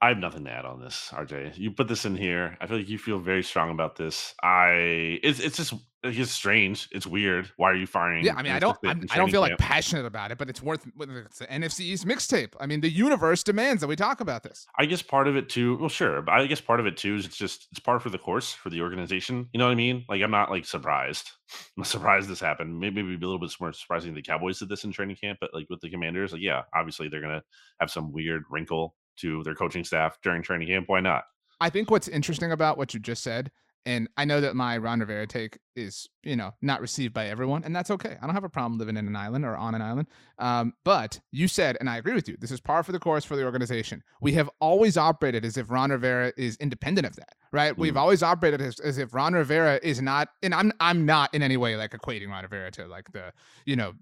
I 0.03 0.09
have 0.09 0.19
nothing 0.19 0.45
to 0.47 0.51
add 0.51 0.65
on 0.65 0.81
this, 0.81 1.11
RJ. 1.13 1.57
You 1.57 1.71
put 1.71 1.87
this 1.87 2.05
in 2.05 2.17
here. 2.17 2.59
I 2.61 2.67
feel 2.67 2.79
like 2.79 2.89
you 2.89 2.99
feel 2.99 3.21
very 3.21 3.45
strong 3.45 3.71
about 3.71 3.95
this. 3.95 4.35
I 4.43 5.21
it's 5.23 5.39
it's 5.39 5.57
just 5.57 5.75
it's 6.03 6.33
strange. 6.33 6.89
It's 6.91 7.07
weird. 7.07 7.53
Why 7.57 7.71
are 7.71 7.77
you 7.77 7.87
firing? 7.87 8.25
Yeah, 8.25 8.35
I 8.35 8.43
mean, 8.43 8.51
I 8.51 8.59
don't 8.59 8.77
I 8.85 8.95
don't 8.95 9.31
feel 9.31 9.43
camp? 9.43 9.53
like 9.53 9.59
passionate 9.59 10.05
about 10.05 10.33
it, 10.33 10.39
but 10.39 10.51
it's 10.51 10.61
worth 10.61 10.85
it's 10.99 11.41
an 11.41 11.63
NFC 11.63 11.83
East 11.83 12.05
mixtape. 12.05 12.55
I 12.59 12.67
mean, 12.67 12.81
the 12.81 12.91
universe 12.91 13.45
demands 13.45 13.81
that 13.81 13.87
we 13.87 13.95
talk 13.95 14.21
about 14.21 14.43
this. 14.43 14.67
I 14.77 14.87
guess 14.87 15.03
part 15.03 15.29
of 15.29 15.37
it 15.37 15.49
too. 15.49 15.77
Well, 15.77 15.89
sure, 15.89 16.21
but 16.21 16.33
I 16.33 16.47
guess 16.47 16.61
part 16.61 16.81
of 16.81 16.87
it 16.87 16.97
too 16.97 17.15
is 17.15 17.25
it's 17.25 17.37
just 17.37 17.69
it's 17.71 17.79
part 17.79 18.03
for 18.03 18.11
the 18.11 18.19
course 18.19 18.53
for 18.53 18.71
the 18.71 18.81
organization. 18.81 19.49
You 19.53 19.59
know 19.59 19.67
what 19.67 19.73
I 19.73 19.77
mean? 19.77 20.05
Like 20.09 20.21
I'm 20.21 20.33
not 20.33 20.51
like 20.51 20.65
surprised. 20.65 21.31
I'm 21.79 21.85
surprised 21.85 22.29
this 22.29 22.41
happened. 22.41 22.81
Maybe 22.81 23.05
maybe 23.05 23.15
be 23.15 23.25
a 23.25 23.29
little 23.29 23.39
bit 23.39 23.55
more 23.61 23.73
surprising 23.73 24.15
the 24.15 24.23
Cowboys 24.23 24.59
did 24.59 24.69
this 24.69 24.83
in 24.83 24.91
training 24.91 25.19
camp, 25.23 25.39
but 25.41 25.55
like 25.55 25.71
with 25.71 25.81
the 25.81 25.91
Commanders, 25.91 26.33
like 26.33 26.43
yeah, 26.43 26.63
obviously 26.75 27.09
they're 27.09 27.21
gonna 27.21 27.45
have 27.79 27.93
some 27.93 28.13
weird 28.13 28.43
wrinkle 28.51 28.97
to 29.19 29.43
their 29.43 29.55
coaching 29.55 29.85
staff 29.85 30.19
during 30.23 30.43
training 30.43 30.69
camp. 30.69 30.89
Why 30.89 31.01
not? 31.01 31.25
I 31.61 31.71
think 31.71 31.91
what's 31.91 32.09
interesting 32.09 32.53
about 32.53 32.77
what 32.77 32.93
you 32.93 33.01
just 33.01 33.23
said, 33.23 33.51
and 33.85 34.09
I 34.17 34.25
know 34.25 34.41
that 34.41 34.55
my 34.55 34.79
Ron 34.79 35.01
Rivera 35.01 35.27
take 35.27 35.59
is, 35.75 36.09
you 36.23 36.37
know, 36.37 36.53
not 36.63 36.81
received 36.81 37.13
by 37.13 37.27
everyone, 37.27 37.65
and 37.65 37.75
that's 37.75 37.91
okay. 37.91 38.17
I 38.21 38.27
don't 38.27 38.35
have 38.35 38.45
a 38.45 38.49
problem 38.49 38.79
living 38.79 38.97
in 38.97 39.09
an 39.09 39.17
island 39.17 39.45
or 39.45 39.57
on 39.57 39.75
an 39.75 39.83
island. 39.83 40.07
Um, 40.39 40.75
but 40.85 41.19
you 41.33 41.49
said, 41.49 41.77
and 41.81 41.91
I 41.91 41.97
agree 41.97 42.15
with 42.15 42.29
you, 42.29 42.37
this 42.39 42.53
is 42.53 42.61
par 42.61 42.83
for 42.85 42.93
the 42.93 43.01
course 43.01 43.25
for 43.25 43.35
the 43.35 43.45
organization. 43.45 44.03
We 44.21 44.33
have 44.33 44.49
always 44.61 44.97
operated 44.97 45.45
as 45.45 45.57
if 45.57 45.71
Ron 45.71 45.91
Rivera 45.91 46.33
is 46.37 46.57
independent 46.59 47.07
of 47.07 47.17
that, 47.17 47.35
right? 47.51 47.75
Mm. 47.75 47.79
We've 47.79 47.97
always 47.97 48.23
operated 48.23 48.61
as, 48.61 48.79
as 48.81 48.99
if 48.99 49.15
Ron 49.15 49.35
Rivera 49.35 49.81
is 49.83 50.01
not, 50.01 50.29
and 50.43 50.55
I'm 50.55 50.73
I'm 50.79 51.05
not 51.05 51.35
in 51.35 51.43
any 51.43 51.57
way 51.57 51.77
like 51.77 51.91
equating 51.91 52.29
Ron 52.29 52.43
Rivera 52.43 52.71
to 52.73 52.87
like 52.87 53.11
the, 53.13 53.33
you 53.67 53.75
know, 53.75 53.95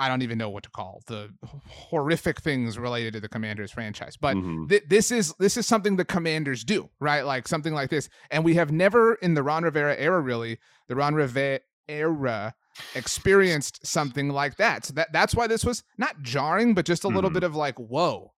I 0.00 0.08
don't 0.08 0.22
even 0.22 0.38
know 0.38 0.48
what 0.48 0.62
to 0.62 0.70
call 0.70 1.02
the 1.06 1.28
horrific 1.68 2.40
things 2.40 2.78
related 2.78 3.12
to 3.12 3.20
the 3.20 3.28
Commanders 3.28 3.70
franchise. 3.70 4.16
But 4.16 4.34
mm-hmm. 4.34 4.66
th- 4.66 4.84
this 4.88 5.10
is 5.10 5.34
this 5.38 5.58
is 5.58 5.66
something 5.66 5.96
the 5.96 6.06
Commanders 6.06 6.64
do, 6.64 6.88
right? 7.00 7.20
Like 7.20 7.46
something 7.46 7.74
like 7.74 7.90
this, 7.90 8.08
and 8.30 8.42
we 8.42 8.54
have 8.54 8.72
never 8.72 9.16
in 9.16 9.34
the 9.34 9.42
Ron 9.42 9.62
Rivera 9.62 9.94
era, 9.96 10.18
really, 10.20 10.58
the 10.88 10.96
Ron 10.96 11.14
Rivera 11.14 11.60
era 11.86 12.54
experienced 12.94 13.86
something 13.86 14.30
like 14.30 14.56
that. 14.56 14.86
So 14.86 14.94
that 14.94 15.12
that's 15.12 15.34
why 15.34 15.46
this 15.46 15.66
was 15.66 15.84
not 15.98 16.22
jarring, 16.22 16.72
but 16.72 16.86
just 16.86 17.04
a 17.04 17.06
mm-hmm. 17.08 17.16
little 17.16 17.30
bit 17.30 17.42
of 17.42 17.54
like, 17.54 17.78
whoa. 17.78 18.32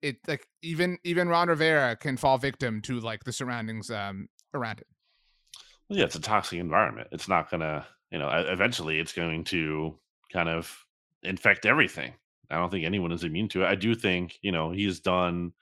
It 0.00 0.16
like 0.26 0.48
even 0.62 0.96
even 1.04 1.28
Ron 1.28 1.48
Rivera 1.48 1.94
can 1.96 2.16
fall 2.16 2.38
victim 2.38 2.80
to 2.82 3.00
like 3.00 3.24
the 3.24 3.32
surroundings 3.32 3.90
um 3.90 4.28
around 4.54 4.80
it. 4.80 4.86
Well, 5.90 5.98
yeah, 5.98 6.06
it's 6.06 6.16
a 6.16 6.20
toxic 6.20 6.58
environment. 6.58 7.08
It's 7.12 7.28
not 7.28 7.50
gonna, 7.50 7.86
you 8.10 8.18
know, 8.18 8.30
eventually 8.30 8.98
it's 8.98 9.12
going 9.12 9.44
to 9.44 9.98
kind 10.32 10.48
of 10.48 10.85
infect 11.22 11.66
everything. 11.66 12.12
I 12.50 12.56
don't 12.56 12.70
think 12.70 12.84
anyone 12.84 13.12
is 13.12 13.24
immune 13.24 13.48
to 13.48 13.62
it. 13.62 13.66
I 13.66 13.74
do 13.74 13.94
think, 13.94 14.38
you 14.42 14.52
know, 14.52 14.70
he's 14.70 15.00
done 15.00 15.52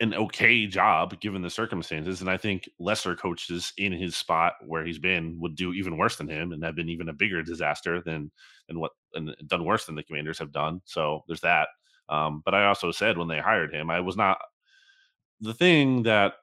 an 0.00 0.12
okay 0.12 0.66
job 0.66 1.18
given 1.20 1.40
the 1.40 1.48
circumstances. 1.48 2.20
And 2.20 2.30
I 2.30 2.36
think 2.36 2.68
lesser 2.78 3.16
coaches 3.16 3.72
in 3.78 3.92
his 3.92 4.16
spot 4.16 4.52
where 4.66 4.84
he's 4.84 4.98
been 4.98 5.38
would 5.40 5.56
do 5.56 5.72
even 5.72 5.96
worse 5.96 6.16
than 6.16 6.28
him 6.28 6.52
and 6.52 6.62
have 6.62 6.76
been 6.76 6.90
even 6.90 7.08
a 7.08 7.14
bigger 7.14 7.42
disaster 7.42 8.02
than 8.04 8.30
than 8.68 8.78
what 8.78 8.92
and 9.14 9.34
done 9.46 9.64
worse 9.64 9.86
than 9.86 9.94
the 9.94 10.02
commanders 10.02 10.38
have 10.38 10.52
done. 10.52 10.82
So 10.84 11.22
there's 11.26 11.40
that. 11.40 11.68
Um, 12.08 12.42
but 12.44 12.54
I 12.54 12.66
also 12.66 12.90
said 12.90 13.16
when 13.16 13.28
they 13.28 13.38
hired 13.38 13.74
him, 13.74 13.90
I 13.90 14.00
was 14.00 14.16
not 14.16 14.38
the 15.40 15.54
thing 15.54 16.02
that 16.02 16.34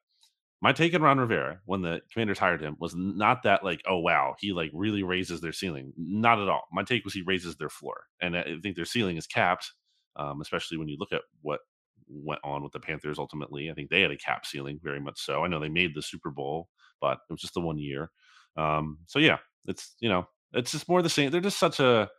my 0.63 0.71
take 0.71 0.95
on 0.95 1.01
Ron 1.01 1.19
Rivera 1.19 1.59
when 1.65 1.81
the 1.81 1.99
Commanders 2.13 2.39
hired 2.39 2.61
him 2.61 2.77
was 2.79 2.95
not 2.95 3.43
that 3.43 3.65
like, 3.65 3.81
oh 3.85 3.97
wow, 3.99 4.35
he 4.39 4.53
like 4.53 4.71
really 4.73 5.03
raises 5.03 5.41
their 5.41 5.51
ceiling. 5.51 5.91
Not 5.97 6.41
at 6.41 6.47
all. 6.47 6.63
My 6.71 6.83
take 6.83 7.03
was 7.03 7.13
he 7.13 7.21
raises 7.21 7.57
their 7.57 7.67
floor, 7.69 8.05
and 8.21 8.37
I 8.37 8.45
think 8.63 8.77
their 8.77 8.85
ceiling 8.85 9.17
is 9.17 9.27
capped. 9.27 9.73
Um, 10.15 10.39
especially 10.41 10.77
when 10.77 10.87
you 10.87 10.95
look 10.97 11.11
at 11.11 11.23
what 11.41 11.59
went 12.07 12.39
on 12.45 12.63
with 12.63 12.71
the 12.71 12.79
Panthers. 12.79 13.19
Ultimately, 13.19 13.69
I 13.69 13.73
think 13.73 13.89
they 13.89 13.99
had 13.99 14.11
a 14.11 14.17
cap 14.17 14.45
ceiling, 14.45 14.79
very 14.81 15.01
much 15.01 15.19
so. 15.19 15.43
I 15.43 15.47
know 15.49 15.59
they 15.59 15.67
made 15.67 15.95
the 15.95 16.01
Super 16.01 16.31
Bowl, 16.31 16.69
but 17.01 17.17
it 17.29 17.33
was 17.33 17.41
just 17.41 17.55
the 17.55 17.59
one 17.59 17.77
year. 17.77 18.09
Um, 18.55 18.99
so 19.07 19.19
yeah, 19.19 19.39
it's 19.65 19.95
you 19.99 20.07
know, 20.07 20.27
it's 20.53 20.71
just 20.71 20.87
more 20.87 21.01
the 21.01 21.09
same. 21.09 21.29
They're 21.29 21.41
just 21.41 21.59
such 21.59 21.81
a 21.81 22.09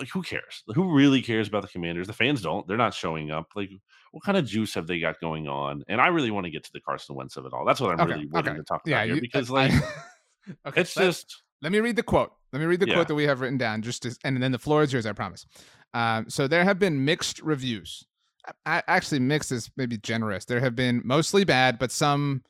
like 0.00 0.08
who 0.08 0.22
cares? 0.22 0.64
Who 0.74 0.92
really 0.92 1.22
cares 1.22 1.48
about 1.48 1.62
the 1.62 1.68
Commanders? 1.68 2.06
The 2.06 2.12
fans 2.12 2.42
don't. 2.42 2.66
They're 2.66 2.76
not 2.76 2.94
showing 2.94 3.30
up. 3.30 3.48
Like, 3.54 3.70
what 4.12 4.24
kind 4.24 4.36
of 4.36 4.46
juice 4.46 4.74
have 4.74 4.86
they 4.86 4.98
got 4.98 5.20
going 5.20 5.46
on? 5.46 5.84
And 5.88 6.00
I 6.00 6.08
really 6.08 6.30
want 6.30 6.46
to 6.46 6.50
get 6.50 6.64
to 6.64 6.72
the 6.72 6.80
Carson 6.80 7.14
Wentz 7.14 7.36
of 7.36 7.46
it 7.46 7.52
all. 7.52 7.64
That's 7.64 7.80
what 7.80 7.92
I'm 7.92 8.00
okay, 8.00 8.14
really 8.14 8.26
waiting 8.26 8.50
okay. 8.50 8.58
to 8.58 8.64
talk 8.64 8.82
about 8.86 8.90
yeah, 8.90 9.04
here 9.04 9.14
you, 9.16 9.20
because, 9.20 9.50
like, 9.50 9.72
okay, 10.66 10.80
it's 10.80 10.94
just 10.94 11.42
let 11.62 11.72
me 11.72 11.80
read 11.80 11.96
the 11.96 12.02
quote. 12.02 12.32
Let 12.52 12.60
me 12.60 12.66
read 12.66 12.80
the 12.80 12.88
Yeah. 12.88 12.94
quote 12.94 13.08
that 13.08 13.14
we 13.14 13.24
have 13.24 13.40
written 13.40 13.58
down, 13.58 13.82
just 13.82 14.02
to, 14.02 14.16
and 14.24 14.42
then 14.42 14.52
the 14.52 14.58
floor 14.58 14.82
is 14.82 14.92
yours. 14.92 15.06
I 15.06 15.12
promise. 15.12 15.46
Um, 15.94 16.28
so 16.28 16.48
there 16.48 16.64
have 16.64 16.78
been 16.78 17.04
mixed 17.04 17.40
reviews. 17.40 18.04
I, 18.64 18.82
actually, 18.88 19.20
mixed 19.20 19.52
is 19.52 19.70
maybe 19.76 19.98
generous. 19.98 20.46
There 20.46 20.60
have 20.60 20.74
been 20.74 21.02
mostly 21.04 21.44
bad, 21.44 21.78
but 21.78 21.92
some 21.92 22.42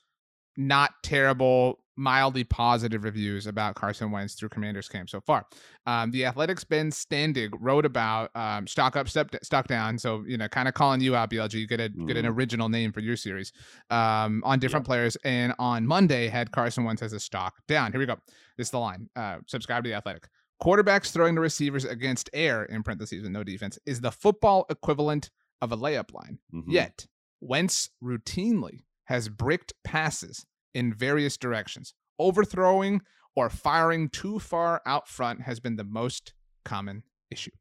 not 0.57 0.93
terrible, 1.03 1.81
mildly 2.01 2.43
positive 2.45 3.05
reviews 3.05 3.47
about 3.47 3.75
Carson 3.77 4.11
Wentz 4.11 4.35
through 4.35 4.49
Commanders 4.49 4.89
camp 4.89 5.11
so 5.11 5.21
far. 5.21 5.47
Um, 5.87 6.11
the 6.11 6.25
Athletics 6.25 6.65
Ben 6.65 6.91
Standig 6.91 7.51
wrote 7.61 7.85
about 7.85 8.31
um, 8.35 8.67
stock 8.67 8.97
up, 8.97 9.09
step, 9.09 9.35
stock 9.43 9.69
down. 9.69 9.99
So 9.99 10.25
you 10.27 10.37
know, 10.39 10.49
kind 10.49 10.67
of 10.67 10.75
calling 10.75 11.01
you 11.01 11.15
out, 11.15 11.31
BLG. 11.31 11.55
You 11.55 11.67
get 11.69 11.81
a 11.81 11.91
get 11.91 12.17
an 12.17 12.25
Mhm. 12.25 12.35
original 12.37 12.69
name 12.69 12.93
for 12.93 13.01
your 13.01 13.17
series 13.17 13.53
um, 13.91 14.43
on 14.45 14.59
different 14.59 14.87
players. 14.87 15.17
And 15.25 15.53
on 15.59 15.87
Monday 15.87 16.29
had 16.29 16.51
Carson 16.51 16.85
Wentz 16.85 17.03
as 17.03 17.13
a 17.13 17.21
stock 17.21 17.55
down. 17.69 17.93
Here 17.93 18.01
we 18.01 18.07
go. 18.07 18.17
This 18.57 18.69
is 18.69 18.71
the 18.73 18.79
line. 18.79 19.09
Uh, 19.15 19.39
subscribe 19.47 19.85
to 19.85 19.91
the 19.91 19.95
Athletic. 19.95 20.29
Quarterbacks 20.63 21.11
throwing 21.13 21.35
to 21.37 21.41
receivers 21.41 21.85
against 21.85 22.29
air 22.33 22.65
in 22.65 22.83
parentheses 22.83 23.23
with 23.23 23.31
no 23.31 23.43
defense 23.43 23.79
is 23.87 24.01
the 24.01 24.11
football 24.11 24.67
equivalent 24.69 25.31
of 25.63 25.73
a 25.73 25.77
layup 25.77 26.13
line. 26.13 26.39
Mhm. 26.55 26.65
Yet, 26.69 27.07
Wentz 27.41 27.91
routinely 28.03 28.85
has 29.05 29.29
bricked 29.29 29.73
passes 29.85 30.47
in 30.75 30.93
various 30.95 31.37
directions. 31.37 31.95
Overthrowing 32.19 33.01
or 33.37 33.49
firing 33.49 34.09
too 34.09 34.39
far 34.39 34.83
out 34.87 35.09
front 35.09 35.43
has 35.43 35.61
been 35.61 35.77
the 35.77 35.85
most 35.85 36.35
common 36.65 37.03
issue. 37.31 37.53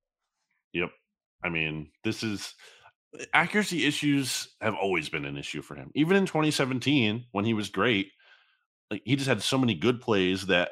Yep. 0.73 0.89
I 1.43 1.49
mean, 1.49 1.91
this 2.03 2.23
is 2.23 2.53
accuracy 3.33 3.85
issues 3.85 4.49
have 4.61 4.75
always 4.75 5.09
been 5.09 5.25
an 5.25 5.37
issue 5.37 5.61
for 5.61 5.75
him. 5.75 5.91
Even 5.95 6.17
in 6.17 6.25
2017, 6.25 7.25
when 7.31 7.45
he 7.45 7.53
was 7.53 7.69
great, 7.69 8.11
like 8.91 9.01
he 9.05 9.15
just 9.15 9.29
had 9.29 9.41
so 9.41 9.57
many 9.57 9.75
good 9.75 10.01
plays 10.01 10.47
that 10.47 10.71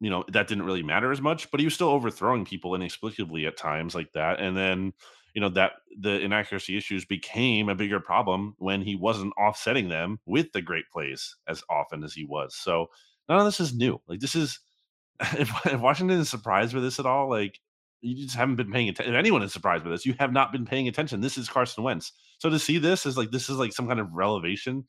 you 0.00 0.10
know 0.10 0.24
that 0.32 0.46
didn't 0.46 0.64
really 0.64 0.82
matter 0.82 1.10
as 1.12 1.20
much, 1.20 1.50
but 1.50 1.60
he 1.60 1.66
was 1.66 1.74
still 1.74 1.88
overthrowing 1.88 2.44
people 2.44 2.74
inexplicably 2.74 3.46
at 3.46 3.56
times 3.56 3.94
like 3.94 4.12
that. 4.14 4.40
And 4.40 4.56
then 4.56 4.92
you 5.36 5.40
know 5.42 5.50
that 5.50 5.72
the 6.00 6.18
inaccuracy 6.18 6.78
issues 6.78 7.04
became 7.04 7.68
a 7.68 7.74
bigger 7.74 8.00
problem 8.00 8.54
when 8.56 8.80
he 8.80 8.96
wasn't 8.96 9.34
offsetting 9.38 9.90
them 9.90 10.18
with 10.24 10.50
the 10.52 10.62
great 10.62 10.88
plays 10.90 11.36
as 11.46 11.62
often 11.68 12.02
as 12.02 12.14
he 12.14 12.24
was. 12.24 12.56
So 12.56 12.86
none 13.28 13.38
of 13.38 13.44
this 13.44 13.60
is 13.60 13.74
new. 13.74 14.00
Like 14.08 14.20
this 14.20 14.34
is 14.34 14.58
if, 15.20 15.50
if 15.66 15.78
Washington 15.78 16.18
is 16.18 16.30
surprised 16.30 16.72
with 16.72 16.82
this 16.82 16.98
at 16.98 17.04
all, 17.04 17.28
like 17.28 17.60
you 18.00 18.24
just 18.24 18.34
haven't 18.34 18.56
been 18.56 18.72
paying 18.72 18.88
attention. 18.88 19.14
If 19.14 19.18
anyone 19.18 19.42
is 19.42 19.52
surprised 19.52 19.84
with 19.84 19.92
this, 19.92 20.06
you 20.06 20.14
have 20.18 20.32
not 20.32 20.52
been 20.52 20.64
paying 20.64 20.88
attention. 20.88 21.20
This 21.20 21.36
is 21.36 21.50
Carson 21.50 21.84
Wentz. 21.84 22.12
So 22.38 22.48
to 22.48 22.58
see 22.58 22.78
this 22.78 23.04
is 23.04 23.18
like 23.18 23.30
this 23.30 23.50
is 23.50 23.58
like 23.58 23.74
some 23.74 23.86
kind 23.86 24.00
of 24.00 24.10
revelation, 24.14 24.86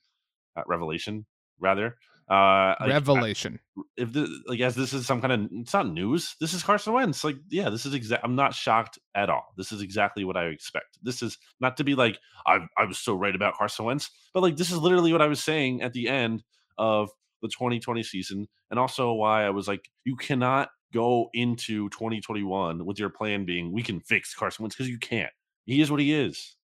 uh, 0.56 0.64
revelation 0.66 1.26
rather. 1.60 1.98
Uh, 2.30 2.75
like, 2.82 2.89
Revelation. 2.89 3.57
if 3.95 4.11
the 4.11 4.28
like 4.47 4.59
as 4.59 4.75
this 4.75 4.91
is 4.91 5.05
some 5.05 5.21
kind 5.21 5.32
of 5.32 5.49
it's 5.61 5.73
not 5.73 5.88
news. 5.88 6.36
This 6.41 6.53
is 6.53 6.61
Carson 6.61 6.91
Wentz. 6.91 7.23
Like 7.23 7.38
yeah, 7.49 7.69
this 7.69 7.86
is 7.86 7.93
exact. 7.93 8.23
I'm 8.25 8.36
not 8.36 8.53
shocked 8.53 8.99
at 9.15 9.30
all. 9.30 9.53
This 9.55 9.71
is 9.71 9.82
exactly 9.82 10.25
what 10.25 10.36
I 10.36 10.45
expect. 10.45 10.99
This 11.01 11.21
is 11.21 11.38
not 11.61 11.78
to 11.78 11.86
be 11.86 11.95
like 11.95 12.19
I 12.45 12.59
I 12.78 12.84
was 12.84 12.99
so 12.99 13.15
right 13.15 13.36
about 13.36 13.55
Carson 13.55 13.86
Wentz, 13.86 14.09
but 14.34 14.43
like 14.43 14.57
this 14.57 14.71
is 14.71 14.78
literally 14.78 15.13
what 15.13 15.21
I 15.21 15.28
was 15.28 15.41
saying 15.41 15.82
at 15.82 15.93
the 15.93 16.09
end 16.09 16.43
of 16.78 17.09
the 17.41 17.47
2020 17.47 18.03
season, 18.03 18.47
and 18.71 18.80
also 18.80 19.13
why 19.13 19.45
I 19.45 19.49
was 19.49 19.69
like 19.69 19.89
you 20.03 20.17
cannot 20.17 20.69
go 20.93 21.30
into 21.34 21.89
2021 21.89 22.86
with 22.86 22.99
your 22.99 23.09
plan 23.09 23.45
being 23.45 23.71
we 23.71 23.84
can 23.84 23.99
fix 24.01 24.34
Carson 24.34 24.63
Wentz 24.63 24.75
because 24.75 24.89
you 24.89 24.99
can't. 24.99 25.32
He 25.65 25.80
is 25.80 25.89
what 25.89 26.01
he 26.01 26.13
is. 26.13 26.55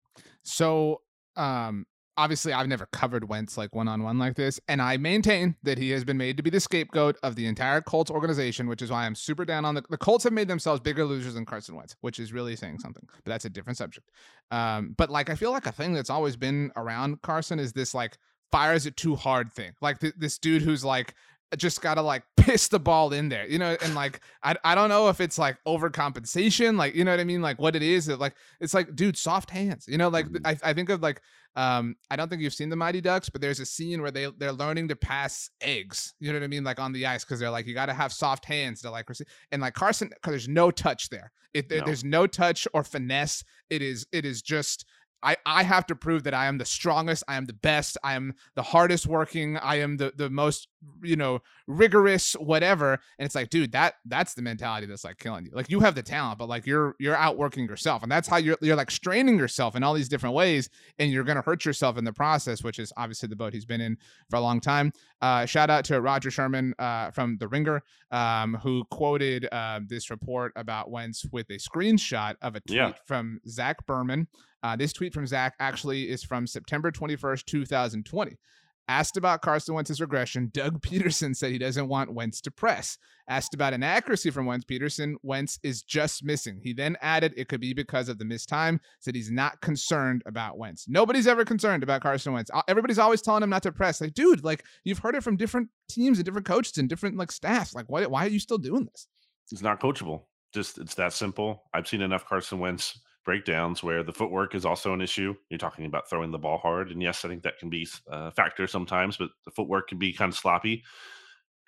So, 0.43 1.01
um, 1.35 1.85
obviously, 2.17 2.53
I've 2.53 2.67
never 2.67 2.87
covered 2.87 3.27
Wentz 3.27 3.57
like 3.57 3.73
one 3.75 3.87
on 3.87 4.03
one 4.03 4.19
like 4.19 4.35
this, 4.35 4.59
and 4.67 4.81
I 4.81 4.97
maintain 4.97 5.55
that 5.63 5.77
he 5.77 5.91
has 5.91 6.03
been 6.03 6.17
made 6.17 6.37
to 6.37 6.43
be 6.43 6.49
the 6.49 6.59
scapegoat 6.59 7.17
of 7.23 7.35
the 7.35 7.45
entire 7.45 7.81
Colts 7.81 8.11
organization, 8.11 8.67
which 8.67 8.81
is 8.81 8.91
why 8.91 9.05
I'm 9.05 9.15
super 9.15 9.45
down 9.45 9.65
on 9.65 9.75
the 9.75 9.83
the 9.89 9.97
Colts 9.97 10.23
have 10.23 10.33
made 10.33 10.47
themselves 10.47 10.79
bigger 10.79 11.05
losers 11.05 11.33
than 11.33 11.45
Carson 11.45 11.75
Wentz, 11.75 11.95
which 12.01 12.19
is 12.19 12.33
really 12.33 12.55
saying 12.55 12.79
something. 12.79 13.07
But 13.23 13.31
that's 13.31 13.45
a 13.45 13.49
different 13.49 13.77
subject. 13.77 14.09
Um, 14.51 14.93
but 14.97 15.09
like 15.09 15.29
I 15.29 15.35
feel 15.35 15.51
like 15.51 15.65
a 15.65 15.71
thing 15.71 15.93
that's 15.93 16.09
always 16.09 16.35
been 16.35 16.71
around 16.75 17.21
Carson 17.21 17.59
is 17.59 17.73
this 17.73 17.93
like 17.93 18.17
fires 18.51 18.85
it 18.85 18.95
too 18.95 19.15
hard 19.15 19.51
thing, 19.51 19.73
like 19.81 19.99
th- 19.99 20.13
this 20.17 20.37
dude 20.37 20.61
who's 20.61 20.85
like 20.85 21.15
just 21.57 21.81
gotta 21.81 22.01
like 22.01 22.23
piss 22.37 22.67
the 22.67 22.79
ball 22.79 23.13
in 23.13 23.29
there, 23.29 23.47
you 23.47 23.57
know, 23.59 23.75
and 23.81 23.95
like 23.95 24.19
I 24.43 24.55
I 24.63 24.75
don't 24.75 24.89
know 24.89 25.09
if 25.09 25.19
it's 25.21 25.37
like 25.37 25.57
overcompensation, 25.67 26.77
like 26.77 26.95
you 26.95 27.03
know 27.03 27.11
what 27.11 27.19
I 27.19 27.23
mean, 27.23 27.41
like 27.41 27.59
what 27.59 27.75
it 27.75 27.83
is, 27.83 28.05
that 28.07 28.19
like 28.19 28.35
it's 28.59 28.73
like 28.73 28.95
dude, 28.95 29.17
soft 29.17 29.49
hands, 29.49 29.85
you 29.87 29.97
know, 29.97 30.09
like 30.09 30.27
Mhm. 30.27 30.41
I, 30.45 30.57
I 30.69 30.73
think 30.73 30.89
of 30.89 31.01
like 31.01 31.21
um 31.55 31.95
I 32.09 32.15
don't 32.15 32.29
think 32.29 32.41
you've 32.41 32.53
seen 32.53 32.69
the 32.69 32.75
Mighty 32.75 33.01
Ducks, 33.01 33.29
but 33.29 33.41
there's 33.41 33.59
a 33.59 33.65
scene 33.65 34.01
where 34.01 34.11
they 34.11 34.27
they're 34.37 34.51
learning 34.51 34.87
to 34.89 34.95
pass 34.95 35.49
eggs, 35.61 36.13
you 36.19 36.31
know 36.31 36.39
what 36.39 36.43
I 36.45 36.47
mean, 36.47 36.63
like 36.63 36.79
on 36.79 36.93
the 36.93 37.05
ice 37.05 37.23
because 37.23 37.39
they're 37.39 37.49
like 37.51 37.67
you 37.67 37.73
got 37.73 37.87
to 37.87 37.93
have 37.93 38.11
soft 38.13 38.45
hands 38.45 38.81
to 38.81 38.91
like 38.91 39.07
receive, 39.09 39.27
and 39.51 39.61
like 39.61 39.73
Carson, 39.73 40.09
because 40.09 40.31
there's 40.31 40.47
no 40.47 40.71
touch 40.71 41.09
there, 41.09 41.31
it 41.53 41.69
there- 41.69 41.79
No. 41.79 41.85
there's 41.85 42.03
no 42.03 42.27
touch 42.27 42.67
or 42.73 42.83
finesse, 42.83 43.43
it 43.69 43.81
is 43.81 44.05
it 44.11 44.25
is 44.25 44.41
just. 44.41 44.85
I, 45.23 45.37
I 45.45 45.63
have 45.63 45.85
to 45.87 45.95
prove 45.95 46.23
that 46.23 46.33
I 46.33 46.47
am 46.47 46.57
the 46.57 46.65
strongest, 46.65 47.23
I 47.27 47.35
am 47.37 47.45
the 47.45 47.53
best, 47.53 47.97
I 48.03 48.13
am 48.15 48.33
the 48.55 48.63
hardest 48.63 49.07
working, 49.07 49.57
I 49.57 49.75
am 49.77 49.97
the 49.97 50.11
the 50.15 50.29
most, 50.29 50.67
you 51.01 51.15
know, 51.15 51.39
rigorous, 51.67 52.33
whatever. 52.33 52.93
And 53.17 53.25
it's 53.25 53.35
like, 53.35 53.49
dude, 53.49 53.71
that 53.71 53.95
that's 54.05 54.33
the 54.33 54.41
mentality 54.41 54.85
that's 54.87 55.03
like 55.03 55.17
killing 55.17 55.45
you. 55.45 55.51
Like 55.53 55.69
you 55.69 55.79
have 55.79 55.95
the 55.95 56.03
talent, 56.03 56.39
but 56.39 56.49
like 56.49 56.65
you're 56.65 56.95
you're 56.99 57.15
outworking 57.15 57.65
yourself. 57.67 58.03
And 58.03 58.11
that's 58.11 58.27
how 58.27 58.37
you're 58.37 58.57
you're 58.61 58.75
like 58.75 58.91
straining 58.91 59.37
yourself 59.37 59.75
in 59.75 59.83
all 59.83 59.93
these 59.93 60.09
different 60.09 60.35
ways, 60.35 60.69
and 60.99 61.11
you're 61.11 61.23
gonna 61.23 61.41
hurt 61.41 61.65
yourself 61.65 61.97
in 61.97 62.03
the 62.03 62.13
process, 62.13 62.63
which 62.63 62.79
is 62.79 62.91
obviously 62.97 63.29
the 63.29 63.35
boat 63.35 63.53
he's 63.53 63.65
been 63.65 63.81
in 63.81 63.97
for 64.29 64.35
a 64.35 64.41
long 64.41 64.59
time. 64.59 64.91
Uh, 65.21 65.45
shout 65.45 65.69
out 65.69 65.85
to 65.85 66.01
Roger 66.01 66.29
Sherman 66.29 66.73
uh, 66.79 67.11
from 67.11 67.37
The 67.37 67.47
Ringer, 67.47 67.81
um, 68.11 68.55
who 68.61 68.83
quoted 68.91 69.47
uh, 69.51 69.79
this 69.87 70.09
report 70.09 70.51
about 70.57 70.91
Wentz 70.91 71.25
with 71.31 71.49
a 71.49 71.57
screenshot 71.57 72.35
of 72.41 72.55
a 72.55 72.59
tweet 72.59 72.75
Yeah. 72.77 72.91
from 73.05 73.39
Zach 73.47 73.85
Berman. 73.85 74.27
Uh, 74.63 74.77
this 74.77 74.93
tweet 74.93 75.13
from 75.13 75.27
Zach 75.27 75.55
actually 75.59 76.09
is 76.09 76.23
from 76.23 76.47
September 76.47 76.89
21st, 76.89 77.45
2020. 77.45 78.37
Asked 78.89 79.15
about 79.15 79.41
Carson 79.41 79.75
Wentz's 79.75 80.01
regression, 80.01 80.49
Doug 80.53 80.81
Pederson 80.85 81.35
said 81.35 81.51
he 81.51 81.57
doesn't 81.57 81.87
want 81.87 82.13
Wentz 82.13 82.41
to 82.41 82.51
press. 82.51 82.97
Asked 83.29 83.53
about 83.53 83.73
inaccuracy 83.73 84.29
from 84.29 84.45
Wentz, 84.45 84.65
Pederson, 84.65 85.15
Wentz 85.21 85.57
is 85.63 85.83
just 85.83 86.23
missing. 86.23 86.59
He 86.61 86.73
then 86.73 86.97
added 87.01 87.33
it 87.37 87.47
could 87.47 87.61
be 87.61 87.73
because 87.73 88.09
of 88.09 88.17
the 88.17 88.25
missed 88.25 88.49
time, 88.49 88.81
said 88.99 89.15
he's 89.15 89.31
not 89.31 89.61
concerned 89.61 90.21
about 90.25 90.57
Wentz. 90.57 90.85
Nobody's 90.89 91.27
ever 91.27 91.45
concerned 91.45 91.83
about 91.83 92.01
Carson 92.01 92.33
Wentz. 92.33 92.51
Everybody's 92.67 92.99
always 92.99 93.21
telling 93.21 93.43
him 93.43 93.49
not 93.49 93.63
to 93.63 93.71
press. 93.71 94.01
Like, 94.01 94.13
dude, 94.13 94.43
like 94.43 94.65
you've 94.83 94.99
heard 94.99 95.15
it 95.15 95.23
from 95.23 95.37
different 95.37 95.69
teams 95.89 96.17
and 96.17 96.25
different 96.25 96.47
coaches 96.47 96.77
and 96.77 96.89
different 96.89 97.15
like 97.15 97.31
staffs. 97.31 97.73
Like, 97.73 97.85
why, 97.87 98.05
why 98.05 98.25
are 98.25 98.29
you 98.29 98.39
still 98.39 98.57
doing 98.57 98.85
this? 98.85 99.07
It's 99.51 99.61
not 99.61 99.79
coachable. 99.79 100.23
Just 100.53 100.77
it's 100.77 100.95
that 100.95 101.13
simple. 101.13 101.63
I've 101.73 101.87
seen 101.87 102.01
enough 102.01 102.27
Carson 102.27 102.59
Wentz 102.59 102.99
breakdowns 103.25 103.83
where 103.83 104.03
the 104.03 104.13
footwork 104.13 104.55
is 104.55 104.65
also 104.65 104.93
an 104.93 105.01
issue. 105.01 105.35
You're 105.49 105.57
talking 105.57 105.85
about 105.85 106.09
throwing 106.09 106.31
the 106.31 106.39
ball 106.39 106.57
hard, 106.57 106.91
and 106.91 107.01
yes, 107.01 107.23
I 107.23 107.29
think 107.29 107.43
that 107.43 107.59
can 107.59 107.69
be 107.69 107.87
a 108.07 108.31
factor 108.31 108.67
sometimes, 108.67 109.17
but 109.17 109.29
the 109.45 109.51
footwork 109.51 109.87
can 109.87 109.97
be 109.97 110.13
kind 110.13 110.31
of 110.31 110.37
sloppy. 110.37 110.83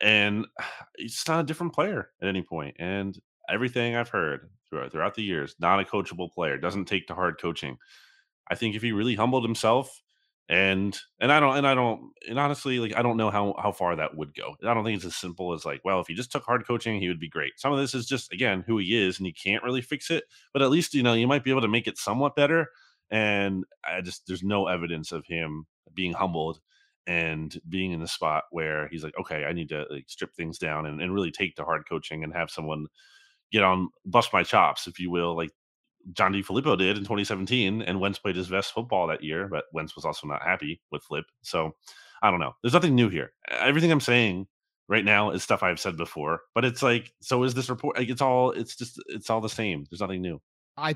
And 0.01 0.45
it's 0.95 1.27
not 1.27 1.41
a 1.41 1.47
different 1.47 1.73
player 1.73 2.09
at 2.21 2.27
any 2.27 2.41
point. 2.41 2.75
And 2.79 3.17
everything 3.49 3.95
I've 3.95 4.09
heard 4.09 4.49
throughout 4.69 4.91
throughout 4.91 5.15
the 5.15 5.23
years, 5.23 5.55
not 5.59 5.79
a 5.79 5.83
coachable 5.83 6.31
player, 6.31 6.57
doesn't 6.57 6.85
take 6.85 7.07
to 7.07 7.15
hard 7.15 7.39
coaching. 7.39 7.77
I 8.49 8.55
think 8.55 8.75
if 8.75 8.81
he 8.81 8.91
really 8.91 9.15
humbled 9.15 9.43
himself 9.43 10.01
and 10.47 10.97
and 11.19 11.31
I 11.31 11.39
don't 11.39 11.57
and 11.57 11.67
I 11.67 11.73
don't 11.73 12.11
and 12.29 12.37
honestly 12.37 12.79
like 12.79 12.95
I 12.95 13.01
don't 13.01 13.17
know 13.17 13.31
how 13.31 13.55
how 13.57 13.71
far 13.71 13.95
that 13.95 14.15
would 14.15 14.35
go. 14.35 14.55
I 14.63 14.73
don't 14.73 14.83
think 14.83 14.97
it's 14.97 15.05
as 15.05 15.15
simple 15.15 15.53
as 15.53 15.65
like, 15.65 15.81
well, 15.83 15.99
if 15.99 16.07
he 16.07 16.13
just 16.13 16.31
took 16.31 16.43
hard 16.43 16.67
coaching, 16.67 16.99
he 16.99 17.07
would 17.07 17.19
be 17.19 17.29
great. 17.29 17.53
Some 17.57 17.73
of 17.73 17.79
this 17.79 17.95
is 17.95 18.05
just 18.05 18.31
again 18.31 18.63
who 18.67 18.77
he 18.77 19.01
is 19.01 19.17
and 19.17 19.25
you 19.25 19.33
can't 19.33 19.63
really 19.63 19.81
fix 19.81 20.11
it, 20.11 20.25
but 20.53 20.61
at 20.61 20.69
least 20.69 20.93
you 20.93 21.01
know 21.03 21.13
you 21.13 21.27
might 21.27 21.43
be 21.43 21.49
able 21.51 21.61
to 21.61 21.67
make 21.67 21.87
it 21.87 21.97
somewhat 21.97 22.35
better. 22.35 22.67
And 23.09 23.63
I 23.83 24.01
just 24.01 24.27
there's 24.27 24.43
no 24.43 24.67
evidence 24.67 25.11
of 25.11 25.25
him 25.25 25.65
being 25.95 26.13
humbled 26.13 26.59
and 27.07 27.59
being 27.69 27.91
in 27.91 27.99
the 27.99 28.07
spot 28.07 28.43
where 28.51 28.87
he's 28.89 29.03
like, 29.03 29.13
okay, 29.19 29.45
I 29.45 29.53
need 29.53 29.69
to 29.69 29.85
like 29.89 30.05
strip 30.07 30.33
things 30.35 30.57
down 30.57 30.85
and, 30.85 31.01
and 31.01 31.13
really 31.13 31.31
take 31.31 31.55
to 31.55 31.63
hard 31.63 31.87
coaching 31.87 32.23
and 32.23 32.33
have 32.33 32.49
someone 32.49 32.87
get 33.51 33.63
on 33.63 33.89
bust 34.05 34.33
my 34.33 34.43
chops, 34.43 34.87
if 34.87 34.99
you 34.99 35.09
will, 35.09 35.35
like 35.35 35.51
John 36.13 36.33
DeFilippo 36.33 36.77
did 36.77 36.97
in 36.97 37.03
2017, 37.03 37.81
and 37.81 37.99
Wentz 37.99 38.19
played 38.19 38.35
his 38.35 38.49
best 38.49 38.73
football 38.73 39.07
that 39.07 39.23
year, 39.23 39.47
but 39.47 39.65
Wentz 39.73 39.95
was 39.95 40.05
also 40.05 40.27
not 40.27 40.41
happy 40.41 40.81
with 40.91 41.03
Flip. 41.03 41.25
So 41.41 41.75
I 42.21 42.31
don't 42.31 42.39
know. 42.39 42.53
There's 42.61 42.73
nothing 42.73 42.95
new 42.95 43.09
here. 43.09 43.33
Everything 43.49 43.91
I'm 43.91 43.99
saying 43.99 44.47
right 44.87 45.05
now 45.05 45.31
is 45.31 45.43
stuff 45.43 45.63
I've 45.63 45.79
said 45.79 45.97
before, 45.97 46.41
but 46.53 46.65
it's 46.65 46.83
like, 46.83 47.11
so 47.21 47.43
is 47.43 47.53
this 47.53 47.69
report? 47.69 47.97
Like, 47.97 48.09
it's 48.09 48.21
all, 48.21 48.51
it's 48.51 48.75
just, 48.75 49.01
it's 49.07 49.29
all 49.29 49.41
the 49.41 49.49
same. 49.49 49.85
There's 49.89 50.01
nothing 50.01 50.21
new. 50.21 50.41
I 50.77 50.95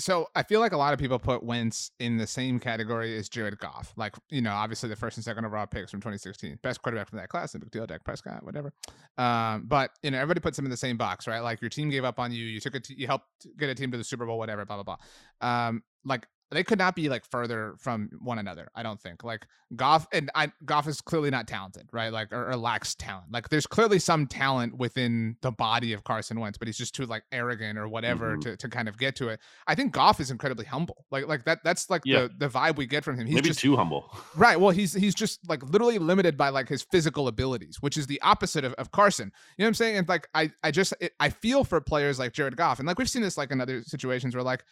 so 0.00 0.28
I 0.34 0.42
feel 0.42 0.60
like 0.60 0.72
a 0.72 0.76
lot 0.76 0.92
of 0.92 0.98
people 0.98 1.18
put 1.18 1.42
Wentz 1.42 1.90
in 2.00 2.16
the 2.16 2.26
same 2.26 2.58
category 2.58 3.16
as 3.16 3.28
Jared 3.28 3.58
Goff. 3.58 3.92
Like, 3.96 4.16
you 4.30 4.40
know, 4.40 4.52
obviously 4.52 4.88
the 4.88 4.96
first 4.96 5.16
and 5.16 5.24
second 5.24 5.44
overall 5.44 5.66
picks 5.66 5.90
from 5.90 6.00
2016. 6.00 6.58
Best 6.62 6.82
quarterback 6.82 7.08
from 7.08 7.18
that 7.18 7.28
class, 7.28 7.54
no 7.54 7.60
big 7.60 7.70
deal, 7.70 7.86
Dak 7.86 8.02
Prescott, 8.04 8.42
whatever. 8.42 8.72
Um, 9.18 9.64
but 9.68 9.90
you 10.02 10.10
know, 10.10 10.18
everybody 10.18 10.40
puts 10.40 10.58
him 10.58 10.64
in 10.64 10.70
the 10.70 10.76
same 10.76 10.96
box, 10.96 11.26
right? 11.26 11.40
Like 11.40 11.60
your 11.60 11.70
team 11.70 11.90
gave 11.90 12.04
up 12.04 12.18
on 12.18 12.32
you, 12.32 12.44
you 12.44 12.60
took 12.60 12.74
it, 12.74 12.88
you 12.88 13.06
helped 13.06 13.26
get 13.58 13.68
a 13.68 13.74
team 13.74 13.90
to 13.92 13.98
the 13.98 14.04
Super 14.04 14.26
Bowl, 14.26 14.38
whatever, 14.38 14.64
blah 14.64 14.82
blah 14.82 14.96
blah. 14.96 15.66
Um, 15.68 15.82
like 16.04 16.26
they 16.50 16.64
could 16.64 16.78
not 16.78 16.96
be 16.96 17.08
like 17.08 17.24
further 17.24 17.74
from 17.78 18.10
one 18.20 18.38
another. 18.38 18.68
I 18.74 18.82
don't 18.82 19.00
think. 19.00 19.22
Like 19.22 19.46
Goff 19.76 20.08
and 20.12 20.30
I, 20.34 20.50
Goff 20.64 20.88
is 20.88 21.00
clearly 21.00 21.30
not 21.30 21.46
talented, 21.46 21.88
right? 21.92 22.12
Like 22.12 22.32
or, 22.32 22.50
or, 22.50 22.56
lacks 22.56 22.94
talent. 22.96 23.26
Like 23.30 23.48
there's 23.50 23.66
clearly 23.66 24.00
some 24.00 24.26
talent 24.26 24.76
within 24.76 25.36
the 25.42 25.52
body 25.52 25.92
of 25.92 26.02
Carson 26.02 26.40
Wentz, 26.40 26.58
but 26.58 26.66
he's 26.66 26.76
just 26.76 26.94
too 26.94 27.06
like 27.06 27.22
arrogant 27.30 27.78
or 27.78 27.86
whatever 27.88 28.32
mm-hmm. 28.32 28.40
to, 28.40 28.56
to 28.56 28.68
kind 28.68 28.88
of 28.88 28.98
get 28.98 29.14
to 29.16 29.28
it. 29.28 29.38
I 29.68 29.76
think 29.76 29.92
Goff 29.92 30.18
is 30.18 30.30
incredibly 30.32 30.64
humble. 30.64 31.04
Like 31.12 31.28
like 31.28 31.44
that 31.44 31.62
that's 31.62 31.88
like 31.88 32.02
yeah. 32.04 32.22
the 32.22 32.30
the 32.38 32.48
vibe 32.48 32.76
we 32.76 32.86
get 32.86 33.04
from 33.04 33.16
him. 33.16 33.26
He's 33.26 33.36
maybe 33.36 33.48
just, 33.48 33.60
too 33.60 33.76
humble. 33.76 34.10
Right. 34.34 34.58
Well, 34.58 34.70
he's 34.70 34.92
he's 34.92 35.14
just 35.14 35.48
like 35.48 35.62
literally 35.62 35.98
limited 35.98 36.36
by 36.36 36.48
like 36.48 36.68
his 36.68 36.82
physical 36.82 37.28
abilities, 37.28 37.76
which 37.80 37.96
is 37.96 38.08
the 38.08 38.20
opposite 38.22 38.64
of, 38.64 38.72
of 38.74 38.90
Carson. 38.90 39.30
You 39.56 39.62
know 39.62 39.66
what 39.66 39.68
I'm 39.68 39.74
saying? 39.74 39.96
And 39.98 40.08
like 40.08 40.28
I 40.34 40.50
I 40.64 40.72
just 40.72 40.94
it, 41.00 41.12
I 41.20 41.28
feel 41.28 41.62
for 41.62 41.80
players 41.80 42.18
like 42.18 42.32
Jared 42.32 42.56
Goff, 42.56 42.80
and 42.80 42.88
like 42.88 42.98
we've 42.98 43.08
seen 43.08 43.22
this 43.22 43.38
like 43.38 43.52
in 43.52 43.60
other 43.60 43.82
situations 43.84 44.34
where 44.34 44.42
like 44.42 44.64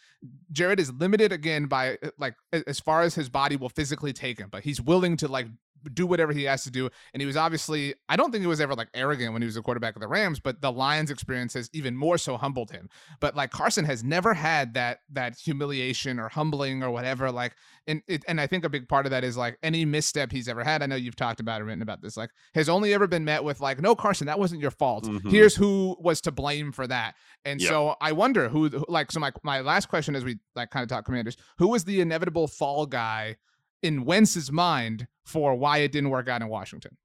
Jared 0.51 0.79
is 0.79 0.91
limited 0.91 1.31
again 1.31 1.67
by 1.69 1.97
uh, 2.03 2.09
like 2.17 2.35
as 2.51 2.79
far 2.79 3.01
as 3.01 3.15
his 3.15 3.29
body 3.29 3.55
will 3.55 3.69
physically 3.69 4.13
take 4.13 4.39
him, 4.39 4.49
but 4.51 4.63
he's 4.63 4.81
willing 4.81 5.15
to 5.17 5.27
like 5.27 5.47
do 5.93 6.05
whatever 6.05 6.31
he 6.31 6.43
has 6.43 6.63
to 6.63 6.71
do. 6.71 6.89
And 7.13 7.21
he 7.21 7.27
was 7.27 7.37
obviously, 7.37 7.93
I 8.07 8.15
don't 8.15 8.31
think 8.31 8.41
he 8.41 8.47
was 8.47 8.61
ever 8.61 8.75
like 8.75 8.89
arrogant 8.93 9.33
when 9.33 9.41
he 9.41 9.45
was 9.45 9.57
a 9.57 9.61
quarterback 9.61 9.95
of 9.95 10.01
the 10.01 10.07
Rams, 10.07 10.39
but 10.39 10.61
the 10.61 10.71
Lions 10.71 11.11
experience 11.11 11.53
has 11.53 11.69
even 11.73 11.95
more 11.95 12.17
so 12.17 12.37
humbled 12.37 12.71
him. 12.71 12.89
But 13.19 13.35
like 13.35 13.51
Carson 13.51 13.85
has 13.85 14.03
never 14.03 14.33
had 14.33 14.73
that 14.73 14.99
that 15.11 15.37
humiliation 15.37 16.19
or 16.19 16.29
humbling 16.29 16.83
or 16.83 16.91
whatever. 16.91 17.31
Like, 17.31 17.55
and 17.87 18.01
it, 18.07 18.23
and 18.27 18.39
I 18.39 18.47
think 18.47 18.63
a 18.63 18.69
big 18.69 18.87
part 18.87 19.05
of 19.05 19.11
that 19.11 19.23
is 19.23 19.37
like 19.37 19.57
any 19.63 19.85
misstep 19.85 20.31
he's 20.31 20.47
ever 20.47 20.63
had. 20.63 20.83
I 20.83 20.85
know 20.85 20.95
you've 20.95 21.15
talked 21.15 21.39
about 21.39 21.61
and 21.61 21.67
written 21.67 21.81
about 21.81 22.01
this. 22.01 22.17
Like, 22.17 22.31
has 22.53 22.69
only 22.69 22.93
ever 22.93 23.07
been 23.07 23.25
met 23.25 23.43
with 23.43 23.61
like, 23.61 23.81
no, 23.81 23.95
Carson, 23.95 24.27
that 24.27 24.39
wasn't 24.39 24.61
your 24.61 24.71
fault. 24.71 25.05
Mm-hmm. 25.05 25.29
Here's 25.29 25.55
who 25.55 25.97
was 25.99 26.21
to 26.21 26.31
blame 26.31 26.71
for 26.71 26.87
that. 26.87 27.15
And 27.45 27.61
yep. 27.61 27.69
so 27.69 27.95
I 28.01 28.11
wonder 28.11 28.49
who, 28.49 28.69
like, 28.87 29.11
so 29.11 29.19
my 29.19 29.31
my 29.43 29.61
last 29.61 29.87
question 29.87 30.15
as 30.15 30.23
we 30.23 30.39
like 30.55 30.69
kind 30.69 30.83
of 30.83 30.89
talk 30.89 31.05
commanders, 31.05 31.37
who 31.57 31.67
was 31.67 31.83
the 31.83 32.01
inevitable 32.01 32.47
fall 32.47 32.85
guy 32.85 33.37
in 33.81 34.05
Wentz's 34.05 34.51
mind 34.51 35.07
for 35.25 35.55
why 35.55 35.79
it 35.79 35.91
didn't 35.91 36.09
work 36.09 36.27
out 36.27 36.41
in 36.41 36.47
Washington. 36.47 36.97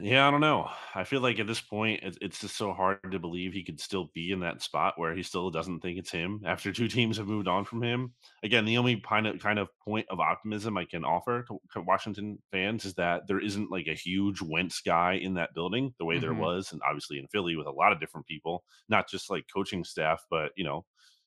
Yeah, 0.00 0.26
I 0.26 0.30
don't 0.30 0.40
know. 0.40 0.68
I 0.94 1.04
feel 1.04 1.20
like 1.20 1.38
at 1.38 1.46
this 1.46 1.60
point, 1.60 2.00
it's 2.02 2.40
just 2.40 2.56
so 2.56 2.72
hard 2.72 2.98
to 3.12 3.18
believe 3.18 3.52
he 3.52 3.62
could 3.62 3.80
still 3.80 4.10
be 4.12 4.32
in 4.32 4.40
that 4.40 4.62
spot 4.62 4.94
where 4.96 5.14
he 5.14 5.22
still 5.22 5.50
doesn't 5.50 5.80
think 5.80 5.98
it's 5.98 6.10
him 6.10 6.42
after 6.44 6.72
two 6.72 6.88
teams 6.88 7.16
have 7.16 7.28
moved 7.28 7.48
on 7.48 7.64
from 7.64 7.82
him. 7.82 8.12
Again, 8.42 8.64
the 8.64 8.78
only 8.78 8.96
kind 8.96 9.26
of 9.26 9.40
kind 9.40 9.58
of 9.58 9.68
point 9.84 10.06
of 10.10 10.20
optimism 10.20 10.76
I 10.76 10.84
can 10.84 11.04
offer 11.04 11.44
to 11.72 11.80
Washington 11.80 12.38
fans 12.50 12.84
is 12.84 12.94
that 12.94 13.28
there 13.28 13.40
isn't 13.40 13.70
like 13.70 13.86
a 13.86 13.94
huge 13.94 14.42
Wentz 14.42 14.80
guy 14.80 15.14
in 15.14 15.34
that 15.34 15.54
building 15.54 15.94
the 15.98 16.04
way 16.04 16.16
mm-hmm. 16.16 16.22
there 16.22 16.34
was, 16.34 16.72
and 16.72 16.80
obviously 16.86 17.18
in 17.18 17.28
Philly 17.28 17.56
with 17.56 17.66
a 17.66 17.72
lot 17.72 17.92
of 17.92 18.00
different 18.00 18.26
people, 18.26 18.64
not 18.88 19.08
just 19.08 19.30
like 19.30 19.44
coaching 19.52 19.84
staff, 19.84 20.24
but 20.30 20.50
you 20.56 20.64
know 20.64 20.84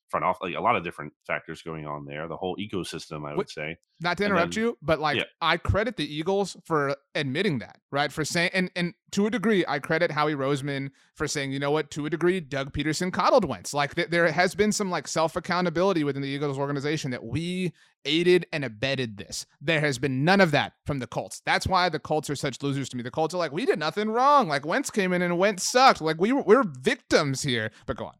front 0.10 0.26
off 0.26 0.38
like 0.42 0.56
a 0.56 0.62
lot 0.62 0.76
of 0.76 0.84
different 0.84 1.14
factors 1.26 1.62
going 1.62 1.86
on 1.86 2.06
there 2.06 2.28
the 2.28 2.38
whole 2.38 2.56
ecosystem 2.58 3.30
i 3.30 3.36
would 3.36 3.50
say 3.50 3.76
not 4.02 4.18
to 4.18 4.26
interrupt 4.26 4.56
then, 4.56 4.64
you 4.64 4.78
but 4.82 5.00
like 5.00 5.18
yeah. 5.18 5.24
i 5.42 5.58
credit 5.58 5.98
the 5.98 6.16
eagles 6.16 6.56
for 6.66 6.96
admitting 7.16 7.60
that 7.60 7.80
right? 7.92 8.12
For 8.12 8.26
saying 8.26 8.52
and 8.54 8.70
and 8.76 8.94
to 9.12 9.28
a 9.28 9.30
degree 9.30 9.64
i 9.68 9.80
credit 9.80 10.12
howie 10.12 10.36
roseman 10.36 10.90
for 11.16 11.28
saying 11.28 11.52
you 11.52 11.60
know 11.60 11.72
what? 11.72 11.90
To 11.92 12.06
a 12.06 12.10
degree 12.10 12.40
doug 12.40 12.74
pederson 12.74 13.12
coddled 13.12 13.46
wentz 13.46 13.74
like 13.74 13.96
th- 13.96 14.10
there 14.10 14.32
has 14.32 14.56
been 14.56 14.72
some 14.72 14.90
like 14.90 15.08
self 15.08 15.36
accountability 15.36 16.04
within 16.04 16.22
the 16.22 16.28
eagles 16.28 16.58
organization 16.58 17.12
that 17.12 17.24
we 17.24 17.74
aided 18.06 18.46
and 18.54 18.64
abetted 18.64 19.18
this. 19.18 19.46
There 19.60 19.82
has 19.82 19.98
been 19.98 20.24
none 20.24 20.40
of 20.40 20.52
that 20.52 20.74
from 20.86 21.00
the 21.00 21.08
colts. 21.08 21.42
That's 21.46 21.68
why 21.68 21.90
the 21.90 22.00
colts 22.00 22.30
are 22.30 22.36
such 22.36 22.62
losers 22.62 22.90
to 22.90 22.98
me. 22.98 23.04
The 23.04 23.12
colts 23.12 23.34
are 23.34 23.38
like 23.38 23.52
we 23.52 23.66
did 23.66 23.80
nothing 23.80 24.10
wrong. 24.10 24.48
Like 24.48 24.66
wentz 24.66 24.90
came 24.92 25.14
in 25.14 25.22
and 25.22 25.38
wentz 25.38 25.70
sucked. 25.70 26.02
Like 26.02 26.20
we 26.20 26.32
were, 26.32 26.44
we're 26.44 26.64
victims 26.64 27.42
here. 27.42 27.72
But 27.86 27.98
go 27.98 28.06
on 28.06 28.14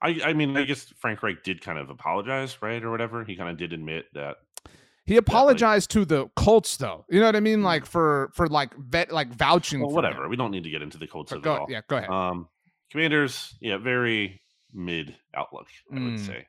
I, 0.00 0.20
I 0.24 0.32
mean, 0.32 0.56
I 0.56 0.64
guess 0.64 0.92
Frank 0.98 1.22
Reich 1.22 1.42
did 1.42 1.60
kind 1.60 1.78
of 1.78 1.90
apologize, 1.90 2.62
right, 2.62 2.82
or 2.82 2.90
whatever. 2.90 3.24
He 3.24 3.36
kind 3.36 3.50
of 3.50 3.56
did 3.56 3.72
admit 3.72 4.06
that 4.14 4.36
he 5.08 5.16
apologized 5.16 5.90
like, 5.90 6.02
to 6.02 6.04
the 6.04 6.28
Colts, 6.36 6.76
though. 6.76 7.06
You 7.08 7.20
know 7.20 7.26
what 7.26 7.34
I 7.34 7.40
mean? 7.40 7.62
Like 7.62 7.84
mm. 7.84 7.88
for 7.88 8.30
for 8.34 8.46
like 8.46 8.76
vet 8.76 9.10
like 9.10 9.32
vouching. 9.34 9.80
Well, 9.80 9.90
whatever. 9.90 10.24
Him. 10.24 10.30
We 10.30 10.36
don't 10.36 10.50
need 10.50 10.64
to 10.64 10.70
get 10.70 10.82
into 10.82 10.98
the 10.98 11.06
Colts 11.06 11.32
at 11.32 11.40
go, 11.40 11.56
all. 11.56 11.66
Yeah, 11.68 11.80
go 11.88 11.96
ahead. 11.96 12.10
Um, 12.10 12.48
Commanders, 12.90 13.56
yeah, 13.60 13.78
very 13.78 14.42
mid 14.74 15.16
outlook. 15.34 15.66
I 15.90 15.96
mm. 15.96 16.12
would 16.12 16.20
say. 16.20 16.46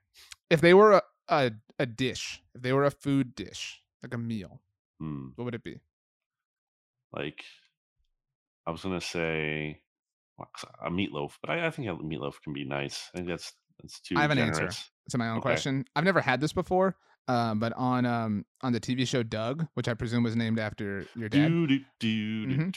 If 0.49 0.59
they 0.59 0.73
were 0.73 0.93
a, 0.93 1.01
a, 1.29 1.51
a 1.79 1.85
dish, 1.85 2.41
if 2.53 2.61
they 2.61 2.73
were 2.73 2.83
a 2.83 2.91
food 2.91 3.33
dish, 3.33 3.81
like 4.03 4.13
a 4.13 4.17
meal, 4.17 4.61
mm. 5.01 5.31
what 5.35 5.45
would 5.45 5.55
it 5.55 5.63
be? 5.63 5.79
Like, 7.13 7.43
I 8.67 8.71
was 8.71 8.81
gonna 8.81 8.99
say 8.99 9.79
a 10.83 10.89
meatloaf, 10.89 11.33
but 11.41 11.49
I, 11.49 11.67
I, 11.67 11.69
think 11.71 11.87
a 11.87 11.91
meatloaf 11.91 12.41
can 12.43 12.53
be 12.53 12.65
nice. 12.65 13.09
I 13.13 13.17
think 13.17 13.29
that's 13.29 13.53
that's 13.81 13.99
too. 13.99 14.15
I 14.17 14.21
have 14.21 14.31
an 14.31 14.37
generous. 14.37 14.59
answer 14.59 14.81
to 15.09 15.17
my 15.17 15.29
own 15.29 15.37
okay. 15.37 15.41
question. 15.41 15.85
I've 15.95 16.03
never 16.03 16.21
had 16.21 16.41
this 16.41 16.53
before, 16.53 16.95
um, 17.27 17.59
but 17.59 17.73
on 17.73 18.05
um 18.05 18.45
on 18.61 18.73
the 18.73 18.79
TV 18.79 19.07
show 19.07 19.23
Doug, 19.23 19.67
which 19.75 19.87
I 19.87 19.93
presume 19.93 20.23
was 20.23 20.35
named 20.35 20.59
after 20.59 21.05
your 21.15 21.29
dad. 21.29 21.51
Mm-hmm. 21.51 22.69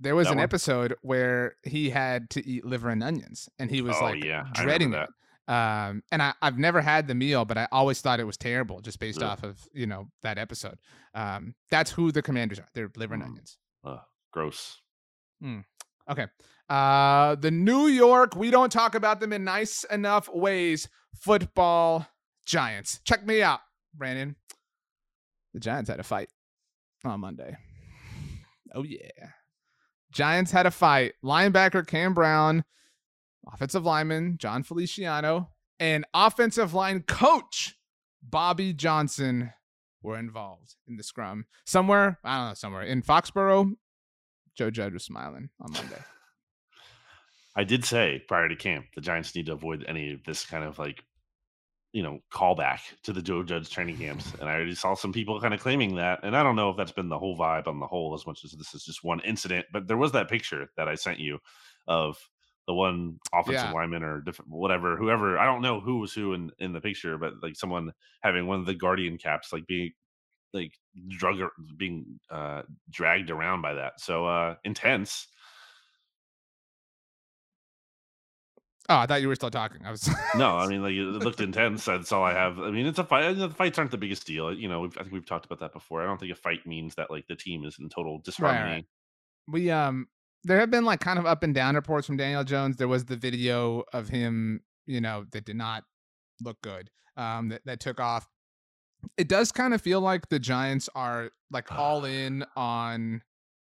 There 0.00 0.14
was 0.14 0.26
that 0.26 0.32
an 0.32 0.38
one? 0.38 0.44
episode 0.44 0.94
where 1.02 1.56
he 1.64 1.90
had 1.90 2.30
to 2.30 2.46
eat 2.46 2.64
liver 2.64 2.90
and 2.90 3.02
onions, 3.02 3.48
and 3.58 3.70
he 3.70 3.82
was 3.82 3.96
oh, 4.00 4.04
like 4.04 4.24
yeah. 4.24 4.46
dreading 4.54 4.94
it. 4.94 5.08
Um, 5.48 6.04
and 6.12 6.22
I, 6.22 6.34
I've 6.40 6.58
never 6.58 6.80
had 6.80 7.08
the 7.08 7.16
meal, 7.16 7.44
but 7.44 7.58
I 7.58 7.66
always 7.72 8.00
thought 8.00 8.20
it 8.20 8.24
was 8.24 8.36
terrible 8.36 8.80
just 8.80 9.00
based 9.00 9.22
Ugh. 9.22 9.28
off 9.28 9.42
of 9.42 9.58
you 9.72 9.86
know 9.86 10.08
that 10.22 10.38
episode. 10.38 10.78
Um, 11.14 11.54
that's 11.70 11.90
who 11.90 12.12
the 12.12 12.22
commanders 12.22 12.58
are. 12.60 12.68
They're 12.74 12.90
liver 12.96 13.14
and 13.14 13.22
mm. 13.22 13.26
onions. 13.26 13.58
Ugh, 13.84 13.98
gross. 14.32 14.80
Mm. 15.42 15.64
Okay. 16.10 16.26
Uh, 16.68 17.34
the 17.36 17.50
New 17.50 17.86
York, 17.86 18.34
we 18.36 18.50
don't 18.50 18.72
talk 18.72 18.94
about 18.94 19.20
them 19.20 19.32
in 19.32 19.44
nice 19.44 19.84
enough 19.84 20.28
ways. 20.32 20.88
Football 21.20 22.06
Giants. 22.46 23.00
Check 23.04 23.26
me 23.26 23.42
out, 23.42 23.60
Brandon. 23.94 24.36
The 25.54 25.60
Giants 25.60 25.90
had 25.90 26.00
a 26.00 26.04
fight 26.04 26.28
on 27.04 27.20
Monday. 27.20 27.56
Oh, 28.74 28.84
yeah. 28.84 29.28
Giants 30.12 30.50
had 30.50 30.66
a 30.66 30.70
fight. 30.70 31.12
Linebacker 31.24 31.86
Cam 31.86 32.14
Brown, 32.14 32.64
offensive 33.52 33.84
lineman 33.84 34.36
Jon 34.38 34.62
Feliciano, 34.62 35.50
and 35.78 36.04
offensive 36.14 36.74
line 36.74 37.02
coach 37.02 37.76
Bobby 38.22 38.72
Johnson 38.72 39.52
were 40.02 40.18
involved 40.18 40.76
in 40.86 40.96
the 40.96 41.02
scrum. 41.02 41.46
Somewhere, 41.66 42.18
I 42.24 42.38
don't 42.38 42.48
know, 42.48 42.54
somewhere 42.54 42.82
in 42.82 43.02
Foxborough, 43.02 43.72
Joe 44.56 44.70
Judge 44.70 44.92
was 44.92 45.04
smiling 45.04 45.48
on 45.60 45.72
Monday. 45.72 45.98
I 47.56 47.64
did 47.64 47.84
say 47.84 48.22
prior 48.28 48.48
to 48.48 48.56
camp, 48.56 48.86
the 48.94 49.00
Giants 49.00 49.34
need 49.34 49.46
to 49.46 49.52
avoid 49.52 49.84
any 49.86 50.12
of 50.12 50.24
this 50.24 50.44
kind 50.44 50.64
of 50.64 50.78
like, 50.78 51.04
you 51.92 52.02
know, 52.02 52.20
callback 52.32 52.80
to 53.02 53.12
the 53.12 53.20
Joe 53.20 53.42
Judge 53.42 53.68
training 53.68 53.98
camps. 53.98 54.32
And 54.40 54.48
I 54.48 54.54
already 54.54 54.74
saw 54.74 54.94
some 54.94 55.12
people 55.12 55.40
kind 55.40 55.52
of 55.52 55.60
claiming 55.60 55.96
that. 55.96 56.20
And 56.22 56.34
I 56.34 56.42
don't 56.42 56.56
know 56.56 56.70
if 56.70 56.78
that's 56.78 56.92
been 56.92 57.10
the 57.10 57.18
whole 57.18 57.36
vibe 57.36 57.66
on 57.66 57.78
the 57.78 57.86
whole, 57.86 58.14
as 58.14 58.26
much 58.26 58.44
as 58.44 58.52
this 58.52 58.74
is 58.74 58.84
just 58.84 59.04
one 59.04 59.20
incident. 59.20 59.66
But 59.70 59.86
there 59.86 59.98
was 59.98 60.12
that 60.12 60.30
picture 60.30 60.70
that 60.78 60.88
I 60.88 60.94
sent 60.94 61.18
you 61.18 61.38
of 61.86 62.16
the 62.66 62.74
one 62.74 63.18
offensive 63.34 63.64
yeah. 63.64 63.72
lineman 63.72 64.02
or 64.02 64.20
different 64.20 64.50
whatever, 64.50 64.96
whoever. 64.96 65.38
I 65.38 65.44
don't 65.44 65.62
know 65.62 65.80
who 65.80 65.98
was 65.98 66.12
who 66.12 66.32
in 66.32 66.50
in 66.58 66.72
the 66.72 66.80
picture, 66.80 67.18
but 67.18 67.34
like 67.42 67.56
someone 67.56 67.92
having 68.22 68.46
one 68.46 68.60
of 68.60 68.66
the 68.66 68.74
guardian 68.74 69.18
caps, 69.18 69.52
like 69.52 69.66
being 69.66 69.92
like 70.52 70.72
drug 71.08 71.36
being 71.76 72.18
uh 72.30 72.62
dragged 72.90 73.30
around 73.30 73.62
by 73.62 73.74
that 73.74 74.00
so 74.00 74.26
uh 74.26 74.54
intense 74.64 75.28
Oh, 78.88 78.96
I 78.96 79.06
thought 79.06 79.22
you 79.22 79.28
were 79.28 79.34
still 79.36 79.50
talking. 79.50 79.86
I 79.86 79.90
was 79.90 80.08
no, 80.34 80.56
I 80.56 80.66
mean 80.68 80.82
like 80.82 80.92
it 80.92 81.02
looked 81.02 81.40
intense. 81.40 81.84
That's 81.84 82.10
all 82.10 82.24
I 82.24 82.32
have. 82.32 82.58
I 82.58 82.70
mean, 82.70 82.86
it's 82.86 82.98
a 82.98 83.04
fight. 83.04 83.38
The 83.38 83.48
fights 83.48 83.78
aren't 83.78 83.92
the 83.92 83.96
biggest 83.96 84.26
deal. 84.26 84.52
You 84.52 84.68
know, 84.68 84.84
I 84.84 85.02
think 85.02 85.12
we've 85.12 85.24
talked 85.24 85.46
about 85.46 85.60
that 85.60 85.72
before. 85.72 86.02
I 86.02 86.06
don't 86.06 86.18
think 86.18 86.32
a 86.32 86.34
fight 86.34 86.66
means 86.66 86.96
that 86.96 87.10
like 87.10 87.26
the 87.28 87.36
team 87.36 87.64
is 87.64 87.76
in 87.78 87.88
total 87.88 88.20
disharmony. 88.24 88.60
Right, 88.60 88.72
right. 88.72 88.84
We 89.48 89.70
um, 89.70 90.08
there 90.44 90.58
have 90.58 90.70
been 90.70 90.84
like 90.84 91.00
kind 91.00 91.18
of 91.18 91.26
up 91.26 91.42
and 91.42 91.54
down 91.54 91.76
reports 91.76 92.06
from 92.06 92.16
Daniel 92.16 92.44
Jones. 92.44 92.76
There 92.76 92.88
was 92.88 93.04
the 93.04 93.16
video 93.16 93.84
of 93.92 94.08
him, 94.08 94.60
you 94.86 95.00
know, 95.00 95.26
that 95.30 95.44
did 95.44 95.56
not 95.56 95.84
look 96.40 96.60
good. 96.62 96.90
Um, 97.16 97.50
that 97.50 97.62
that 97.66 97.80
took 97.80 98.00
off 98.00 98.26
it 99.16 99.28
does 99.28 99.52
kind 99.52 99.74
of 99.74 99.80
feel 99.80 100.00
like 100.00 100.28
the 100.28 100.38
Giants 100.38 100.88
are 100.94 101.30
like 101.50 101.70
all 101.72 102.04
in 102.04 102.44
on 102.56 103.22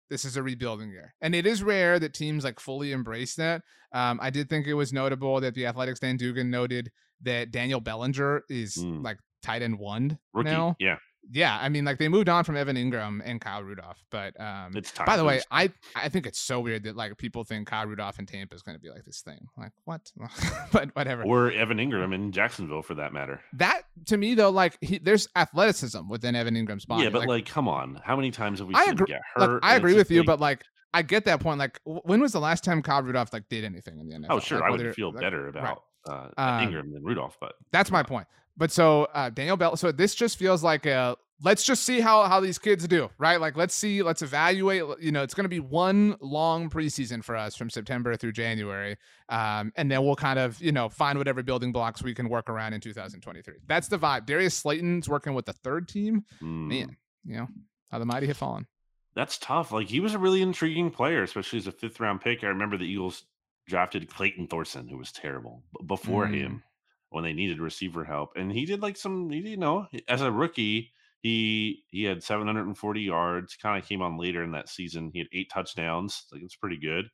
this 0.09 0.23
is 0.23 0.37
a 0.37 0.43
rebuilding 0.43 0.89
year. 0.91 1.15
And 1.21 1.33
it 1.33 1.45
is 1.45 1.63
rare 1.63 1.99
that 1.99 2.13
teams 2.13 2.43
like 2.43 2.59
fully 2.59 2.91
embrace 2.91 3.35
that. 3.35 3.61
Um, 3.91 4.19
I 4.21 4.29
did 4.29 4.49
think 4.49 4.67
it 4.67 4.73
was 4.75 4.93
notable 4.93 5.41
that 5.41 5.55
the 5.55 5.65
Athletics 5.65 5.99
Dan 5.99 6.17
Duggan 6.17 6.49
noted 6.49 6.91
that 7.21 7.51
Daniel 7.51 7.79
Bellinger 7.79 8.43
is 8.49 8.75
mm. 8.75 9.03
like 9.03 9.17
tight 9.41 9.61
end 9.61 9.79
one 9.79 10.19
Rookie, 10.33 10.49
now. 10.49 10.75
Yeah 10.79 10.97
yeah, 11.31 11.57
I 11.59 11.69
mean, 11.69 11.85
like 11.85 11.97
they 11.97 12.07
moved 12.07 12.29
on 12.29 12.43
from 12.43 12.55
Evan 12.55 12.75
Engram 12.75 13.21
and 13.23 13.41
Kyle 13.41 13.63
Rudolph, 13.63 14.03
but 14.11 14.39
um, 14.39 14.71
it's 14.75 14.91
by 15.05 15.17
the 15.17 15.23
way, 15.23 15.41
I 15.51 15.71
I 15.95 16.09
think 16.09 16.25
it's 16.25 16.39
so 16.39 16.59
weird 16.59 16.83
that 16.83 16.95
like 16.95 17.17
people 17.17 17.43
think 17.43 17.67
Kyle 17.67 17.85
Rudolph 17.85 18.19
and 18.19 18.27
Tampa 18.27 18.55
is 18.55 18.61
going 18.61 18.77
to 18.77 18.81
be 18.81 18.89
like 18.89 19.05
this 19.05 19.21
thing. 19.21 19.47
Like 19.57 19.71
what? 19.85 20.11
but 20.71 20.95
whatever. 20.95 21.23
Or 21.23 21.51
Evan 21.51 21.77
Engram 21.77 22.13
in 22.13 22.31
Jacksonville 22.31 22.81
for 22.81 22.95
that 22.95 23.13
matter. 23.13 23.41
That 23.53 23.83
to 24.07 24.17
me 24.17 24.35
though, 24.35 24.49
like 24.49 24.77
he, 24.81 24.97
there's 24.97 25.27
athleticism 25.35 26.07
within 26.09 26.35
Evan 26.35 26.55
Engram's 26.55 26.85
body. 26.85 27.03
Yeah, 27.03 27.09
but 27.09 27.19
like, 27.19 27.29
like 27.29 27.45
come 27.45 27.67
on, 27.67 28.01
how 28.03 28.15
many 28.15 28.31
times 28.31 28.59
have 28.59 28.67
we 28.67 28.75
I 28.75 28.85
agree, 28.85 29.07
get 29.07 29.21
hurt? 29.33 29.51
Look, 29.53 29.59
I 29.63 29.75
agree 29.75 29.95
with 29.95 30.11
you, 30.11 30.19
like, 30.19 30.27
but 30.27 30.39
like 30.39 30.63
I 30.93 31.01
get 31.01 31.25
that 31.25 31.39
point. 31.39 31.59
Like 31.59 31.79
when 31.85 32.21
was 32.21 32.31
the 32.33 32.39
last 32.39 32.63
time 32.63 32.81
Kyle 32.81 33.01
Rudolph 33.01 33.33
like 33.33 33.49
did 33.49 33.63
anything 33.63 33.99
in 33.99 34.07
the 34.07 34.15
NFL? 34.15 34.27
Oh 34.29 34.39
sure, 34.39 34.63
I 34.63 34.69
would 34.69 34.95
feel 34.95 35.11
better 35.11 35.47
about. 35.47 35.63
Right 35.63 35.77
uh, 36.07 36.29
um, 36.37 36.67
Engram 36.67 36.93
than 36.93 37.03
Rudolph. 37.03 37.37
But 37.39 37.53
that's 37.71 37.91
my 37.91 38.03
point. 38.03 38.27
But 38.57 38.71
so 38.71 39.05
uh, 39.13 39.29
Daniel 39.29 39.57
Bell. 39.57 39.75
So 39.75 39.91
this 39.91 40.15
just 40.15 40.37
feels 40.37 40.63
like 40.63 40.85
a 40.85 41.17
let's 41.41 41.63
just 41.63 41.83
see 41.83 41.99
how 41.99 42.23
how 42.23 42.39
these 42.39 42.57
kids 42.57 42.87
do, 42.87 43.09
right? 43.17 43.39
Like 43.39 43.57
let's 43.57 43.73
see, 43.73 44.01
let's 44.01 44.21
evaluate. 44.21 44.83
You 45.01 45.11
know, 45.11 45.23
it's 45.23 45.33
going 45.33 45.45
to 45.45 45.49
be 45.49 45.59
one 45.59 46.15
long 46.21 46.69
preseason 46.69 47.23
for 47.23 47.35
us 47.35 47.55
from 47.55 47.69
September 47.69 48.15
through 48.15 48.31
January, 48.31 48.97
um, 49.29 49.71
and 49.75 49.91
then 49.91 50.03
we'll 50.03 50.15
kind 50.15 50.39
of 50.39 50.61
you 50.61 50.71
know 50.71 50.89
find 50.89 51.17
whatever 51.17 51.43
building 51.43 51.71
blocks 51.71 52.03
we 52.03 52.13
can 52.13 52.29
work 52.29 52.49
around 52.49 52.73
in 52.73 52.81
2023. 52.81 53.55
That's 53.67 53.87
the 53.87 53.99
vibe. 53.99 54.25
Darius 54.25 54.55
Slayton's 54.55 55.09
working 55.09 55.33
with 55.33 55.45
the 55.45 55.53
third 55.53 55.87
team. 55.87 56.23
Mm. 56.41 56.67
Man, 56.67 56.97
you 57.25 57.37
know 57.37 57.47
how 57.91 57.99
the 57.99 58.05
mighty 58.05 58.27
have 58.27 58.37
fallen. 58.37 58.67
That's 59.15 59.37
tough. 59.37 59.71
Like 59.71 59.87
he 59.87 59.99
was 59.99 60.13
a 60.13 60.19
really 60.19 60.41
intriguing 60.41 60.91
player, 60.91 61.23
especially 61.23 61.59
as 61.59 61.67
a 61.67 61.71
fifth 61.71 61.99
round 61.99 62.21
pick. 62.21 62.43
I 62.43 62.47
remember 62.47 62.77
the 62.77 62.85
Eagles 62.85 63.23
drafted 63.67 64.09
Clayton 64.09 64.47
Thorson, 64.47 64.87
who 64.87 64.97
was 64.97 65.11
terrible 65.11 65.63
before 65.85 66.27
mm. 66.27 66.35
him 66.35 66.63
when 67.09 67.23
they 67.23 67.33
needed 67.33 67.59
receiver 67.59 68.03
help, 68.03 68.31
and 68.35 68.51
he 68.51 68.65
did 68.65 68.81
like 68.81 68.97
some. 68.97 69.31
You 69.31 69.57
know, 69.57 69.87
as 70.07 70.21
a 70.21 70.31
rookie, 70.31 70.91
he 71.21 71.83
he 71.87 72.03
had 72.03 72.23
740 72.23 73.01
yards. 73.01 73.55
Kind 73.55 73.81
of 73.81 73.87
came 73.87 74.01
on 74.01 74.17
later 74.17 74.43
in 74.43 74.51
that 74.51 74.69
season. 74.69 75.11
He 75.13 75.19
had 75.19 75.27
eight 75.33 75.49
touchdowns. 75.49 76.25
Like 76.31 76.41
it's 76.43 76.55
pretty 76.55 76.77
good, 76.77 77.09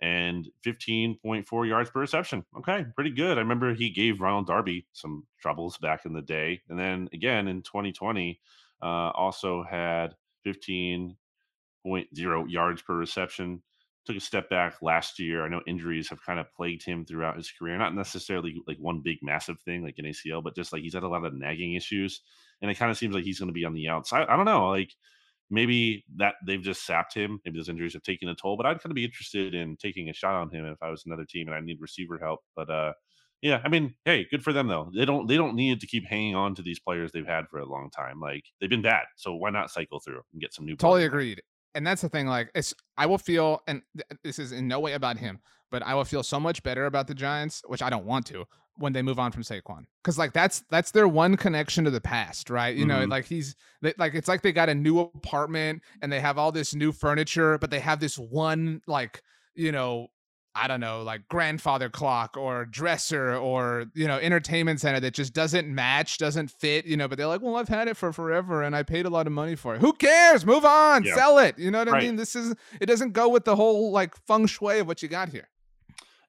and 0.00 0.48
15.4 0.64 1.68
yards 1.68 1.90
per 1.90 2.00
reception. 2.00 2.44
Okay, 2.58 2.84
pretty 2.94 3.10
good. 3.10 3.38
I 3.38 3.40
remember 3.40 3.74
he 3.74 3.90
gave 3.90 4.20
Ronald 4.20 4.46
Darby 4.46 4.86
some 4.92 5.26
troubles 5.40 5.78
back 5.78 6.04
in 6.04 6.12
the 6.12 6.22
day, 6.22 6.62
and 6.68 6.78
then 6.78 7.08
again 7.12 7.48
in 7.48 7.62
2020, 7.62 8.40
uh, 8.82 8.86
also 8.86 9.62
had 9.62 10.14
15.0 10.46 11.16
yards 12.50 12.82
per 12.82 12.94
reception 12.94 13.62
took 14.06 14.16
a 14.16 14.20
step 14.20 14.50
back 14.50 14.82
last 14.82 15.18
year. 15.18 15.44
I 15.44 15.48
know 15.48 15.60
injuries 15.66 16.08
have 16.10 16.24
kind 16.24 16.38
of 16.38 16.52
plagued 16.54 16.84
him 16.84 17.04
throughout 17.04 17.36
his 17.36 17.50
career. 17.50 17.76
Not 17.78 17.94
necessarily 17.94 18.62
like 18.66 18.78
one 18.78 19.00
big 19.02 19.18
massive 19.22 19.56
thing 19.64 19.82
like 19.82 19.96
an 19.98 20.04
ACL, 20.04 20.42
but 20.42 20.54
just 20.54 20.72
like 20.72 20.82
he's 20.82 20.94
had 20.94 21.02
a 21.02 21.08
lot 21.08 21.24
of 21.24 21.34
nagging 21.34 21.74
issues, 21.74 22.20
and 22.60 22.70
it 22.70 22.74
kind 22.74 22.90
of 22.90 22.98
seems 22.98 23.14
like 23.14 23.24
he's 23.24 23.38
going 23.38 23.48
to 23.48 23.54
be 23.54 23.64
on 23.64 23.74
the 23.74 23.88
outside. 23.88 24.26
I 24.28 24.36
don't 24.36 24.44
know, 24.44 24.68
like 24.68 24.92
maybe 25.50 26.04
that 26.16 26.34
they've 26.46 26.62
just 26.62 26.86
sapped 26.86 27.14
him. 27.14 27.40
Maybe 27.44 27.58
those 27.58 27.68
injuries 27.68 27.94
have 27.94 28.02
taken 28.02 28.28
a 28.28 28.34
toll. 28.34 28.56
But 28.56 28.66
I'd 28.66 28.80
kind 28.80 28.90
of 28.90 28.96
be 28.96 29.04
interested 29.04 29.54
in 29.54 29.76
taking 29.76 30.08
a 30.08 30.14
shot 30.14 30.34
on 30.34 30.50
him 30.50 30.64
if 30.66 30.82
I 30.82 30.90
was 30.90 31.04
another 31.06 31.24
team 31.24 31.48
and 31.48 31.56
I 31.56 31.60
need 31.60 31.80
receiver 31.80 32.18
help. 32.18 32.40
But 32.56 32.70
uh, 32.70 32.92
yeah, 33.42 33.60
I 33.64 33.68
mean, 33.68 33.94
hey, 34.04 34.26
good 34.30 34.42
for 34.42 34.52
them 34.52 34.68
though. 34.68 34.90
They 34.94 35.04
don't 35.04 35.26
they 35.26 35.36
don't 35.36 35.54
need 35.54 35.80
to 35.80 35.86
keep 35.86 36.06
hanging 36.06 36.34
on 36.34 36.54
to 36.56 36.62
these 36.62 36.80
players 36.80 37.12
they've 37.12 37.26
had 37.26 37.48
for 37.48 37.58
a 37.58 37.66
long 37.66 37.90
time. 37.90 38.20
Like 38.20 38.44
they've 38.60 38.70
been 38.70 38.82
bad, 38.82 39.04
so 39.16 39.34
why 39.34 39.50
not 39.50 39.70
cycle 39.70 40.00
through 40.00 40.22
and 40.32 40.40
get 40.40 40.52
some 40.52 40.66
new? 40.66 40.76
Totally 40.76 41.04
agreed 41.04 41.42
and 41.74 41.86
that's 41.86 42.02
the 42.02 42.08
thing 42.08 42.26
like 42.26 42.50
it's 42.54 42.74
i 42.96 43.06
will 43.06 43.18
feel 43.18 43.62
and 43.66 43.82
th- 43.96 44.20
this 44.22 44.38
is 44.38 44.52
in 44.52 44.68
no 44.68 44.80
way 44.80 44.92
about 44.92 45.16
him 45.16 45.38
but 45.70 45.82
i 45.82 45.94
will 45.94 46.04
feel 46.04 46.22
so 46.22 46.38
much 46.38 46.62
better 46.62 46.86
about 46.86 47.06
the 47.06 47.14
giants 47.14 47.62
which 47.66 47.82
i 47.82 47.90
don't 47.90 48.04
want 48.04 48.26
to 48.26 48.44
when 48.76 48.92
they 48.92 49.02
move 49.02 49.20
on 49.20 49.30
from 49.30 49.42
Saquon 49.42 49.84
cuz 50.02 50.18
like 50.18 50.32
that's 50.32 50.64
that's 50.70 50.90
their 50.90 51.06
one 51.06 51.36
connection 51.36 51.84
to 51.84 51.90
the 51.90 52.00
past 52.00 52.50
right 52.50 52.74
you 52.76 52.84
mm-hmm. 52.84 53.00
know 53.00 53.04
like 53.06 53.24
he's 53.24 53.54
they, 53.82 53.94
like 53.98 54.14
it's 54.14 54.28
like 54.28 54.42
they 54.42 54.52
got 54.52 54.68
a 54.68 54.74
new 54.74 54.98
apartment 54.98 55.82
and 56.02 56.10
they 56.10 56.20
have 56.20 56.38
all 56.38 56.50
this 56.50 56.74
new 56.74 56.90
furniture 56.90 57.58
but 57.58 57.70
they 57.70 57.80
have 57.80 58.00
this 58.00 58.18
one 58.18 58.80
like 58.86 59.22
you 59.54 59.70
know 59.70 60.08
I 60.56 60.68
don't 60.68 60.78
know, 60.78 61.02
like 61.02 61.26
grandfather 61.28 61.88
clock 61.88 62.36
or 62.36 62.64
dresser 62.64 63.34
or, 63.34 63.86
you 63.94 64.06
know, 64.06 64.18
entertainment 64.18 64.80
center 64.80 65.00
that 65.00 65.12
just 65.12 65.32
doesn't 65.32 65.66
match, 65.66 66.18
doesn't 66.18 66.48
fit, 66.48 66.86
you 66.86 66.96
know, 66.96 67.08
but 67.08 67.18
they're 67.18 67.26
like, 67.26 67.42
well, 67.42 67.56
I've 67.56 67.68
had 67.68 67.88
it 67.88 67.96
for 67.96 68.12
forever 68.12 68.62
and 68.62 68.76
I 68.76 68.84
paid 68.84 69.04
a 69.04 69.10
lot 69.10 69.26
of 69.26 69.32
money 69.32 69.56
for 69.56 69.74
it. 69.74 69.80
Who 69.80 69.92
cares? 69.92 70.46
Move 70.46 70.64
on, 70.64 71.02
yeah. 71.02 71.16
sell 71.16 71.38
it. 71.38 71.58
You 71.58 71.72
know 71.72 71.80
what 71.80 71.88
right. 71.88 72.02
I 72.02 72.06
mean? 72.06 72.14
This 72.16 72.36
is, 72.36 72.54
it 72.80 72.86
doesn't 72.86 73.14
go 73.14 73.28
with 73.28 73.44
the 73.44 73.56
whole 73.56 73.90
like 73.90 74.14
feng 74.28 74.46
shui 74.46 74.78
of 74.78 74.86
what 74.86 75.02
you 75.02 75.08
got 75.08 75.28
here. 75.28 75.48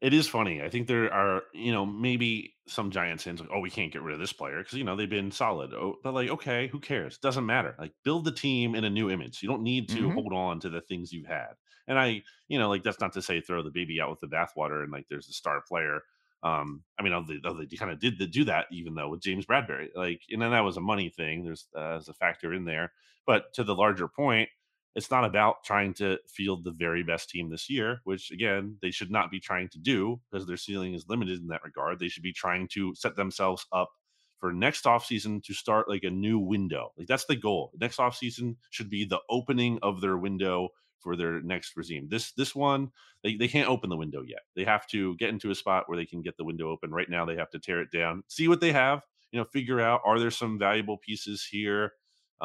It 0.01 0.13
is 0.13 0.27
funny. 0.27 0.61
I 0.61 0.69
think 0.69 0.87
there 0.87 1.13
are, 1.13 1.43
you 1.53 1.71
know, 1.71 1.85
maybe 1.85 2.54
some 2.67 2.89
Giants 2.89 3.23
fans 3.23 3.39
like, 3.39 3.49
oh, 3.53 3.59
we 3.59 3.69
can't 3.69 3.91
get 3.91 4.01
rid 4.01 4.13
of 4.13 4.19
this 4.19 4.33
player 4.33 4.57
because 4.57 4.73
you 4.73 4.83
know 4.83 4.95
they've 4.95 5.09
been 5.09 5.31
solid. 5.31 5.73
Oh, 5.73 5.95
but 6.03 6.13
like, 6.13 6.29
okay, 6.29 6.67
who 6.67 6.79
cares? 6.79 7.17
Doesn't 7.17 7.45
matter. 7.45 7.75
Like, 7.77 7.93
build 8.03 8.25
the 8.25 8.31
team 8.31 8.75
in 8.75 8.83
a 8.83 8.89
new 8.89 9.09
image. 9.09 9.41
You 9.41 9.49
don't 9.49 9.63
need 9.63 9.89
to 9.89 10.01
mm-hmm. 10.01 10.11
hold 10.11 10.33
on 10.33 10.59
to 10.61 10.69
the 10.69 10.81
things 10.81 11.13
you've 11.13 11.27
had. 11.27 11.53
And 11.87 11.99
I, 11.99 12.23
you 12.47 12.57
know, 12.57 12.69
like 12.69 12.83
that's 12.83 12.99
not 12.99 13.13
to 13.13 13.21
say 13.21 13.41
throw 13.41 13.61
the 13.61 13.69
baby 13.69 14.01
out 14.01 14.09
with 14.09 14.19
the 14.19 14.27
bathwater 14.27 14.83
and 14.83 14.91
like 14.91 15.05
there's 15.09 15.29
a 15.29 15.33
star 15.33 15.61
player. 15.67 16.01
Um, 16.43 16.83
I 16.99 17.03
mean, 17.03 17.25
they, 17.27 17.65
they 17.65 17.77
kind 17.77 17.91
of 17.91 17.99
did 17.99 18.17
the, 18.19 18.27
do 18.27 18.43
that 18.45 18.65
even 18.71 18.95
though 18.95 19.09
with 19.09 19.21
James 19.21 19.45
Bradberry, 19.45 19.89
like, 19.95 20.21
and 20.29 20.41
then 20.41 20.51
that 20.51 20.63
was 20.63 20.77
a 20.77 20.81
money 20.81 21.09
thing. 21.09 21.43
There's 21.43 21.67
uh, 21.75 21.95
as 21.95 22.07
a 22.07 22.13
factor 22.13 22.53
in 22.53 22.65
there. 22.65 22.91
But 23.25 23.53
to 23.53 23.63
the 23.63 23.75
larger 23.75 24.07
point, 24.07 24.49
it's 24.95 25.11
not 25.11 25.25
about 25.25 25.63
trying 25.63 25.93
to 25.95 26.17
field 26.27 26.63
the 26.63 26.71
very 26.71 27.03
best 27.03 27.29
team 27.29 27.49
this 27.49 27.69
year, 27.69 27.99
which 28.05 28.31
again, 28.31 28.77
they 28.81 28.91
should 28.91 29.11
not 29.11 29.29
be 29.29 29.39
trying 29.39 29.69
to 29.69 29.79
do 29.79 30.19
because 30.31 30.47
their 30.47 30.57
ceiling 30.57 30.93
is 30.93 31.05
limited 31.09 31.41
in 31.41 31.47
that 31.47 31.63
regard. 31.63 31.99
They 31.99 32.07
should 32.07 32.23
be 32.23 32.33
trying 32.33 32.67
to 32.69 32.95
set 32.95 33.15
themselves 33.15 33.65
up 33.73 33.91
for 34.39 34.53
next 34.53 34.85
offseason 34.85 35.43
to 35.43 35.53
start 35.53 35.89
like 35.89 36.03
a 36.03 36.09
new 36.09 36.39
window. 36.39 36.91
Like 36.97 37.07
that's 37.07 37.25
the 37.25 37.35
goal. 37.35 37.71
Next 37.79 37.97
offseason 37.97 38.55
should 38.69 38.89
be 38.89 39.05
the 39.05 39.19
opening 39.29 39.79
of 39.81 40.01
their 40.01 40.17
window 40.17 40.69
for 40.99 41.15
their 41.15 41.41
next 41.41 41.75
regime. 41.75 42.07
This 42.09 42.31
this 42.31 42.55
one, 42.55 42.91
they, 43.23 43.35
they 43.35 43.47
can't 43.47 43.69
open 43.69 43.89
the 43.89 43.97
window 43.97 44.23
yet. 44.25 44.41
They 44.55 44.63
have 44.63 44.87
to 44.87 45.15
get 45.17 45.29
into 45.29 45.51
a 45.51 45.55
spot 45.55 45.83
where 45.87 45.97
they 45.97 46.05
can 46.05 46.21
get 46.21 46.37
the 46.37 46.45
window 46.45 46.69
open. 46.69 46.91
Right 46.91 47.09
now, 47.09 47.25
they 47.25 47.35
have 47.35 47.51
to 47.51 47.59
tear 47.59 47.81
it 47.81 47.91
down, 47.91 48.23
see 48.27 48.47
what 48.47 48.61
they 48.61 48.71
have, 48.71 49.01
you 49.31 49.39
know, 49.39 49.45
figure 49.45 49.81
out 49.81 50.01
are 50.05 50.19
there 50.19 50.31
some 50.31 50.57
valuable 50.57 50.97
pieces 50.97 51.45
here, 51.45 51.91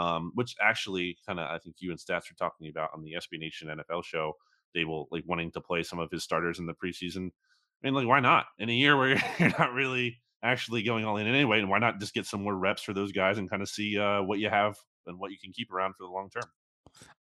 um, 0.01 0.33
which 0.35 0.57
actually 0.63 1.19
kind 1.27 1.39
of 1.39 1.47
I 1.51 1.59
think 1.59 1.77
you 1.79 1.91
and 1.91 1.99
Stats 1.99 2.31
are 2.31 2.37
talking 2.39 2.69
about 2.69 2.91
on 2.95 3.03
the 3.03 3.13
SB 3.13 3.39
Nation 3.39 3.69
NFL 3.69 4.03
show. 4.05 4.33
They 4.75 4.85
will 4.85 5.09
like 5.11 5.25
wanting 5.27 5.51
to 5.53 5.61
play 5.61 5.83
some 5.83 5.99
of 5.99 6.11
his 6.11 6.25
starters 6.25 6.59
in 6.59 6.67
the 6.67 6.73
preseason. 6.73 7.27
I 7.29 7.87
mean, 7.87 7.95
like, 7.95 8.07
why 8.07 8.21
not? 8.21 8.47
In 8.59 8.71
a 8.71 8.73
year 8.73 8.97
where 8.97 9.21
you're 9.39 9.59
not 9.59 9.75
really 9.75 10.19
actually 10.43 10.83
going 10.83 11.05
all 11.05 11.19
in 11.19 11.27
anyway, 11.27 11.59
and 11.59 11.69
why 11.69 11.79
not 11.79 12.01
just 12.01 12.15
get 12.15 12.25
some 12.25 12.43
more 12.43 12.57
reps 12.57 12.83
for 12.83 12.95
those 12.95 13.13
guys 13.13 13.37
and 13.37 13.51
kind 13.51 13.61
of 13.61 13.69
see 13.69 13.99
uh, 13.99 14.23
what 14.23 14.39
you 14.39 14.49
have 14.49 14.77
and 15.07 15.19
what 15.19 15.33
you 15.33 15.37
can 15.43 15.53
keep 15.53 15.71
around 15.71 15.95
for 15.97 16.05
the 16.05 16.13
long 16.13 16.31
term. 16.31 16.45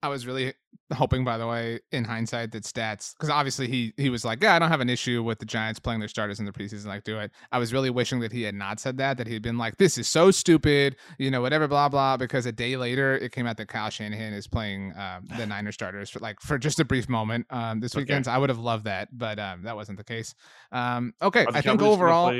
I 0.03 0.08
was 0.08 0.28
really 0.28 0.53
hoping, 0.93 1.24
by 1.24 1.38
the 1.39 1.47
way, 1.47 1.80
in 1.91 2.03
hindsight, 2.03 2.51
that 2.51 2.62
stats 2.62 3.14
because 3.14 3.30
obviously 3.30 3.68
he 3.68 3.93
he 3.97 4.10
was 4.10 4.24
like, 4.24 4.43
yeah, 4.43 4.56
I 4.56 4.60
don't 4.60 4.70
have 4.70 4.82
an 4.82 4.89
issue 4.89 5.24
with 5.24 5.39
the 5.39 5.45
Giants 5.45 5.80
playing 5.80 5.99
their 5.99 6.10
starters 6.10 6.39
in 6.39 6.45
the 6.45 6.51
preseason, 6.51 6.86
like 6.86 7.03
do 7.03 7.18
it. 7.18 7.32
I 7.51 7.58
was 7.58 7.74
really 7.74 7.89
wishing 7.89 8.20
that 8.20 8.32
he 8.32 8.43
had 8.43 8.53
not 8.53 8.80
said 8.80 8.97
that, 8.97 9.18
that 9.18 9.26
he 9.26 9.34
had 9.34 9.41
been 9.41 9.58
like, 9.58 9.78
this 9.78 9.97
is 9.97 10.08
so 10.08 10.30
stupid, 10.30 10.95
you 11.18 11.32
know, 11.32 11.41
whatever, 11.41 11.68
blah 11.68 11.89
blah. 11.89 12.18
Because 12.18 12.45
a 12.45 12.51
day 12.51 12.78
later, 12.78 13.18
it 13.18 13.32
came 13.32 13.47
out 13.47 13.58
that 13.58 13.68
Kyle 13.68 13.89
Shanahan 13.89 14.34
is 14.34 14.47
playing 14.47 14.91
uh, 14.93 15.22
the 15.38 15.45
Niner 15.47 15.72
starters 15.72 16.12
for 16.12 16.20
like 16.20 16.39
for 16.39 16.60
just 16.60 16.80
a 16.80 16.86
brief 16.86 17.10
moment 17.10 17.47
um, 17.49 17.80
this 17.80 17.95
okay. 17.95 18.01
weekend. 18.01 18.26
So 18.26 18.32
I 18.32 18.38
would 18.38 18.49
have 18.49 18.60
loved 18.60 18.86
that, 18.86 19.10
but 19.12 19.39
um, 19.39 19.64
that 19.64 19.76
wasn't 19.76 19.97
the 19.97 20.03
case. 20.03 20.36
Um, 20.72 21.14
okay, 21.22 21.47
I 21.51 21.62
think 21.62 21.82
overall, 21.82 22.32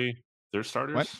their 0.53 0.63
starters. 0.63 0.95
What? 0.95 1.16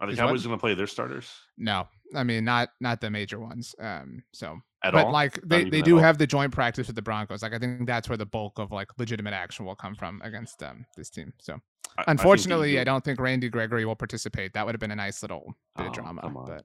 Are 0.00 0.08
the 0.08 0.16
Cowboys 0.16 0.44
going 0.44 0.56
to 0.56 0.60
play 0.60 0.74
their 0.74 0.86
starters? 0.86 1.28
No, 1.56 1.88
I 2.14 2.22
mean 2.22 2.44
not 2.44 2.68
not 2.80 3.00
the 3.00 3.10
major 3.10 3.40
ones. 3.40 3.74
Um, 3.80 4.22
so 4.32 4.60
at 4.84 4.92
but 4.92 5.06
all? 5.06 5.12
like 5.12 5.40
they, 5.44 5.64
they 5.64 5.82
do 5.82 5.96
all? 5.96 6.02
have 6.02 6.18
the 6.18 6.26
joint 6.26 6.52
practice 6.52 6.86
with 6.86 6.96
the 6.96 7.02
Broncos. 7.02 7.42
Like 7.42 7.52
I 7.52 7.58
think 7.58 7.86
that's 7.86 8.08
where 8.08 8.18
the 8.18 8.26
bulk 8.26 8.58
of 8.58 8.70
like 8.70 8.88
legitimate 8.98 9.34
action 9.34 9.64
will 9.64 9.74
come 9.74 9.94
from 9.94 10.20
against 10.22 10.62
um 10.62 10.86
this 10.96 11.10
team. 11.10 11.32
So 11.40 11.58
I, 11.96 12.04
unfortunately, 12.08 12.78
I, 12.78 12.82
I, 12.82 12.84
don't 12.84 13.04
think 13.04 13.20
Randy 13.20 13.48
Gregory 13.48 13.84
will 13.84 13.96
participate. 13.96 14.52
That 14.52 14.64
would 14.66 14.74
have 14.74 14.80
been 14.80 14.90
a 14.90 14.96
nice 14.96 15.22
little 15.22 15.54
bit 15.76 15.84
oh, 15.84 15.88
of 15.88 15.92
drama, 15.92 16.44
but 16.46 16.64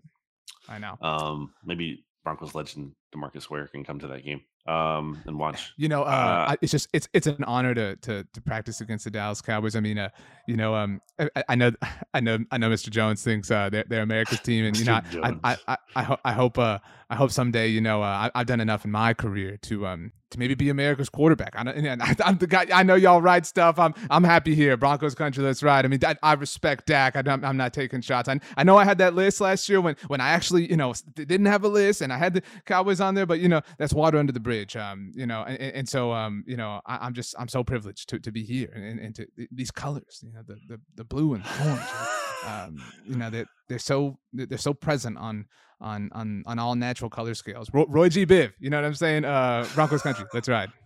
I 0.70 0.78
know. 0.78 0.98
Um, 1.02 1.54
maybe 1.64 2.06
Broncos 2.24 2.56
legend 2.56 2.94
Demarcus 3.14 3.50
Ware 3.50 3.68
can 3.68 3.84
come 3.84 4.00
to 4.00 4.08
that 4.08 4.24
game 4.24 4.42
um 4.66 5.22
and 5.26 5.38
watch 5.38 5.74
you 5.76 5.90
know 5.90 6.04
uh, 6.04 6.46
uh, 6.50 6.56
it's 6.62 6.72
just 6.72 6.88
it's 6.94 7.10
it's 7.12 7.28
an 7.28 7.44
honor 7.44 7.74
to 7.74 7.98
to 7.98 8.24
to 8.34 8.42
practice 8.42 8.80
against 8.80 9.04
the 9.04 9.12
dallas 9.12 9.42
cowboys. 9.42 9.76
I 9.76 9.82
mean 9.82 9.98
uh 9.98 10.10
you 10.48 10.56
know 10.56 10.74
um 10.74 11.02
i, 11.20 11.44
I 11.50 11.56
know 11.56 11.72
i 12.14 12.22
know 12.22 12.40
i 12.50 12.58
know 12.58 12.70
mr 12.70 12.90
jones 12.90 13.24
thinks 13.24 13.52
uh 13.52 13.70
they're, 13.70 13.84
they're 13.88 14.04
america's 14.04 14.40
team 14.40 14.64
and 14.66 14.78
you 14.78 14.86
know 14.86 15.02
I, 15.22 15.36
I, 15.44 15.58
I 15.68 15.78
i 15.98 16.04
hope 16.04 16.20
i 16.24 16.32
hope 16.32 16.58
uh 16.58 16.80
i 17.10 17.16
hope 17.16 17.32
someday 17.32 17.68
you 17.68 17.82
know 17.82 18.02
uh, 18.02 18.30
I, 18.34 18.40
have 18.40 18.48
done 18.48 18.62
enough 18.62 18.86
in 18.86 18.92
my 18.92 19.14
career 19.14 19.58
to 19.64 19.86
um 19.86 20.12
to 20.34 20.40
maybe 20.40 20.56
be 20.56 20.70
America's 20.70 21.10
quarterback. 21.10 21.56
I, 21.56 21.62
am 21.62 22.38
the 22.38 22.48
guy. 22.48 22.68
I 22.74 22.84
know 22.84 22.96
y'all 22.96 23.22
write 23.22 23.46
stuff. 23.46 23.80
I'm 23.80 23.94
I'm 24.10 24.24
happy 24.24 24.56
here. 24.56 24.76
Broncos 24.78 25.16
country. 25.16 25.44
Let's 25.44 25.64
ride. 25.64 25.86
I 25.86 25.88
mean, 25.88 26.00
I, 26.06 26.16
I 26.22 26.34
respect 26.34 26.88
Dak. 26.88 27.16
I, 27.16 27.24
am 27.26 27.58
not 27.58 27.74
taking 27.74 28.02
shots. 28.02 28.28
I, 28.28 28.40
I 28.58 28.64
know 28.64 28.78
I 28.78 28.84
had 28.84 28.98
that 28.98 29.16
list 29.16 29.42
last 29.42 29.70
year 29.70 29.82
when 29.82 29.96
when 30.08 30.22
I 30.22 30.30
actually 30.30 30.70
you 30.70 30.78
know 30.78 30.94
didn't 31.16 31.46
have 31.46 31.64
a 31.64 31.70
list 31.70 32.02
and 32.02 32.12
I 32.12 32.18
had 32.18 32.34
the 32.34 32.44
Cowboys 32.66 33.00
on 33.00 33.16
there, 33.16 33.26
but 33.26 33.40
you 33.40 33.48
know 33.48 33.62
that's 33.78 33.94
water 33.94 34.18
under 34.18 34.34
the 34.34 34.40
bridge. 34.40 34.76
Um, 34.76 35.12
you 35.16 35.26
know, 35.26 35.44
and, 35.44 35.60
and 35.60 35.90
so 35.90 36.12
um, 36.12 36.44
you 36.48 36.58
know, 36.58 36.82
I, 36.86 37.06
am 37.06 37.14
just 37.14 37.36
I'm 37.40 37.48
so 37.48 37.64
privileged 37.64 38.10
to, 38.10 38.20
to 38.20 38.32
be 38.32 38.44
here 38.44 38.72
and, 38.76 39.00
and 39.00 39.16
to 39.16 39.28
these 39.52 39.72
colors. 39.72 40.22
You 40.24 40.34
know, 40.34 40.42
the 40.46 40.58
the, 40.68 40.82
the 40.96 41.04
blue 41.04 41.34
and 41.34 41.44
the 41.44 41.66
orange. 41.66 42.23
Um, 42.46 42.82
you 43.06 43.16
know, 43.16 43.30
they're 43.30 43.48
they're 43.70 43.80
so 43.80 44.18
they're 44.34 44.58
so 44.58 44.74
present 44.74 45.18
on 45.18 45.46
on 45.82 46.10
on 46.14 46.44
on 46.46 46.60
all 46.60 46.76
natural 46.76 47.10
color 47.10 47.34
scales. 47.34 47.70
Roy 47.74 48.10
G. 48.10 48.26
Biv, 48.26 48.54
you 48.60 48.70
know 48.70 48.78
what 48.78 48.86
I'm 48.86 48.96
saying? 48.96 49.26
Uh, 49.26 49.68
Broncos 49.76 50.02
country. 50.02 50.26
Let's 50.34 50.50
ride. 50.50 50.72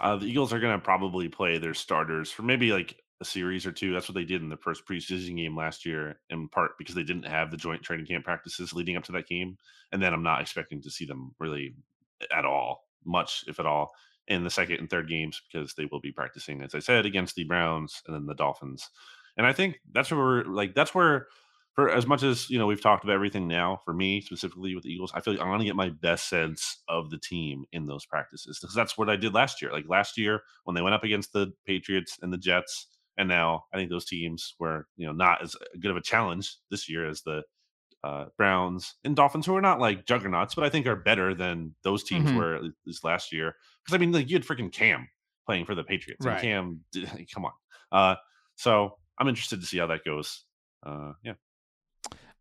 Uh, 0.00 0.16
the 0.16 0.26
Eagles 0.26 0.52
are 0.52 0.58
going 0.58 0.76
to 0.76 0.82
probably 0.82 1.28
play 1.28 1.58
their 1.58 1.74
starters 1.74 2.28
for 2.28 2.42
maybe 2.42 2.72
like 2.72 2.96
a 3.20 3.24
series 3.24 3.64
or 3.64 3.70
two. 3.70 3.92
That's 3.92 4.08
what 4.08 4.16
they 4.16 4.24
did 4.24 4.42
in 4.42 4.48
the 4.48 4.56
first 4.56 4.84
preseason 4.84 5.36
game 5.36 5.56
last 5.56 5.86
year, 5.86 6.18
in 6.30 6.48
part 6.48 6.72
because 6.76 6.96
they 6.96 7.04
didn't 7.04 7.26
have 7.26 7.50
the 7.50 7.56
joint 7.56 7.82
training 7.82 8.06
camp 8.06 8.24
practices 8.24 8.72
leading 8.72 8.96
up 8.96 9.04
to 9.04 9.12
that 9.12 9.28
game. 9.28 9.56
And 9.92 10.02
then 10.02 10.12
I'm 10.12 10.24
not 10.24 10.40
expecting 10.40 10.82
to 10.82 10.90
see 10.90 11.04
them 11.04 11.34
really 11.38 11.74
at 12.34 12.44
all, 12.44 12.88
much 13.04 13.44
if 13.46 13.60
at 13.60 13.66
all, 13.66 13.92
in 14.28 14.42
the 14.42 14.50
second 14.50 14.78
and 14.78 14.90
third 14.90 15.08
games 15.08 15.40
because 15.50 15.74
they 15.74 15.86
will 15.86 16.00
be 16.00 16.10
practicing, 16.10 16.62
as 16.62 16.74
I 16.74 16.80
said, 16.80 17.06
against 17.06 17.36
the 17.36 17.44
Browns 17.44 18.02
and 18.06 18.14
then 18.14 18.26
the 18.26 18.34
Dolphins 18.34 18.88
And 19.36 19.46
I 19.46 19.52
think 19.52 19.80
that's 19.92 20.10
where 20.10 20.20
we're 20.20 20.44
like 20.44 20.74
that's 20.74 20.94
where 20.94 21.26
for 21.74 21.88
as 21.90 22.06
much 22.06 22.22
as 22.22 22.50
you 22.50 22.58
know 22.58 22.66
we've 22.66 22.80
talked 22.82 23.04
about 23.04 23.14
everything 23.14 23.48
now 23.48 23.80
for 23.84 23.94
me 23.94 24.20
specifically 24.20 24.74
with 24.74 24.84
the 24.84 24.90
eagles 24.90 25.10
i 25.14 25.20
feel 25.20 25.34
like 25.34 25.42
i 25.42 25.48
want 25.48 25.60
to 25.60 25.64
get 25.64 25.76
my 25.76 25.88
best 25.88 26.28
sense 26.28 26.82
of 26.88 27.10
the 27.10 27.18
team 27.18 27.64
in 27.72 27.86
those 27.86 28.04
practices 28.04 28.58
because 28.60 28.74
that's 28.74 28.98
what 28.98 29.08
i 29.08 29.16
did 29.16 29.34
last 29.34 29.62
year 29.62 29.72
like 29.72 29.86
last 29.88 30.18
year 30.18 30.42
when 30.64 30.74
they 30.74 30.82
went 30.82 30.94
up 30.94 31.04
against 31.04 31.32
the 31.32 31.52
patriots 31.66 32.18
and 32.22 32.32
the 32.32 32.38
jets 32.38 32.88
and 33.16 33.28
now 33.28 33.64
i 33.72 33.76
think 33.76 33.90
those 33.90 34.04
teams 34.04 34.54
were 34.58 34.86
you 34.96 35.06
know 35.06 35.12
not 35.12 35.42
as 35.42 35.56
good 35.80 35.90
of 35.90 35.96
a 35.96 36.02
challenge 36.02 36.56
this 36.70 36.88
year 36.88 37.08
as 37.08 37.22
the 37.22 37.42
uh, 38.04 38.26
browns 38.36 38.96
and 39.04 39.14
dolphins 39.14 39.46
who 39.46 39.54
are 39.56 39.60
not 39.62 39.78
like 39.80 40.06
juggernauts 40.06 40.54
but 40.56 40.64
i 40.64 40.68
think 40.68 40.86
are 40.86 40.96
better 40.96 41.34
than 41.34 41.74
those 41.84 42.02
teams 42.02 42.32
Mhm. 42.32 42.34
were 42.34 42.56
at 42.56 42.62
least 42.84 43.04
last 43.04 43.32
year 43.32 43.54
because 43.84 43.94
i 43.94 43.98
mean 43.98 44.12
like 44.12 44.28
you 44.28 44.34
had 44.36 44.44
freaking 44.44 44.72
cam 44.72 45.08
playing 45.46 45.64
for 45.64 45.74
the 45.74 45.84
patriots 45.84 46.26
and 46.26 46.36
Right. 46.36 46.38
cam 46.38 46.84
come 47.34 47.44
on 47.44 47.52
uh 47.92 48.16
so 48.56 48.98
i'm 49.18 49.28
interested 49.28 49.60
to 49.60 49.66
see 49.66 49.78
how 49.78 49.86
that 49.86 50.04
goes 50.04 50.44
uh 50.86 51.12
yeah 51.22 51.34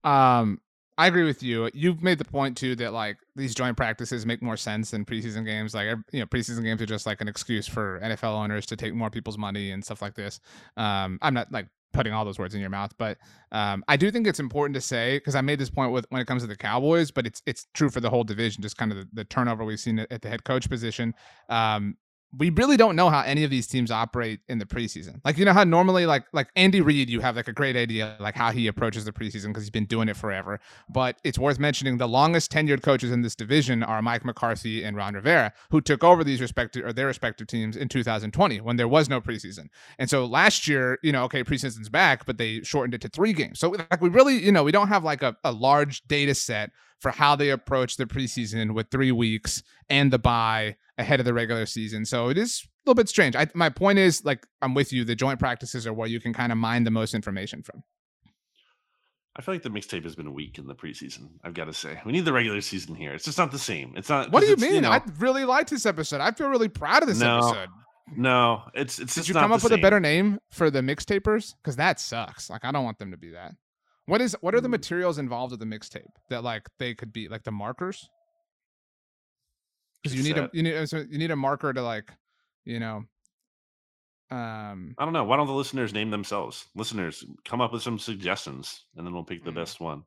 Um, 0.03 0.59
I 0.97 1.07
agree 1.07 1.23
with 1.23 1.41
you. 1.41 1.69
You've 1.73 2.03
made 2.03 2.17
the 2.17 2.25
point 2.25 2.57
too 2.57 2.75
that 2.75 2.93
like 2.93 3.17
these 3.35 3.55
joint 3.55 3.77
practices 3.77 4.25
make 4.25 4.41
more 4.41 4.57
sense 4.57 4.91
than 4.91 5.05
preseason 5.05 5.45
games. 5.45 5.73
Like 5.73 5.87
you 6.11 6.19
know, 6.19 6.25
preseason 6.25 6.63
games 6.63 6.81
are 6.81 6.85
just 6.85 7.05
like 7.05 7.21
an 7.21 7.27
excuse 7.27 7.67
for 7.67 7.99
NFL 8.03 8.33
owners 8.33 8.65
to 8.67 8.75
take 8.75 8.93
more 8.93 9.09
people's 9.09 9.37
money 9.37 9.71
and 9.71 9.83
stuff 9.83 10.01
like 10.01 10.15
this. 10.15 10.39
Um, 10.77 11.17
I'm 11.21 11.33
not 11.33 11.51
like 11.51 11.67
putting 11.93 12.13
all 12.13 12.23
those 12.23 12.39
words 12.39 12.53
in 12.55 12.61
your 12.61 12.69
mouth, 12.69 12.91
but 12.97 13.17
um, 13.51 13.83
I 13.87 13.97
do 13.97 14.11
think 14.11 14.27
it's 14.27 14.39
important 14.39 14.75
to 14.75 14.81
say 14.81 15.17
because 15.17 15.33
I 15.35 15.41
made 15.41 15.59
this 15.59 15.69
point 15.69 15.91
with 15.91 16.05
when 16.09 16.21
it 16.21 16.25
comes 16.25 16.43
to 16.43 16.47
the 16.47 16.57
Cowboys, 16.57 17.09
but 17.09 17.25
it's 17.25 17.41
it's 17.45 17.65
true 17.73 17.89
for 17.89 17.99
the 17.99 18.09
whole 18.09 18.23
division. 18.23 18.61
Just 18.61 18.77
kind 18.77 18.91
of 18.91 18.97
the, 18.97 19.07
the 19.13 19.23
turnover 19.23 19.63
we've 19.63 19.79
seen 19.79 19.99
at, 19.99 20.21
the 20.21 20.29
head 20.29 20.43
coach 20.43 20.69
position. 20.69 21.15
Um, 21.49 21.97
we 22.37 22.49
really 22.49 22.77
don't 22.77 22.95
know 22.95 23.09
how 23.09 23.21
any 23.21 23.43
of 23.43 23.49
these 23.49 23.67
teams 23.67 23.91
operate 23.91 24.39
in 24.47 24.57
the 24.57 24.65
preseason. 24.65 25.19
Like 25.25 25.37
you 25.37 25.43
know 25.43 25.53
how 25.53 25.63
normally 25.63 26.05
like 26.05 26.23
like 26.31 26.49
Andy 26.55 26.79
Reid, 26.79 27.09
you 27.09 27.19
have 27.19 27.35
like 27.35 27.47
a 27.47 27.53
great 27.53 27.75
idea 27.75 28.15
like 28.19 28.35
how 28.35 28.51
he 28.51 28.67
approaches 28.67 29.05
the 29.05 29.11
preseason 29.11 29.47
because 29.47 29.63
he's 29.63 29.69
been 29.69 29.85
doing 29.85 30.07
it 30.07 30.15
forever. 30.15 30.59
But 30.89 31.17
it's 31.23 31.37
worth 31.37 31.59
mentioning 31.59 31.97
the 31.97 32.07
longest 32.07 32.51
tenured 32.51 32.83
coaches 32.83 33.11
in 33.11 33.21
this 33.21 33.35
division 33.35 33.83
are 33.83 34.01
Mike 34.01 34.23
McCarthy 34.23 34.83
and 34.83 34.95
Ron 34.95 35.15
Rivera, 35.15 35.51
who 35.71 35.81
took 35.81 36.03
over 36.03 36.23
these 36.23 36.41
respective 36.41 36.85
or 36.85 36.93
their 36.93 37.07
respective 37.07 37.47
teams 37.47 37.75
in 37.75 37.89
2020 37.89 38.61
when 38.61 38.77
there 38.77 38.87
was 38.87 39.09
no 39.09 39.19
preseason. 39.19 39.67
And 39.99 40.09
so 40.09 40.25
last 40.25 40.67
year, 40.67 40.99
you 41.03 41.11
know, 41.11 41.23
okay, 41.25 41.43
preseason's 41.43 41.89
back, 41.89 42.25
but 42.25 42.37
they 42.37 42.61
shortened 42.61 42.93
it 42.93 43.01
to 43.01 43.09
three 43.09 43.33
games. 43.33 43.59
So 43.59 43.69
like 43.69 44.01
we 44.01 44.09
really, 44.09 44.43
you 44.43 44.51
know, 44.51 44.63
we 44.63 44.71
don't 44.71 44.87
have 44.87 45.03
like 45.03 45.21
a, 45.21 45.35
a 45.43 45.51
large 45.51 46.03
data 46.07 46.33
set 46.33 46.71
for 47.01 47.11
how 47.11 47.35
they 47.35 47.49
approach 47.49 47.97
the 47.97 48.05
preseason 48.05 48.73
with 48.73 48.89
three 48.91 49.11
weeks 49.11 49.63
and 49.89 50.13
the 50.13 50.19
bye 50.19 50.77
ahead 50.97 51.19
of 51.19 51.25
the 51.25 51.33
regular 51.33 51.65
season. 51.65 52.05
So 52.05 52.29
it 52.29 52.37
is 52.37 52.63
a 52.63 52.89
little 52.89 52.95
bit 52.95 53.09
strange. 53.09 53.35
I, 53.35 53.47
my 53.53 53.69
point 53.69 53.99
is, 53.99 54.23
like, 54.23 54.45
I'm 54.61 54.73
with 54.73 54.93
you. 54.93 55.03
The 55.03 55.15
joint 55.15 55.39
practices 55.39 55.85
are 55.87 55.93
where 55.93 56.07
you 56.07 56.19
can 56.21 56.33
kind 56.33 56.51
of 56.51 56.57
mine 56.57 56.83
the 56.83 56.91
most 56.91 57.13
information 57.13 57.63
from. 57.63 57.83
I 59.35 59.41
feel 59.41 59.55
like 59.55 59.63
the 59.63 59.69
mixtape 59.69 60.03
has 60.03 60.15
been 60.15 60.33
weak 60.33 60.57
in 60.57 60.67
the 60.67 60.75
preseason. 60.75 61.29
I've 61.43 61.53
got 61.53 61.65
to 61.65 61.73
say, 61.73 61.99
we 62.05 62.11
need 62.11 62.25
the 62.25 62.33
regular 62.33 62.59
season 62.61 62.95
here. 62.95 63.13
It's 63.13 63.23
just 63.23 63.37
not 63.37 63.51
the 63.51 63.59
same. 63.59 63.93
It's 63.95 64.09
not. 64.09 64.29
What 64.31 64.41
do 64.41 64.47
you 64.47 64.57
mean? 64.57 64.81
know, 64.83 64.91
I 64.91 65.01
really 65.19 65.45
liked 65.45 65.69
this 65.69 65.85
episode. 65.85 66.19
I 66.21 66.31
feel 66.31 66.49
really 66.49 66.67
proud 66.67 67.01
of 67.01 67.07
this 67.07 67.19
No, 67.19 67.37
episode. 67.37 67.69
no, 68.15 68.63
it's 68.73 68.99
it's 68.99 69.15
Did 69.15 69.21
just 69.21 69.27
you 69.29 69.33
come 69.35 69.53
up 69.53 69.63
with 69.63 69.71
a 69.71 69.77
better 69.77 70.01
name 70.01 70.37
for 70.51 70.69
the 70.69 70.81
mixtapers? 70.81 71.53
Because 71.63 71.77
that 71.77 71.99
sucks. 71.99 72.49
Like, 72.49 72.65
I 72.65 72.71
don't 72.73 72.83
want 72.83 72.99
them 72.99 73.11
to 73.11 73.17
be 73.17 73.31
that. 73.31 73.53
What 74.05 74.21
is? 74.21 74.35
What 74.41 74.55
are 74.55 74.61
the 74.61 74.67
Mm. 74.67 74.71
materials 74.71 75.17
involved 75.17 75.51
with 75.51 75.59
the 75.59 75.65
mixtape 75.65 76.09
that 76.29 76.43
like 76.43 76.67
they 76.79 76.93
could 76.95 77.13
be 77.13 77.27
like 77.27 77.43
the 77.43 77.51
markers? 77.51 78.09
Because 80.03 80.15
you 80.17 80.23
need 80.23 80.37
a 80.37 80.49
you 80.53 80.63
need 80.63 80.87
so 80.89 80.97
you 81.09 81.17
need 81.19 81.31
a 81.31 81.35
marker 81.35 81.71
to 81.73 81.81
like, 81.81 82.11
you 82.65 82.79
know, 82.79 83.03
um, 84.31 84.95
I 84.97 85.03
don't 85.05 85.13
know. 85.13 85.23
Why 85.23 85.37
don't 85.37 85.47
the 85.47 85.53
listeners 85.53 85.93
name 85.93 86.09
themselves? 86.09 86.65
Listeners, 86.75 87.23
come 87.45 87.61
up 87.61 87.71
with 87.73 87.83
some 87.83 87.99
suggestions, 87.99 88.85
and 88.95 89.05
then 89.05 89.13
we'll 89.13 89.23
pick 89.23 89.43
the 89.43 89.51
Mm. 89.51 89.55
best 89.55 89.79
one. 89.79 90.03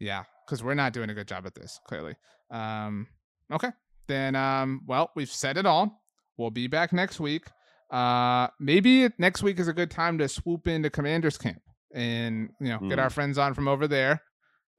Yeah, 0.00 0.24
because 0.44 0.62
we're 0.62 0.74
not 0.74 0.92
doing 0.92 1.10
a 1.10 1.14
good 1.14 1.28
job 1.28 1.46
at 1.46 1.54
this, 1.54 1.78
clearly. 1.86 2.16
Um, 2.50 3.06
okay. 3.52 3.70
Then 4.08 4.34
um, 4.34 4.82
well, 4.86 5.10
we've 5.14 5.30
said 5.30 5.56
it 5.56 5.66
all. 5.66 6.02
We'll 6.36 6.50
be 6.50 6.66
back 6.66 6.92
next 6.92 7.20
week. 7.20 7.46
Uh 7.90 8.48
maybe 8.58 9.08
next 9.18 9.42
week 9.42 9.58
is 9.60 9.68
a 9.68 9.72
good 9.72 9.90
time 9.90 10.18
to 10.18 10.28
swoop 10.28 10.66
into 10.66 10.90
Commander's 10.90 11.38
Camp 11.38 11.62
and 11.94 12.50
you 12.60 12.68
know 12.68 12.78
get 12.80 12.98
Mm. 12.98 13.02
our 13.02 13.10
friends 13.10 13.38
on 13.38 13.54
from 13.54 13.68
over 13.68 13.86
there. 13.88 14.20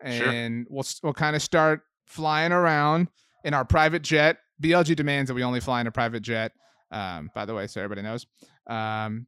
Sure. 0.06 0.28
And 0.28 0.68
we'll 0.70 0.84
we'll 1.02 1.14
kind 1.14 1.36
of 1.36 1.42
start 1.42 1.82
flying 2.06 2.52
around 2.52 3.08
in 3.44 3.54
our 3.54 3.66
private 3.66 4.02
jet. 4.04 4.38
BLG 4.62 4.96
demands 4.96 5.28
that 5.30 5.34
we 5.34 5.44
only 5.44 5.60
fly 5.62 5.82
in 5.82 5.88
a 5.88 5.92
private 5.92 6.22
jet. 6.22 6.52
Um, 6.92 7.30
by 7.34 7.46
the 7.46 7.54
way, 7.56 7.68
so 7.68 7.82
everybody 7.82 8.02
knows. 8.04 8.26
Um, 8.68 9.28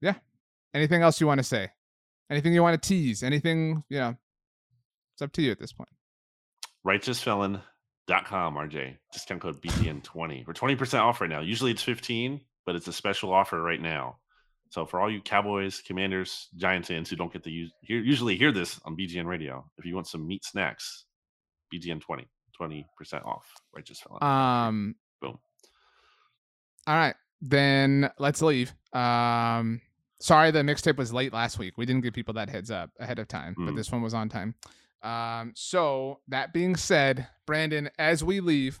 yeah. 0.00 0.14
Anything 0.74 1.02
else 1.02 1.20
you 1.20 1.26
want 1.26 1.38
to 1.38 1.44
say? 1.44 1.70
Anything 2.30 2.52
you 2.54 2.62
want 2.62 2.80
to 2.82 2.86
tease? 2.88 3.22
Anything, 3.22 3.82
you 3.88 3.98
know, 3.98 4.16
it's 5.14 5.22
up 5.22 5.32
to 5.32 5.42
you 5.42 5.50
at 5.50 5.58
this 5.58 5.72
point. 5.72 5.88
righteousfelon.com 6.86 8.54
rj 8.54 8.96
discount 9.12 9.40
code 9.40 9.60
btn20 9.62 10.46
we're 10.46 10.52
20% 10.52 11.00
off 11.00 11.20
right 11.20 11.30
now 11.30 11.40
usually 11.40 11.70
it's 11.70 11.82
15 11.82 12.40
but 12.66 12.74
it's 12.76 12.88
a 12.88 12.92
special 12.92 13.32
offer 13.32 13.60
right 13.62 13.80
now 13.80 14.16
so 14.72 14.86
for 14.86 15.00
all 15.00 15.10
you 15.10 15.20
cowboys 15.20 15.80
commanders 15.86 16.48
giants 16.56 16.88
fans 16.88 17.08
who 17.10 17.16
don't 17.16 17.32
get 17.32 17.44
to 17.44 17.50
use 17.50 17.70
hear, 17.82 18.00
usually 18.00 18.36
hear 18.36 18.50
this 18.52 18.80
on 18.84 18.96
bgn 18.96 19.26
radio 19.26 19.64
if 19.78 19.84
you 19.84 19.94
want 19.94 20.06
some 20.08 20.26
meat 20.26 20.44
snacks 20.44 21.04
bgn20 21.72 22.24
20% 22.60 22.84
off 23.26 23.46
righteous 23.74 24.00
felon 24.00 24.22
Um, 24.22 24.94
boom 25.20 25.38
all 26.86 26.96
right, 26.96 27.14
then 27.40 28.10
let's 28.18 28.42
leave. 28.42 28.74
Um, 28.92 29.80
sorry 30.20 30.50
the 30.50 30.62
mixtape 30.62 30.96
was 30.96 31.12
late 31.12 31.32
last 31.32 31.56
week. 31.56 31.78
We 31.78 31.86
didn't 31.86 32.02
give 32.02 32.12
people 32.12 32.34
that 32.34 32.50
heads 32.50 32.72
up 32.72 32.90
ahead 32.98 33.20
of 33.20 33.28
time, 33.28 33.54
but 33.56 33.66
Mm. 33.72 33.76
this 33.76 33.92
one 33.92 34.02
was 34.02 34.14
on 34.14 34.28
time. 34.28 34.56
Um, 35.02 35.52
so 35.54 36.18
that 36.26 36.52
being 36.52 36.74
said, 36.74 37.28
Brandon, 37.46 37.88
as 38.00 38.24
we 38.24 38.40
leave, 38.40 38.80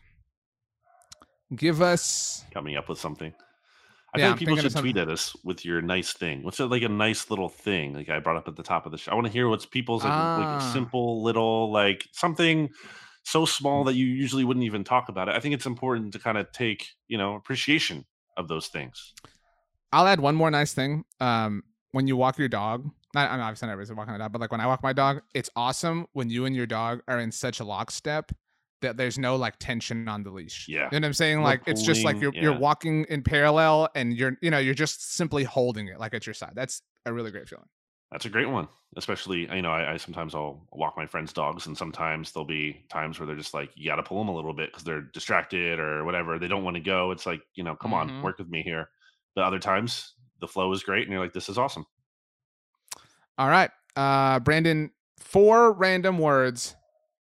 give 1.54 1.80
us 1.80 2.44
coming 2.52 2.76
up 2.76 2.88
with 2.88 2.98
something 2.98 3.32
I 4.14 4.18
Yeah, 4.18 4.30
I'm 4.32 4.36
people 4.38 4.56
should 4.56 4.76
tweet 4.76 4.96
at 4.98 5.08
us 5.08 5.34
with 5.42 5.64
your 5.64 5.80
nice 5.80 6.12
thing. 6.12 6.42
What's 6.42 6.60
it 6.60 6.66
like 6.66 6.82
a 6.82 6.88
nice 6.88 7.30
little 7.30 7.48
thing? 7.48 7.94
Like 7.94 8.10
I 8.10 8.18
brought 8.18 8.36
up 8.36 8.46
at 8.46 8.56
the 8.56 8.62
top 8.62 8.84
of 8.84 8.92
the 8.92 8.98
show. 8.98 9.12
I 9.12 9.14
want 9.14 9.26
to 9.26 9.32
hear 9.32 9.48
what's 9.48 9.64
people's 9.64 10.04
like, 10.04 10.12
Ah. 10.12 10.58
like 10.60 10.72
simple 10.72 11.22
little 11.22 11.72
like 11.72 12.06
something 12.12 12.68
so 13.24 13.46
small 13.46 13.84
that 13.84 13.94
you 13.94 14.06
usually 14.06 14.44
wouldn't 14.44 14.64
even 14.64 14.84
talk 14.84 15.08
about 15.08 15.28
it. 15.28 15.34
I 15.34 15.40
think 15.40 15.54
it's 15.54 15.66
important 15.66 16.12
to 16.12 16.18
kind 16.18 16.36
of 16.36 16.50
take, 16.52 16.88
you 17.08 17.16
know, 17.16 17.36
appreciation 17.36 18.04
of 18.36 18.48
those 18.48 18.66
things. 18.66 19.14
I'll 19.92 20.06
add 20.06 20.20
one 20.20 20.34
more 20.34 20.50
nice 20.50 20.74
thing. 20.74 21.04
Um, 21.20 21.62
when 21.92 22.06
you 22.06 22.16
walk 22.16 22.38
your 22.38 22.48
dog, 22.48 22.90
not, 23.14 23.30
I'm 23.30 23.40
obviously 23.40 23.66
not 23.66 23.72
everybody's 23.72 23.94
walking 23.96 24.14
a 24.14 24.18
dog, 24.18 24.32
but 24.32 24.40
like 24.40 24.50
when 24.50 24.60
I 24.60 24.66
walk 24.66 24.82
my 24.82 24.92
dog, 24.92 25.20
it's 25.34 25.50
awesome 25.54 26.06
when 26.14 26.30
you 26.30 26.46
and 26.46 26.56
your 26.56 26.66
dog 26.66 27.02
are 27.06 27.20
in 27.20 27.30
such 27.30 27.60
a 27.60 27.64
lockstep 27.64 28.32
that 28.82 28.96
there's 28.96 29.18
no 29.18 29.36
like 29.36 29.58
tension 29.58 30.08
on 30.08 30.22
the 30.22 30.30
leash. 30.30 30.68
Yeah. 30.68 30.88
You 30.92 31.00
know 31.00 31.04
what 31.06 31.08
I'm 31.08 31.12
saying? 31.14 31.42
Like 31.42 31.62
it's 31.66 31.82
just 31.82 32.04
like 32.04 32.20
you're 32.20 32.34
you're 32.34 32.58
walking 32.58 33.04
in 33.08 33.22
parallel 33.22 33.88
and 33.94 34.12
you're 34.14 34.36
you 34.42 34.50
know, 34.50 34.58
you're 34.58 34.74
just 34.74 35.14
simply 35.14 35.44
holding 35.44 35.88
it 35.88 35.98
like 35.98 36.14
at 36.14 36.26
your 36.26 36.34
side. 36.34 36.52
That's 36.54 36.82
a 37.06 37.12
really 37.12 37.30
great 37.30 37.48
feeling. 37.48 37.68
That's 38.10 38.26
a 38.26 38.28
great 38.30 38.48
one. 38.50 38.68
Especially, 38.94 39.50
you 39.50 39.62
know, 39.62 39.70
I, 39.72 39.94
I 39.94 39.96
sometimes 39.96 40.34
I'll 40.34 40.66
walk 40.70 40.98
my 40.98 41.06
friends' 41.06 41.32
dogs, 41.32 41.66
and 41.66 41.74
sometimes 41.78 42.30
there'll 42.30 42.44
be 42.46 42.84
times 42.90 43.18
where 43.18 43.26
they're 43.26 43.34
just 43.36 43.54
like, 43.54 43.70
you 43.74 43.88
got 43.88 43.96
to 43.96 44.02
pull 44.02 44.18
them 44.18 44.28
a 44.28 44.34
little 44.34 44.52
bit 44.52 44.70
because 44.70 44.84
they're 44.84 45.00
distracted 45.00 45.78
or 45.80 46.04
whatever. 46.04 46.38
They 46.38 46.46
don't 46.46 46.62
want 46.62 46.76
to 46.76 46.82
go. 46.82 47.10
It's 47.10 47.24
like, 47.24 47.40
you 47.54 47.64
know, 47.64 47.74
come 47.74 47.92
Mhm. 47.92 47.96
on, 47.96 48.22
work 48.22 48.36
with 48.38 48.50
me 48.50 48.62
here. 48.62 48.90
The 49.34 49.42
other 49.42 49.58
times, 49.58 50.12
the 50.40 50.46
flow 50.46 50.70
is 50.72 50.82
great, 50.82 51.04
and 51.04 51.10
you're 51.12 51.22
like, 51.22 51.32
this 51.32 51.48
is 51.48 51.56
awesome. 51.56 51.86
All 53.38 53.48
right. 53.48 53.70
Uh 53.96 54.40
Brandon, 54.40 54.90
four 55.18 55.72
random 55.72 56.18
words 56.18 56.76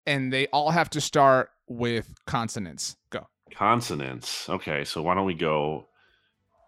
and 0.08 0.32
they 0.32 0.48
all 0.48 0.72
have 0.72 0.90
to 0.92 1.02
start 1.02 1.52
with 1.68 2.16
consonants. 2.26 2.96
Go. 3.12 3.28
Consonants. 3.54 4.50
Okay, 4.50 4.84
so 4.86 5.02
why 5.02 5.14
don't 5.14 5.26
we 5.26 5.34
go 5.34 5.86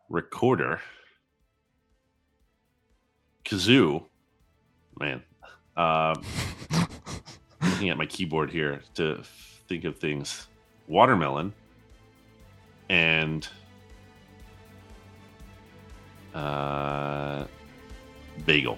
recorder, 0.09 0.81
kazoo, 3.45 4.03
man. 4.99 5.23
Um, 5.77 6.21
looking 7.61 7.89
at 7.89 7.97
my 7.97 8.05
keyboard 8.05 8.51
here 8.51 8.81
to 8.95 9.23
think 9.69 9.85
of 9.85 9.97
things. 9.97 10.47
Watermelon 10.87 11.53
and 12.89 13.47
uh, 16.33 17.45
bagel. 18.45 18.77